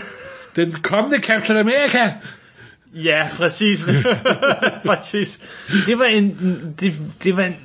Den 0.56 0.72
kommende 0.72 1.18
Captain 1.20 1.58
America? 1.58 2.12
Ja, 2.94 3.28
præcis. 3.36 3.84
præcis. 4.86 5.44
Det 5.86 5.98
var 5.98 6.04
en, 6.04 6.58
det, 6.80 7.00
det 7.24 7.36
var 7.36 7.42
en 7.42 7.56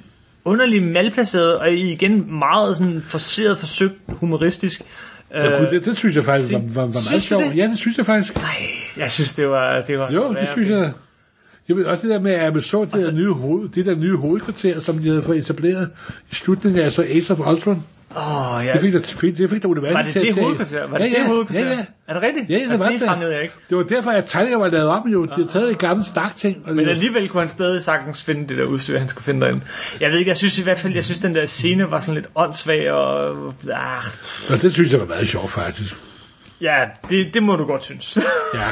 underlig 0.46 0.84
malplaceret, 0.84 1.58
og 1.58 1.72
igen 1.74 2.40
meget 2.40 2.78
sådan 2.78 3.02
forceret, 3.02 3.58
forsøgt 3.58 3.96
humoristisk. 4.08 4.82
Ja, 5.34 5.58
gud, 5.60 5.68
det, 5.68 5.86
det 5.86 5.98
synes 5.98 6.16
jeg 6.16 6.24
faktisk 6.24 6.54
var, 6.54 6.60
var, 6.60 6.82
var 6.82 7.10
meget 7.12 7.22
sjovt. 7.24 7.56
Ja, 7.56 7.64
det 7.64 7.78
synes 7.78 7.98
jeg 7.98 8.06
faktisk. 8.06 8.36
Nej, 8.36 8.56
jeg 8.98 9.12
synes, 9.12 9.36
det 9.36 9.50
var... 9.50 9.82
Det 9.82 10.00
var 10.00 10.12
Jo, 10.12 10.30
det 10.34 10.48
synes 10.54 10.70
jeg. 10.70 10.92
Jeg 11.68 11.76
ved 11.76 11.86
også 11.86 12.08
det 12.08 12.14
der 12.14 12.20
med, 12.22 12.32
at 12.32 12.54
man 12.54 12.62
så 12.62 12.86
det, 12.86 12.94
Altså- 12.94 13.10
der 13.12 13.16
nye, 13.16 13.34
hoved, 13.34 13.70
det 13.70 13.86
der 13.86 13.96
nye 13.96 14.16
hovedkvarter, 14.18 14.80
som 14.80 14.98
de 14.98 15.08
havde 15.10 15.22
fået 15.22 15.38
etableret 15.38 15.90
i 16.32 16.36
slutningen 16.36 16.82
af 16.82 16.92
så 16.92 17.02
Age 17.02 17.32
of 17.34 17.40
Ultron. 17.40 17.84
Åh, 18.18 18.56
oh, 18.58 18.66
ja. 18.66 18.74
Det 18.74 18.82
fik 18.82 18.94
der, 18.94 19.00
fik, 19.00 19.38
det 19.38 19.50
fik 19.50 19.62
der 19.62 19.68
universet 19.68 19.94
Var 19.96 20.02
det 20.02 20.08
at 20.10 20.14
det 20.14 20.34
tage- 20.34 20.44
hovedkvarter? 20.44 20.88
Var 20.88 20.98
det 20.98 21.04
ja, 21.06 21.10
det 21.10 21.18
ja, 21.18 21.28
hovedkvarter? 21.28 21.66
Ja, 21.66 21.72
ja. 21.72 21.86
Er 22.08 22.14
det 22.14 22.22
rigtigt? 22.22 22.50
Ja, 22.50 22.56
det 22.56 22.62
Altså, 22.62 22.78
var 22.78 22.90
det 22.90 23.00
det. 23.00 23.08
fangede 23.10 23.34
jeg 23.34 23.42
ikke. 23.44 23.54
Det 23.70 23.78
var 23.78 23.84
derfor, 23.84 24.12
at 24.12 24.24
tegninger 24.28 24.58
var 24.60 24.68
lavet 24.70 24.88
om 24.88 25.08
jo. 25.10 25.26
De 25.26 25.30
havde 25.36 25.48
taget 25.48 25.72
et 25.72 25.78
gammelt 25.78 26.08
stakting. 26.08 26.58
Og 26.66 26.76
Men 26.76 26.86
det, 26.86 26.92
alligevel 26.92 27.30
kunne 27.30 27.42
han 27.42 27.50
stadig 27.50 27.84
sagtens 27.84 28.24
finde 28.24 28.48
det 28.48 28.58
der 28.58 28.64
udstyr, 28.66 29.00
han 29.00 29.08
skulle 29.10 29.24
finde 29.26 29.42
derinde. 29.42 29.62
Jeg 30.02 30.12
ved 30.12 30.18
ikke, 30.20 30.30
jeg 30.30 30.38
synes 30.38 30.60
i 30.60 30.64
hvert 30.64 30.80
fald, 30.80 30.94
jeg 30.94 31.04
synes 31.04 31.20
den 31.20 31.36
der 31.36 31.46
scene 31.46 31.92
var 31.92 32.00
sådan 32.00 32.16
lidt 32.16 32.28
åndssvag, 32.36 32.92
og 32.92 33.30
ah, 33.74 34.04
og 34.50 34.62
det 34.62 34.74
synes 34.74 34.92
jeg 34.92 35.00
var 35.00 35.06
meget 35.06 35.28
sjovt, 35.28 35.52
faktisk. 35.52 35.96
Ja, 36.62 36.76
det, 37.10 37.34
det 37.34 37.44
må 37.44 37.56
du 37.56 37.66
godt 37.66 37.84
synes. 37.84 38.18
Ja. 38.54 38.68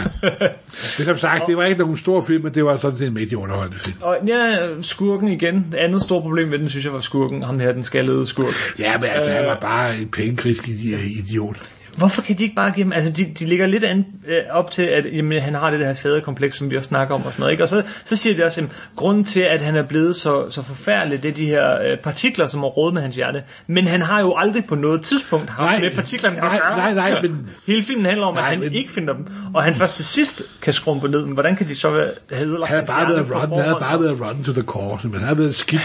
Men 0.97 1.05
som 1.05 1.17
sagt, 1.17 1.47
det 1.47 1.57
var 1.57 1.63
ikke 1.65 1.79
nogen 1.79 1.97
stor 1.97 2.21
film, 2.21 2.43
men 2.43 2.53
det 2.53 2.65
var 2.65 2.77
sådan 2.77 2.97
set 2.97 3.07
en 3.07 3.13
midt 3.13 3.31
i 3.31 3.35
underholdende 3.35 3.79
film. 3.79 3.97
og 4.01 4.17
ja, 4.27 4.55
skurken 4.81 5.27
igen. 5.27 5.67
Det 5.71 5.77
andet 5.77 6.03
store 6.03 6.21
problem 6.21 6.47
med 6.47 6.59
den, 6.59 6.69
synes 6.69 6.85
jeg 6.85 6.93
var 6.93 6.99
skurken. 6.99 7.43
Ham 7.43 7.59
her, 7.59 7.71
den 7.71 7.83
skaldede 7.83 8.27
skurk. 8.27 8.53
Ja, 8.79 8.97
men 8.97 9.09
altså, 9.09 9.31
han 9.31 9.41
Øh. 9.43 9.47
var 9.47 9.59
bare 9.59 9.97
en 9.97 10.07
pengegrisk 10.09 10.67
idiot. 10.67 11.57
Hvorfor 11.97 12.21
kan 12.21 12.37
de 12.37 12.43
ikke 12.43 12.55
bare 12.55 12.71
give 12.71 12.83
ham... 12.83 12.93
Altså, 12.93 13.11
de, 13.11 13.25
de 13.39 13.45
ligger 13.45 13.67
lidt 13.67 13.83
an, 13.83 14.05
øh, 14.27 14.37
op 14.51 14.71
til, 14.71 14.81
at 14.81 15.05
jamen, 15.13 15.41
han 15.41 15.53
har 15.55 15.71
det 15.71 15.79
der 15.79 15.93
faderkompleks, 15.93 16.57
som 16.57 16.71
vi 16.71 16.77
også 16.77 16.87
snakker 16.87 17.15
om 17.15 17.25
og 17.25 17.31
sådan 17.31 17.41
noget. 17.41 17.51
Ikke? 17.51 17.63
Og 17.63 17.69
så, 17.69 17.83
så 18.03 18.15
siger 18.15 18.35
de 18.35 18.43
også, 18.43 18.61
at 18.61 18.67
grunden 18.95 19.23
til, 19.23 19.39
at 19.39 19.61
han 19.61 19.75
er 19.75 19.83
blevet 19.83 20.15
så, 20.15 20.49
så 20.49 20.61
forfærdelig, 20.63 21.23
det 21.23 21.29
er 21.31 21.35
de 21.35 21.45
her 21.45 21.81
øh, 21.81 21.97
partikler, 21.97 22.47
som 22.47 22.59
har 22.59 22.67
råd 22.67 22.93
med 22.93 23.01
hans 23.01 23.15
hjerte. 23.15 23.43
Men 23.67 23.87
han 23.87 24.01
har 24.01 24.19
jo 24.21 24.35
aldrig 24.37 24.65
på 24.65 24.75
noget 24.75 25.01
tidspunkt 25.03 25.49
haft 25.49 25.59
Nej, 25.71 25.79
med 25.79 25.95
partiklerne 25.95 26.35
at 26.35 26.41
nej, 26.43 26.59
nej, 26.93 26.93
nej, 27.11 27.21
men- 27.21 27.49
Hele 27.67 27.83
filmen 27.83 28.05
handler 28.05 28.25
om, 28.27 28.37
at 28.37 28.41
Nej, 28.43 28.49
han 28.49 28.59
men- 28.59 28.73
ikke 28.73 28.91
finder 28.91 29.13
dem. 29.13 29.25
Og 29.53 29.63
han 29.63 29.75
først 29.75 29.95
til 29.95 30.05
sidst 30.05 30.43
kan 30.61 30.73
skrumpe 30.73 31.07
ned. 31.07 31.25
Men 31.25 31.33
hvordan 31.33 31.55
kan 31.55 31.67
de 31.67 31.75
så 31.75 31.89
være, 31.89 32.07
have 32.31 32.47
ødelagt 32.47 32.69
Han 32.69 32.77
hans 32.77 32.89
bare 32.89 33.07
været 33.07 33.31
run, 33.35 33.61
han 33.61 33.75
bare 33.79 33.99
været 34.03 34.45
to 34.45 34.53
the 34.53 34.61
core, 34.63 34.99
men 35.03 35.13
han 35.13 35.27
har 35.27 35.35
været 35.35 35.55
skidt. 35.55 35.81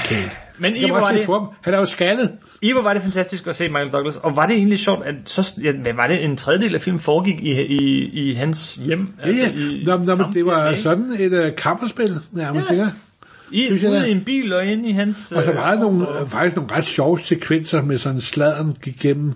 Men 0.61 0.75
bare 0.91 1.03
var 1.03 1.13
det, 1.13 1.27
på. 1.27 1.55
Han 1.61 1.75
er 1.75 1.79
jo 1.79 1.85
skaldet. 1.85 2.31
Ivo 2.63 2.81
var 2.81 2.93
det 2.93 3.03
fantastisk 3.03 3.47
at 3.47 3.57
se 3.57 3.69
Michael 3.69 3.91
Douglas, 3.91 4.17
og 4.17 4.37
var 4.37 4.47
det 4.47 4.57
egentlig 4.57 4.79
sjovt, 4.79 5.07
at 5.07 5.15
så, 5.25 5.53
ja, 5.63 5.73
hvad 5.73 5.93
var 5.93 6.07
det, 6.07 6.25
en 6.25 6.37
tredjedel 6.37 6.75
af 6.75 6.83
filmen 6.83 7.01
foregik 7.01 7.41
i, 7.43 7.61
i, 7.63 8.11
i 8.31 8.35
hans 8.35 8.75
hjem? 8.75 9.09
Ja, 9.27 9.31
ja. 9.31 9.51
i 9.53 9.83
Nå, 9.87 9.97
nå, 9.97 10.15
men 10.15 10.27
det 10.35 10.47
var 10.47 10.75
sådan 10.75 11.11
et 11.19 11.33
uh, 11.33 11.55
kammerspil, 11.57 12.19
nærmest, 12.33 12.71
Ja. 12.71 12.75
ja. 12.75 12.89
I, 13.53 13.65
synes 13.65 13.85
ude 13.85 14.09
i 14.09 14.13
en 14.13 14.25
bil 14.25 14.53
og 14.53 14.67
inde 14.67 14.89
i 14.89 14.93
hans... 14.93 15.33
Og 15.33 15.45
så 15.45 15.51
øh, 15.51 15.57
var 15.57 15.71
der 15.75 15.81
nogle, 15.81 16.09
og- 16.09 16.23
øh, 16.23 16.29
faktisk 16.29 16.57
nogle 16.57 16.75
ret 16.75 16.85
sjove 16.85 17.19
sekvenser 17.19 17.83
med 17.83 17.99
sådan 17.99 18.21
sladden 18.21 18.77
gik 18.83 19.01
gennem 19.01 19.33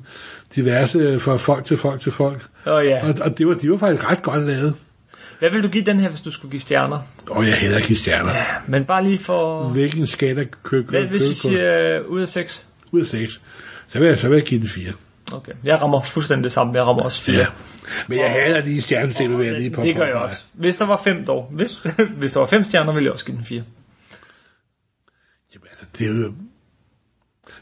diverse 0.57 0.99
øh, 0.99 1.21
fra 1.21 1.37
folk 1.37 1.65
til 1.65 1.77
folk 1.77 2.01
til 2.01 2.13
folk. 2.13 2.43
Åh 2.67 2.85
ja. 2.85 3.09
Og, 3.09 3.15
og 3.21 3.39
det 3.39 3.47
var, 3.47 3.55
de 3.55 3.71
var 3.71 3.77
faktisk 3.77 4.11
ret 4.11 4.23
godt 4.23 4.47
lavet. 4.47 4.75
Hvad 5.39 5.51
vil 5.51 5.63
du 5.63 5.69
give 5.69 5.85
den 5.85 6.01
her, 6.01 6.09
hvis 6.09 6.21
du 6.21 6.31
skulle 6.31 6.51
give 6.51 6.61
stjerner? 6.61 6.99
Og 7.31 7.49
jeg 7.49 7.59
hedder 7.59 7.79
ikke 7.79 7.95
stjerner. 7.95 8.37
Ja. 8.37 8.45
Men 8.67 8.85
bare 8.85 9.05
lige 9.05 9.19
for... 9.19 9.69
Hvilken 9.69 10.07
skala 10.07 10.45
kø, 10.45 10.83
kø, 10.83 10.83
Hvad, 10.89 11.03
hvis 11.03 11.29
vi 11.29 11.35
siger 11.35 11.99
øh, 12.01 12.07
ud 12.07 12.21
af 12.21 12.29
6? 12.29 12.67
Ud 12.93 13.01
af 13.01 13.07
6. 13.07 13.41
Så 13.89 13.99
vil 13.99 14.09
jeg, 14.09 14.19
så 14.19 14.29
vil 14.29 14.37
jeg 14.37 14.45
give 14.45 14.61
den 14.61 14.69
4. 14.69 14.93
Okay. 15.33 15.53
Jeg 15.65 15.83
rammer 15.83 16.03
fuldstændig 16.03 16.45
det 16.45 16.53
samme. 16.53 16.75
Jeg 16.75 16.87
rammer 16.87 17.03
også 17.03 17.23
4. 17.23 17.37
Ja. 17.37 17.47
Men 18.09 18.19
jeg 18.19 18.31
hader 18.31 18.61
de 18.61 18.83
stjernesystemer, 18.83 19.37
vil 19.37 19.47
jeg 19.47 19.59
lige 19.59 19.71
på. 19.71 19.83
det 19.83 19.97
gør 19.97 20.07
jeg 20.07 20.15
også. 20.15 20.45
Hvis 20.53 20.77
der 20.77 20.87
var 20.87 21.01
5 21.05 21.27
dog. 21.27 21.49
Hvis, 21.53 21.73
hvis 22.19 22.33
der 22.33 22.41
var 22.41 22.47
5 22.47 22.65
stjerner, 22.65 22.93
ville 22.93 23.05
jeg 23.05 23.13
også 23.13 23.25
give 23.25 23.37
den 23.37 23.45
4. 23.45 23.63
Jamen, 25.55 25.69
altså, 25.71 25.87
det 25.99 26.07
er 26.07 26.11
jo... 26.11 26.33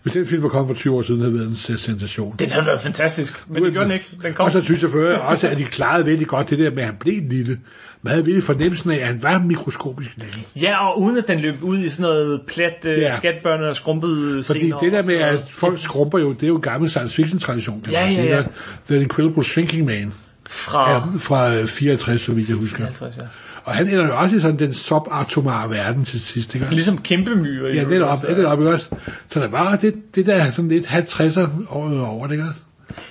Hvis 0.03 0.13
den 0.13 0.27
film 0.27 0.43
var 0.43 0.49
kommet 0.49 0.69
for 0.77 0.81
20 0.81 0.95
år 0.95 1.03
siden, 1.03 1.21
havde 1.21 1.33
det 1.33 1.39
været 1.41 1.51
en 1.51 1.57
se- 1.57 1.79
sensation. 1.79 2.35
Den 2.39 2.51
havde 2.51 2.67
været 2.67 2.81
fantastisk, 2.81 3.45
men 3.49 3.65
det 3.65 3.73
gjorde 3.73 3.85
den 3.85 3.93
ikke. 3.93 4.07
Den 4.23 4.35
kom. 4.35 4.47
Og 4.47 4.53
så 4.53 4.61
synes 4.61 4.83
jeg 4.83 4.91
for 4.91 4.99
også, 5.09 5.49
at 5.49 5.57
de 5.59 5.65
klarede 5.65 6.07
vældig 6.07 6.27
godt 6.27 6.51
det 6.51 6.59
der 6.59 6.71
med, 6.71 6.79
at 6.79 6.85
han 6.85 6.95
blev 7.01 7.23
lille. 7.31 7.59
Man 8.03 8.11
havde 8.11 8.25
virkelig 8.25 8.43
fornemmelsen 8.45 8.91
af, 8.91 8.97
at 8.97 9.07
han 9.07 9.23
var 9.23 9.39
mikroskopisk 9.39 10.11
lille. 10.17 10.33
Ja, 10.63 10.87
og 10.87 11.01
uden 11.01 11.19
at 11.19 11.29
den 11.29 11.39
løb 11.41 11.63
ud 11.63 11.79
i 11.79 11.89
sådan 11.89 12.03
noget 12.03 12.41
plat 12.49 12.87
øh, 12.87 12.99
Ja. 12.99 13.17
skatbørn 13.17 13.63
og 13.63 13.77
skrumpede 13.77 14.43
Fordi 14.43 14.59
scener 14.61 14.79
det 14.79 14.93
der 14.93 15.03
med, 15.03 15.15
at 15.15 15.45
folk 15.51 15.79
skrumper 15.79 16.19
jo, 16.19 16.33
det 16.33 16.43
er 16.43 16.47
jo 16.49 16.59
gammel 16.63 16.91
science 16.91 17.15
fiction 17.17 17.39
tradition, 17.39 17.81
kan 17.81 17.93
Ja, 17.93 18.01
man 18.05 18.15
ja, 18.15 18.23
sige. 18.23 18.37
ja. 18.37 18.43
The 18.89 19.01
Incredible 19.03 19.45
Shrinking 19.45 19.85
Man 19.87 20.13
Fra 20.49 20.91
ja, 20.93 20.99
fra 21.19 21.55
øh, 21.55 21.67
64, 21.67 22.21
så 22.23 22.33
vidt 22.33 22.49
jeg 22.49 22.57
husker. 22.57 22.85
50, 22.85 23.17
ja. 23.17 23.23
Og 23.65 23.75
han 23.75 23.89
ender 23.89 24.07
jo 24.07 24.19
også 24.19 24.37
i 24.37 24.41
sådan 24.41 24.59
den 24.59 24.75
subatomare 24.75 25.71
verden 25.71 26.05
til 26.05 26.21
sidst, 26.21 26.55
ikke? 26.55 26.67
Ligesom 26.71 26.99
kæmpe 26.99 27.35
myrer. 27.35 27.75
Ja, 27.75 27.85
det 27.85 27.97
er 27.97 28.05
op, 28.05 28.19
det 28.21 28.39
er 28.39 28.47
op, 28.47 28.59
ikke 28.59 28.73
også? 28.73 28.87
Så 29.31 29.41
der 29.41 29.49
var 29.49 29.77
det, 29.77 29.95
det 30.15 30.27
der 30.27 30.51
sådan 30.51 30.69
lidt 30.69 30.87
50'er 30.87 31.49
over, 31.69 32.07
over 32.07 32.29
ikke 32.29 32.45
også? 32.45 32.61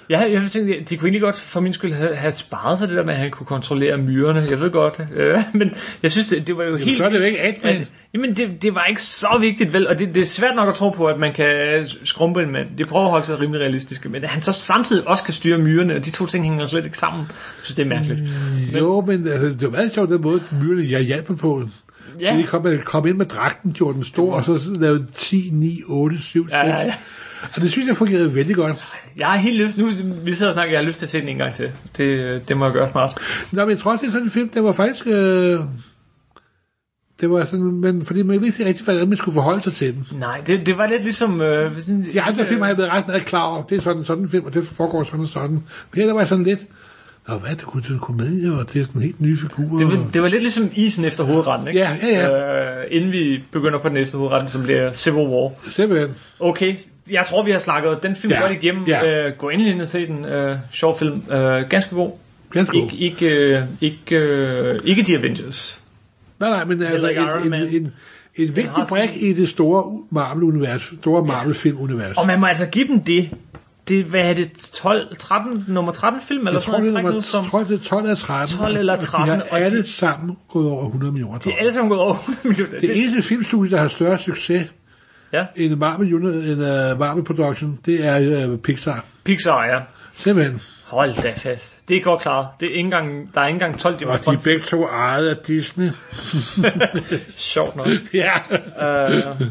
Ja, 0.10 0.20
jeg 0.20 0.41
tænkte, 0.52 0.84
de 0.89 0.98
kunne 0.98 1.08
egentlig 1.08 1.22
godt 1.22 1.39
for 1.39 1.60
min 1.60 1.74
skyld 1.74 1.94
have, 1.94 2.15
have 2.15 2.32
sparet 2.32 2.80
sig 2.80 2.88
det 2.88 2.98
der 2.98 3.04
med, 3.06 3.13
at 3.13 3.20
han 3.20 3.32
kunne 3.32 3.48
kontrollere 3.48 3.98
myrerne. 3.98 4.48
Jeg 4.50 4.60
ved 4.60 4.72
godt. 4.72 5.00
Øh, 5.15 5.39
men 5.60 5.72
jeg 6.04 6.12
synes, 6.12 6.28
det, 6.28 6.48
det 6.48 6.58
var 6.58 6.63
jo 6.63 6.70
Jamen, 6.70 6.86
helt... 6.86 6.98
så 6.98 7.04
er 7.04 7.10
det 7.10 7.20
jo 7.20 7.24
ikke 7.24 7.41
Ant-Man. 7.41 7.76
at- 7.76 7.91
Jamen, 8.13 8.36
det, 8.36 8.62
det 8.62 8.76
var 8.76 8.86
ikke 8.89 9.04
så 9.04 9.38
vigtigt, 9.39 9.74
vel? 9.74 9.88
Og 9.88 10.00
det, 10.00 10.15
det 10.15 10.22
er 10.22 10.26
svært 10.26 10.56
nok 10.56 10.67
at 10.67 10.74
tro 10.74 10.89
på, 10.89 11.06
at 11.06 11.20
man 11.20 11.34
kan 11.34 11.48
skrumpe 12.04 12.41
en 12.41 12.52
mand. 12.52 12.67
Det 12.78 12.88
prøver 12.88 13.06
at 13.06 13.12
holde 13.12 13.26
sig 13.26 13.39
rimelig 13.39 13.62
realistiske. 13.62 14.10
Men 14.10 14.24
at 14.24 14.30
han 14.30 14.41
så 14.41 14.52
samtidig 14.52 15.08
også 15.08 15.24
kan 15.24 15.34
styre 15.34 15.58
myrerne, 15.58 15.96
og 15.96 16.06
de 16.06 16.12
to 16.12 16.26
ting 16.26 16.44
hænger 16.46 16.65
slet 16.65 16.86
ikke 16.86 16.98
sammen. 16.98 17.22
Jeg 17.30 17.36
synes, 17.63 17.76
det 17.76 17.84
er 17.86 17.89
mærkeligt. 17.89 18.20
Jo, 18.80 19.02
men 19.02 19.28
altså, 19.28 19.46
det 19.50 19.62
var 19.62 19.70
meget 19.70 19.94
sjovt, 19.94 20.10
den 20.10 20.22
måde, 20.22 20.41
myrerne 20.62 20.91
jeg 20.91 21.02
hjalp 21.02 21.38
på. 21.39 21.63
Ja. 22.22 22.38
De 22.38 22.44
kom, 22.44 22.65
kom 22.86 23.08
ind 23.08 23.17
med 23.17 23.26
dragten, 23.26 23.74
gjorde 23.74 23.94
den 23.94 24.04
stor, 24.04 24.34
og 24.36 24.44
så 24.44 24.60
lavede 24.80 25.06
10, 25.13 25.50
9, 25.54 25.78
8, 25.88 26.17
7, 26.22 26.44
6. 26.50 26.54
Ja, 26.54 26.67
ja, 26.67 26.82
ja. 26.86 26.94
Og 27.56 27.62
det 27.62 27.72
synes 27.72 27.88
jeg 27.88 27.96
fungerede 27.98 28.36
vældig 28.36 28.56
godt. 28.56 28.78
Jeg 29.17 29.28
har 29.28 29.38
helt 29.38 29.58
lyst... 29.63 29.78
Nu 29.78 29.89
vi 30.24 30.34
sidder 30.34 30.52
og 30.52 30.54
snakker, 30.54 30.74
jeg 30.74 30.80
har 30.82 30.88
lyst 30.88 31.00
til 31.00 31.06
at 31.06 31.10
se 31.10 31.21
den 31.21 31.30
en 31.30 31.38
gang 31.38 31.54
til. 31.54 31.71
Det, 31.97 32.47
det 32.47 32.58
må 32.58 32.65
jeg 32.65 32.74
gøre 32.74 32.88
snart. 32.88 33.19
Nå, 33.52 33.62
men 33.62 33.69
jeg 33.69 33.80
tror 33.80 33.95
det 33.95 34.06
er 34.06 34.12
sådan 34.12 34.24
en 34.24 34.30
film, 34.30 34.50
der 34.50 34.62
var 34.62 34.71
faktisk... 34.71 35.08
Øh, 35.08 35.60
det 37.21 37.30
var 37.30 37.45
sådan, 37.45 37.71
men 37.71 38.06
fordi 38.06 38.24
man 38.24 38.41
vidste 38.41 38.62
ikke 38.62 38.69
rigtig, 38.69 38.86
hvordan 38.86 39.08
man 39.08 39.17
skulle 39.17 39.34
forholde 39.34 39.62
sig 39.62 39.74
til 39.74 39.93
den. 39.93 40.08
Nej, 40.19 40.41
det, 40.47 40.65
det 40.65 40.78
var 40.78 40.86
lidt 40.86 41.04
ligesom... 41.04 41.41
Øh, 41.41 41.80
sådan, 41.82 42.06
De 42.13 42.21
andre 42.21 42.45
film 42.45 42.62
har 42.62 42.67
jeg 42.67 42.78
været 42.78 42.91
ret 42.91 43.08
meget 43.08 43.26
klar 43.26 43.43
over. 43.43 43.63
Det 43.63 43.78
er 43.78 43.82
sådan 43.82 44.04
sådan 44.04 44.24
en 44.24 44.30
film, 44.30 44.45
og 44.45 44.54
det 44.54 44.63
foregår 44.63 45.04
sådan 45.04 45.19
og 45.19 45.28
sådan. 45.28 45.52
Men 45.52 45.63
her 45.95 46.06
der 46.06 46.13
var 46.13 46.26
sådan 46.26 46.43
lidt... 46.43 46.60
Nå, 47.27 47.38
hvad 47.38 47.49
er 47.49 47.53
det? 47.55 47.63
kunne- 47.63 47.81
Det 47.84 47.89
er 47.89 47.93
en 47.93 47.99
komedie, 47.99 48.51
og 48.53 48.73
det 48.73 48.81
er 48.81 48.86
sådan 48.86 49.01
helt 49.01 49.21
nye 49.21 49.38
figurer. 49.38 49.77
Det 49.77 49.88
var, 49.99 50.07
det 50.13 50.21
var 50.21 50.27
lidt 50.27 50.41
ligesom 50.41 50.69
isen 50.75 51.05
efter 51.05 51.23
hovedretten, 51.23 51.67
ikke? 51.67 51.79
Ja, 51.79 51.97
ja, 52.03 52.07
ja. 52.07 52.79
Øh, 52.81 52.88
inden 52.91 53.12
vi 53.12 53.43
begynder 53.51 53.79
på 53.79 53.88
den 53.88 53.93
næste 53.97 54.17
hovedretten, 54.17 54.49
som 54.49 54.63
bliver 54.63 54.93
Civil 54.93 55.27
War. 55.27 55.51
Simpelthen. 55.71 56.10
Okay, 56.39 56.75
jeg 57.12 57.25
tror, 57.29 57.43
vi 57.43 57.51
har 57.51 57.60
snakket 57.60 58.03
den 58.03 58.15
film 58.15 58.34
Ja, 58.34 58.39
godt 58.41 58.51
igennem. 58.51 58.84
ja. 58.88 59.27
Øh, 59.27 59.34
gå 59.38 59.49
endelig 59.49 59.73
ind 59.73 59.81
og 59.81 59.88
se 59.88 60.07
den. 60.07 60.25
Øh, 60.25 60.57
sjov 60.71 60.99
film. 60.99 61.23
Øh, 61.31 61.69
ganske 61.69 61.95
god. 61.95 62.12
Ganske 62.51 62.79
god. 62.79 62.91
Ikke, 62.91 62.97
ikke, 62.97 63.25
øh, 63.57 63.62
ikke, 63.81 64.15
øh, 64.15 64.79
ikke 64.86 65.03
The 65.03 65.17
Avengers. 65.17 65.81
Nej, 66.39 66.49
nej, 66.49 66.63
men 66.65 66.84
altså 66.84 67.07
en, 67.43 67.49
Man. 67.49 67.62
en, 67.62 67.67
en, 67.75 67.93
en 68.36 68.55
vigtig 68.55 68.84
brik 68.89 69.10
i 69.15 69.34
det 69.34 69.49
store 69.49 69.99
Marvel-univers, 70.12 70.93
store 71.01 71.25
Marvel-film-univers. 71.25 72.17
Og 72.17 72.27
man 72.27 72.39
må 72.39 72.45
altså 72.45 72.65
give 72.65 72.88
dem 72.88 73.01
det. 73.03 73.29
Det, 73.95 74.06
hvad 74.06 74.21
er 74.21 74.34
det, 74.34 74.71
12, 74.73 75.15
13, 75.17 75.65
nummer 75.67 75.91
13 75.91 76.21
film, 76.21 76.39
eller 76.47 76.51
Jeg 76.60 76.63
sådan 76.63 76.84
tror, 76.86 76.93
det 76.93 77.04
noget, 77.04 77.17
er, 77.17 77.21
som... 77.21 77.45
tror, 77.45 77.63
det 77.63 77.80
er 77.80 77.84
12 77.84 78.04
eller 78.04 78.15
13. 78.15 78.58
12 78.58 78.77
eller 78.77 78.93
og 78.93 78.99
De 78.99 79.06
13, 79.06 79.36
har 79.36 79.41
og 79.51 79.60
de- 79.60 79.63
alle 79.65 79.88
sammen 79.88 80.38
gået 80.49 80.69
over 80.71 80.86
100 80.86 81.12
millioner 81.12 81.39
De 81.39 81.51
er 81.51 81.56
alle 81.60 81.73
sammen 81.73 81.89
gået 81.89 82.01
over 82.01 82.13
100 82.13 82.47
millioner. 82.47 82.80
Det 82.80 82.97
eneste 83.04 83.21
filmstudie, 83.21 83.71
der 83.71 83.77
har 83.82 83.88
større 83.88 84.17
succes 84.17 84.67
Ja, 85.34 85.45
end 85.56 85.75
Marvel, 85.75 86.13
uni- 86.13 86.51
end, 86.51 86.62
uh, 86.93 86.99
Marvel 86.99 87.23
Production, 87.23 87.80
det 87.86 88.06
er 88.06 88.47
uh, 88.47 88.58
Pixar. 88.60 89.06
Pixar, 89.23 89.65
ja. 89.65 89.80
Simpelthen. 90.17 90.62
Hold 90.91 91.23
da 91.23 91.34
fast. 91.38 91.89
Det 91.89 91.97
er 91.97 92.01
godt 92.01 92.21
klaret. 92.21 92.47
Det 92.60 92.65
er 92.65 92.69
ikke 92.69 92.80
engang, 92.80 93.34
der 93.36 93.41
er 93.41 93.47
ikke 93.47 93.56
engang 93.56 93.80
12 93.80 93.93
Og 94.08 94.25
de 94.25 94.32
er 94.32 94.38
begge 94.43 94.60
to 94.65 94.86
ejet 94.86 95.27
af 95.30 95.38
Disney. 95.38 95.89
Sjovt 97.36 97.75
nok. 97.75 97.88
Ja. 98.13 98.32
Uh, 99.32 99.41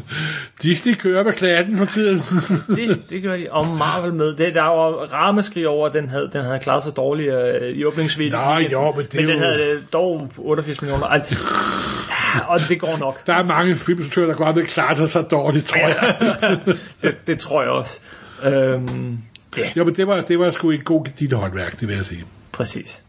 Disney 0.61 0.95
kører 0.95 1.23
med 1.23 1.33
klatten 1.33 1.77
for 1.77 1.85
tiden. 1.85 2.17
det, 2.77 3.09
det 3.09 3.23
gør 3.23 3.37
de. 3.37 3.47
Og 3.51 3.67
Marvel 3.67 4.13
med. 4.13 4.35
Det, 4.35 4.53
der 4.53 4.61
var 4.61 4.91
rammeskrig 5.13 5.67
over, 5.67 5.87
at 5.87 5.93
den 5.93 6.09
havde, 6.09 6.29
den 6.33 6.43
havde 6.45 6.59
klaret 6.59 6.83
sig 6.83 6.95
dårligt 6.95 7.33
øh, 7.33 7.69
i 7.69 7.85
åbningsvideoen. 7.85 8.45
Nå, 8.45 8.59
jo, 8.71 8.91
men 8.95 9.05
det 9.05 9.13
men 9.15 9.27
den 9.27 9.35
jo- 9.37 9.43
havde 9.43 9.59
øh, 9.69 9.81
dog 9.93 10.29
88 10.37 10.81
millioner. 10.81 11.05
Ej, 11.07 11.21
og 12.47 12.59
det 12.69 12.79
går 12.79 12.97
nok. 12.97 13.25
Der 13.27 13.33
er 13.33 13.43
mange 13.43 13.75
filmstruktører, 13.75 14.27
der 14.27 14.35
godt 14.35 14.55
vil 14.55 14.65
klare 14.65 14.95
sig 14.95 15.09
så 15.09 15.21
dårligt, 15.21 15.65
tror 15.67 15.87
jeg. 15.87 16.59
det, 17.01 17.27
det 17.27 17.39
tror 17.39 17.61
jeg 17.61 17.71
også. 17.71 17.99
Øhm, 18.43 19.17
ja, 19.57 19.71
Jo, 19.75 19.83
men 19.83 19.95
det 19.95 20.07
var, 20.07 20.21
det 20.21 20.39
var 20.39 20.51
sgu 20.51 20.71
et 20.71 20.85
god 20.85 21.05
dit 21.19 21.33
håndværk, 21.33 21.79
det 21.79 21.87
vil 21.87 21.95
jeg 21.95 22.05
sige. 22.05 22.23
præcis. 22.51 23.03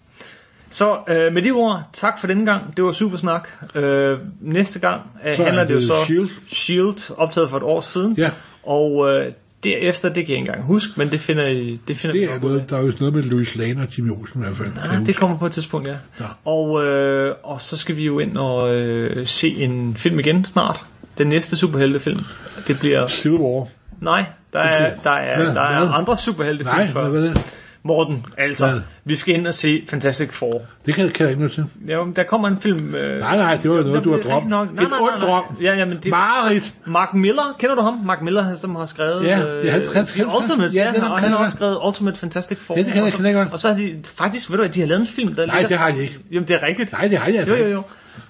Så 0.70 0.98
øh, 1.08 1.32
med 1.32 1.42
de 1.42 1.50
ord, 1.50 1.82
tak 1.92 2.20
for 2.20 2.26
denne 2.26 2.46
gang. 2.46 2.76
Det 2.76 2.84
var 2.84 2.92
super 2.92 3.16
snak. 3.16 3.48
Øh, 3.74 4.18
næste 4.40 4.78
gang 4.78 5.00
øh, 5.26 5.36
Så 5.36 5.42
er 5.42 5.46
handler 5.46 5.64
det 5.64 5.74
jo 5.74 5.78
det 5.78 5.86
så 5.86 6.04
S.H.I.E.L.D.. 6.04 6.28
Shield, 6.54 7.10
optaget 7.16 7.50
for 7.50 7.56
et 7.56 7.62
år 7.62 7.80
siden. 7.80 8.14
Ja. 8.18 8.30
Og 8.62 9.08
øh, 9.14 9.32
derefter, 9.64 10.08
det 10.08 10.14
kan 10.26 10.30
jeg 10.32 10.38
ikke 10.38 10.48
engang 10.48 10.64
huske, 10.64 10.92
men 10.96 11.10
det 11.10 11.20
finder 11.20 11.46
I, 11.46 11.80
det 11.88 11.96
finder 11.96 12.16
Det 12.16 12.24
er 12.24 12.40
noget, 12.40 12.70
der 12.70 12.76
er 12.78 12.82
jo 12.82 12.92
noget 13.00 13.14
med 13.14 13.22
Louis 13.22 13.56
Lane 13.56 13.82
og 13.82 13.98
Jimmy 13.98 14.10
Olsen 14.10 14.40
i 14.40 14.44
hvert 14.44 14.56
fald. 14.56 14.68
Ja, 14.92 15.04
det 15.06 15.16
kommer 15.16 15.38
på 15.38 15.46
et 15.46 15.52
tidspunkt, 15.52 15.88
ja. 15.88 15.96
Ja. 16.20 16.24
Og, 16.44 16.84
øh, 16.84 17.34
og 17.42 17.60
så 17.60 17.76
skal 17.76 17.96
vi 17.96 18.04
jo 18.04 18.18
ind 18.18 18.36
og 18.36 18.74
øh, 18.76 19.26
se 19.26 19.48
en 19.48 19.94
film 19.96 20.18
igen 20.18 20.44
snart. 20.44 20.84
Den 21.18 21.26
næste 21.26 21.56
superheltefilm. 21.56 22.20
Det 22.66 22.78
bliver... 22.78 23.08
Civil 23.08 23.38
War. 23.38 23.68
Nej, 24.00 24.24
der 24.52 24.60
er, 24.60 24.90
der 25.04 25.10
er, 25.10 25.36
Hvad? 25.42 25.54
der 25.54 25.60
er 25.62 25.78
Hvad? 25.78 25.88
andre 25.94 26.16
superheltefilm 26.16 26.76
Nej, 26.76 26.86
før. 26.86 27.08
hvad 27.08 27.22
det? 27.22 27.56
Morten, 27.84 28.26
altså. 28.38 28.66
Hvad? 28.66 28.80
Vi 29.04 29.16
skal 29.16 29.34
ind 29.34 29.46
og 29.46 29.54
se 29.54 29.82
Fantastic 29.88 30.30
Four. 30.32 30.62
Det 30.86 30.94
kan, 30.94 31.10
kan 31.10 31.24
jeg 31.24 31.30
ikke 31.30 31.40
noget 31.40 31.52
til. 31.52 31.64
Ja, 31.88 32.04
men 32.04 32.16
der 32.16 32.22
kommer 32.24 32.48
en 32.48 32.60
film... 32.60 32.94
Øh, 32.94 33.20
Nej, 33.20 33.36
nej, 33.36 33.56
det 33.56 33.70
var 33.70 33.76
jo 33.76 33.82
noget, 33.82 34.04
du 34.04 34.10
har 34.10 34.16
det 34.16 34.26
er 34.26 34.30
drømt. 34.30 34.48
Nok. 34.48 34.74
Nej, 34.74 34.84
En 34.84 34.92
ond 34.92 35.20
drøm. 35.20 35.42
Ja, 35.62 35.74
jamen, 35.74 35.96
det, 36.02 36.10
Marit! 36.10 36.74
Mark 36.86 37.14
Miller, 37.14 37.56
kender 37.58 37.74
du 37.74 37.82
ham? 37.82 38.00
Mark 38.04 38.22
Miller, 38.22 38.54
som 38.54 38.76
har 38.76 38.86
skrevet 38.86 39.22
Ja, 39.24 39.28
ja, 39.28 39.70
han- 39.70 39.82
han- 39.94 40.06
han- 40.16 40.26
Ultimate, 40.36 40.70
ja, 40.74 40.84
ja, 40.84 40.92
det 40.92 40.98
er 40.98 41.08
og 41.08 41.18
han 41.20 41.28
har 41.28 41.36
han- 41.36 41.44
også 41.44 41.56
skrevet 41.56 41.78
Ultimate 41.86 42.18
Fantastic 42.18 42.58
Four. 42.58 42.76
Ja, 42.78 42.82
det 42.82 42.92
kan 42.92 43.24
jeg 43.24 43.34
godt. 43.34 43.52
Og 43.52 43.58
så 43.60 43.68
har 43.68 43.74
de 43.76 43.94
faktisk, 44.16 44.50
ved 44.50 44.56
du 44.56 44.62
hvad, 44.62 44.70
de 44.72 44.80
har 44.80 44.86
lavet 44.86 45.00
en 45.00 45.06
film, 45.06 45.34
der 45.34 45.46
Nej, 45.46 45.54
ligger- 45.56 45.68
det 45.68 45.78
har 45.78 45.90
de 45.90 46.02
ikke. 46.02 46.18
Jamen, 46.32 46.48
det 46.48 46.56
er 46.62 46.66
rigtigt. 46.66 46.92
Nej, 46.92 47.08
det 47.08 47.18
har 47.18 47.26
jeg 47.26 47.36
altså 47.36 47.52
Jo, 47.54 47.58
jo, 47.60 47.64
ikke. 47.64 47.74
jo. 47.76 47.82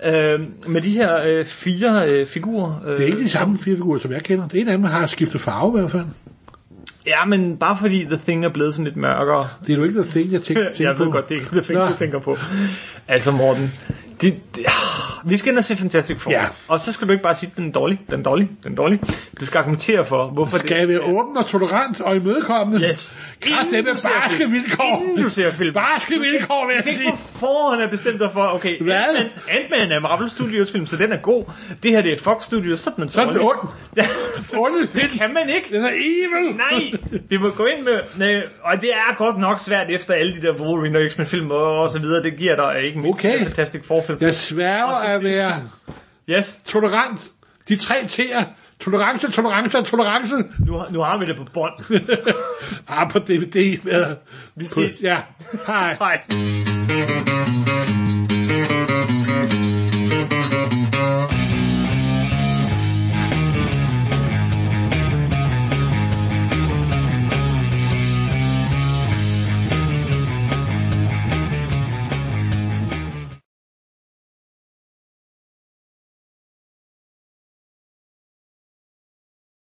Øh, 0.04 0.40
med 0.66 0.82
de 0.82 0.90
her 0.90 1.22
øh, 1.26 1.44
fire 1.46 2.08
øh, 2.08 2.26
figurer. 2.26 2.82
Øh, 2.86 2.90
Det 2.96 3.00
er 3.00 3.06
ikke 3.06 3.20
de 3.22 3.28
samme 3.28 3.58
fire 3.58 3.76
figurer, 3.76 3.98
som 3.98 4.12
jeg 4.12 4.22
kender. 4.22 4.48
Det 4.48 4.60
ene 4.60 4.72
af 4.72 4.78
dem 4.78 4.84
har 4.86 5.06
skiftet 5.06 5.40
farve 5.40 5.78
i 5.78 5.80
hvert 5.80 5.90
fald. 5.90 6.04
Ja, 7.06 7.24
men 7.24 7.56
bare 7.56 7.76
fordi 7.80 8.04
The 8.04 8.20
Thing 8.26 8.44
er 8.44 8.48
blevet 8.48 8.74
sådan 8.74 8.84
lidt 8.84 8.96
mørkere. 8.96 9.48
Det 9.66 9.72
er 9.72 9.76
jo 9.76 9.82
ikke 9.84 9.94
noget 9.96 10.10
ting, 10.12 10.32
jeg 10.32 10.42
tænker, 10.42 10.64
tænker 10.68 10.88
Jeg 10.88 10.96
på. 10.96 11.04
ved 11.04 11.12
godt, 11.12 11.28
det 11.28 11.34
er 11.36 11.40
ikke 11.40 11.50
The 11.52 11.60
Thing, 11.60 11.78
Nå. 11.78 11.86
du 11.86 11.96
tænker 11.96 12.18
på. 12.18 12.36
Altså, 13.08 13.30
Morten, 13.30 13.72
det, 14.20 14.34
det, 14.56 14.64
Vi 15.24 15.36
skal 15.36 15.50
ind 15.50 15.58
og 15.58 15.64
se 15.64 15.76
Fantastic 15.76 16.16
Four. 16.18 16.32
Ja. 16.32 16.44
Og 16.68 16.80
så 16.80 16.92
skal 16.92 17.06
du 17.06 17.12
ikke 17.12 17.22
bare 17.22 17.34
sige, 17.34 17.52
den 17.56 17.68
er 17.68 17.72
dårlig, 17.72 18.00
den 18.10 18.20
er 18.20 18.22
dårlig, 18.24 18.48
den 18.64 18.72
er 18.72 18.76
dårlig. 18.76 19.00
Du 19.40 19.46
skal 19.46 19.58
argumentere 19.58 20.04
for, 20.06 20.24
hvorfor 20.26 20.58
Skal 20.58 20.76
jeg 20.76 20.88
være 20.88 21.00
åben 21.00 21.36
og 21.36 21.46
tolerant 21.46 22.00
og 22.00 22.16
imødekommende? 22.16 22.88
Yes. 22.88 23.18
Kraft 23.40 23.70
det 23.70 23.84
med 23.84 23.94
du 23.94 24.00
barske 24.02 24.50
vilkår. 24.50 25.02
Inden 25.02 25.22
du 25.22 25.28
ser 25.28 25.52
film. 25.52 25.74
Barske 25.74 26.14
vilkår, 26.14 26.66
vil 26.66 26.72
Du 26.72 26.76
jeg 26.76 26.84
kan 26.84 26.94
sige. 26.94 27.06
ikke 27.06 27.18
på 27.18 27.38
forhånd 27.38 27.80
have 27.80 27.90
bestemt 27.90 28.20
dig 28.20 28.30
for, 28.32 28.42
okay, 28.54 28.82
Hvad? 28.82 28.94
Ant-Man, 28.94 29.30
Ant-Man 29.50 29.92
er 29.92 30.00
Marvel 30.00 30.30
Studios 30.30 30.72
film, 30.72 30.86
så 30.86 30.96
den 30.96 31.12
er 31.12 31.16
god. 31.16 31.44
Det 31.82 31.90
her 31.90 32.00
det 32.02 32.08
er 32.08 32.14
et 32.14 32.20
Fox 32.20 32.42
Studio, 32.42 32.76
så 32.76 32.90
den 32.96 33.04
er 33.04 33.08
Så 33.08 33.20
er 33.20 33.24
den 33.24 33.34
dårlig. 33.34 33.60
ond. 34.54 34.88
Det 34.94 35.10
kan 35.20 35.34
man 35.34 35.48
ikke. 35.48 35.68
Den 35.76 35.84
er 35.84 35.88
evil. 35.88 36.56
Nej, 36.56 36.92
vi 37.28 37.36
må 37.36 37.48
gå 37.50 37.64
ind 37.64 37.84
med, 37.84 38.00
med, 38.16 38.42
og 38.64 38.80
det 38.80 38.90
er 38.90 39.16
godt 39.16 39.38
nok 39.38 39.58
svært 39.60 39.86
efter 39.90 40.14
alle 40.14 40.34
de 40.36 40.42
der 40.42 40.52
Wolverine 40.60 40.98
og 40.98 41.10
X-Men 41.10 41.26
film 41.26 41.50
og, 41.50 41.78
og 41.82 41.90
så 41.90 41.98
videre, 42.00 42.22
det 42.22 42.36
giver 42.36 42.56
dig 42.56 42.82
ikke 42.82 42.98
mindst 43.00 43.18
Okay. 43.18 43.38
en 43.38 43.44
Fantastic 43.44 43.84
Four 43.86 44.02
film. 44.06 44.18
Jeg 44.20 44.34
sværger 44.34 45.11
at 45.14 45.24
være 45.24 45.62
Yes, 46.30 46.58
tolerant. 46.66 47.20
De 47.68 47.76
tre 47.76 47.94
T'er. 47.94 48.44
Tolerance, 48.80 49.32
tolerance 49.32 49.78
og 49.78 49.84
tolerance. 49.84 50.34
nu, 50.58 50.82
nu 50.90 51.00
har 51.00 51.18
vi 51.18 51.26
det 51.26 51.36
på 51.36 51.44
bånd. 51.54 52.00
Ah, 52.88 53.10
på 53.10 53.18
DVD. 53.18 53.78
Ja. 53.86 54.04
Vi 54.56 54.64
ses. 54.64 55.02
Ja. 55.02 55.18
Hej. 55.66 55.96
Hej. 56.00 56.22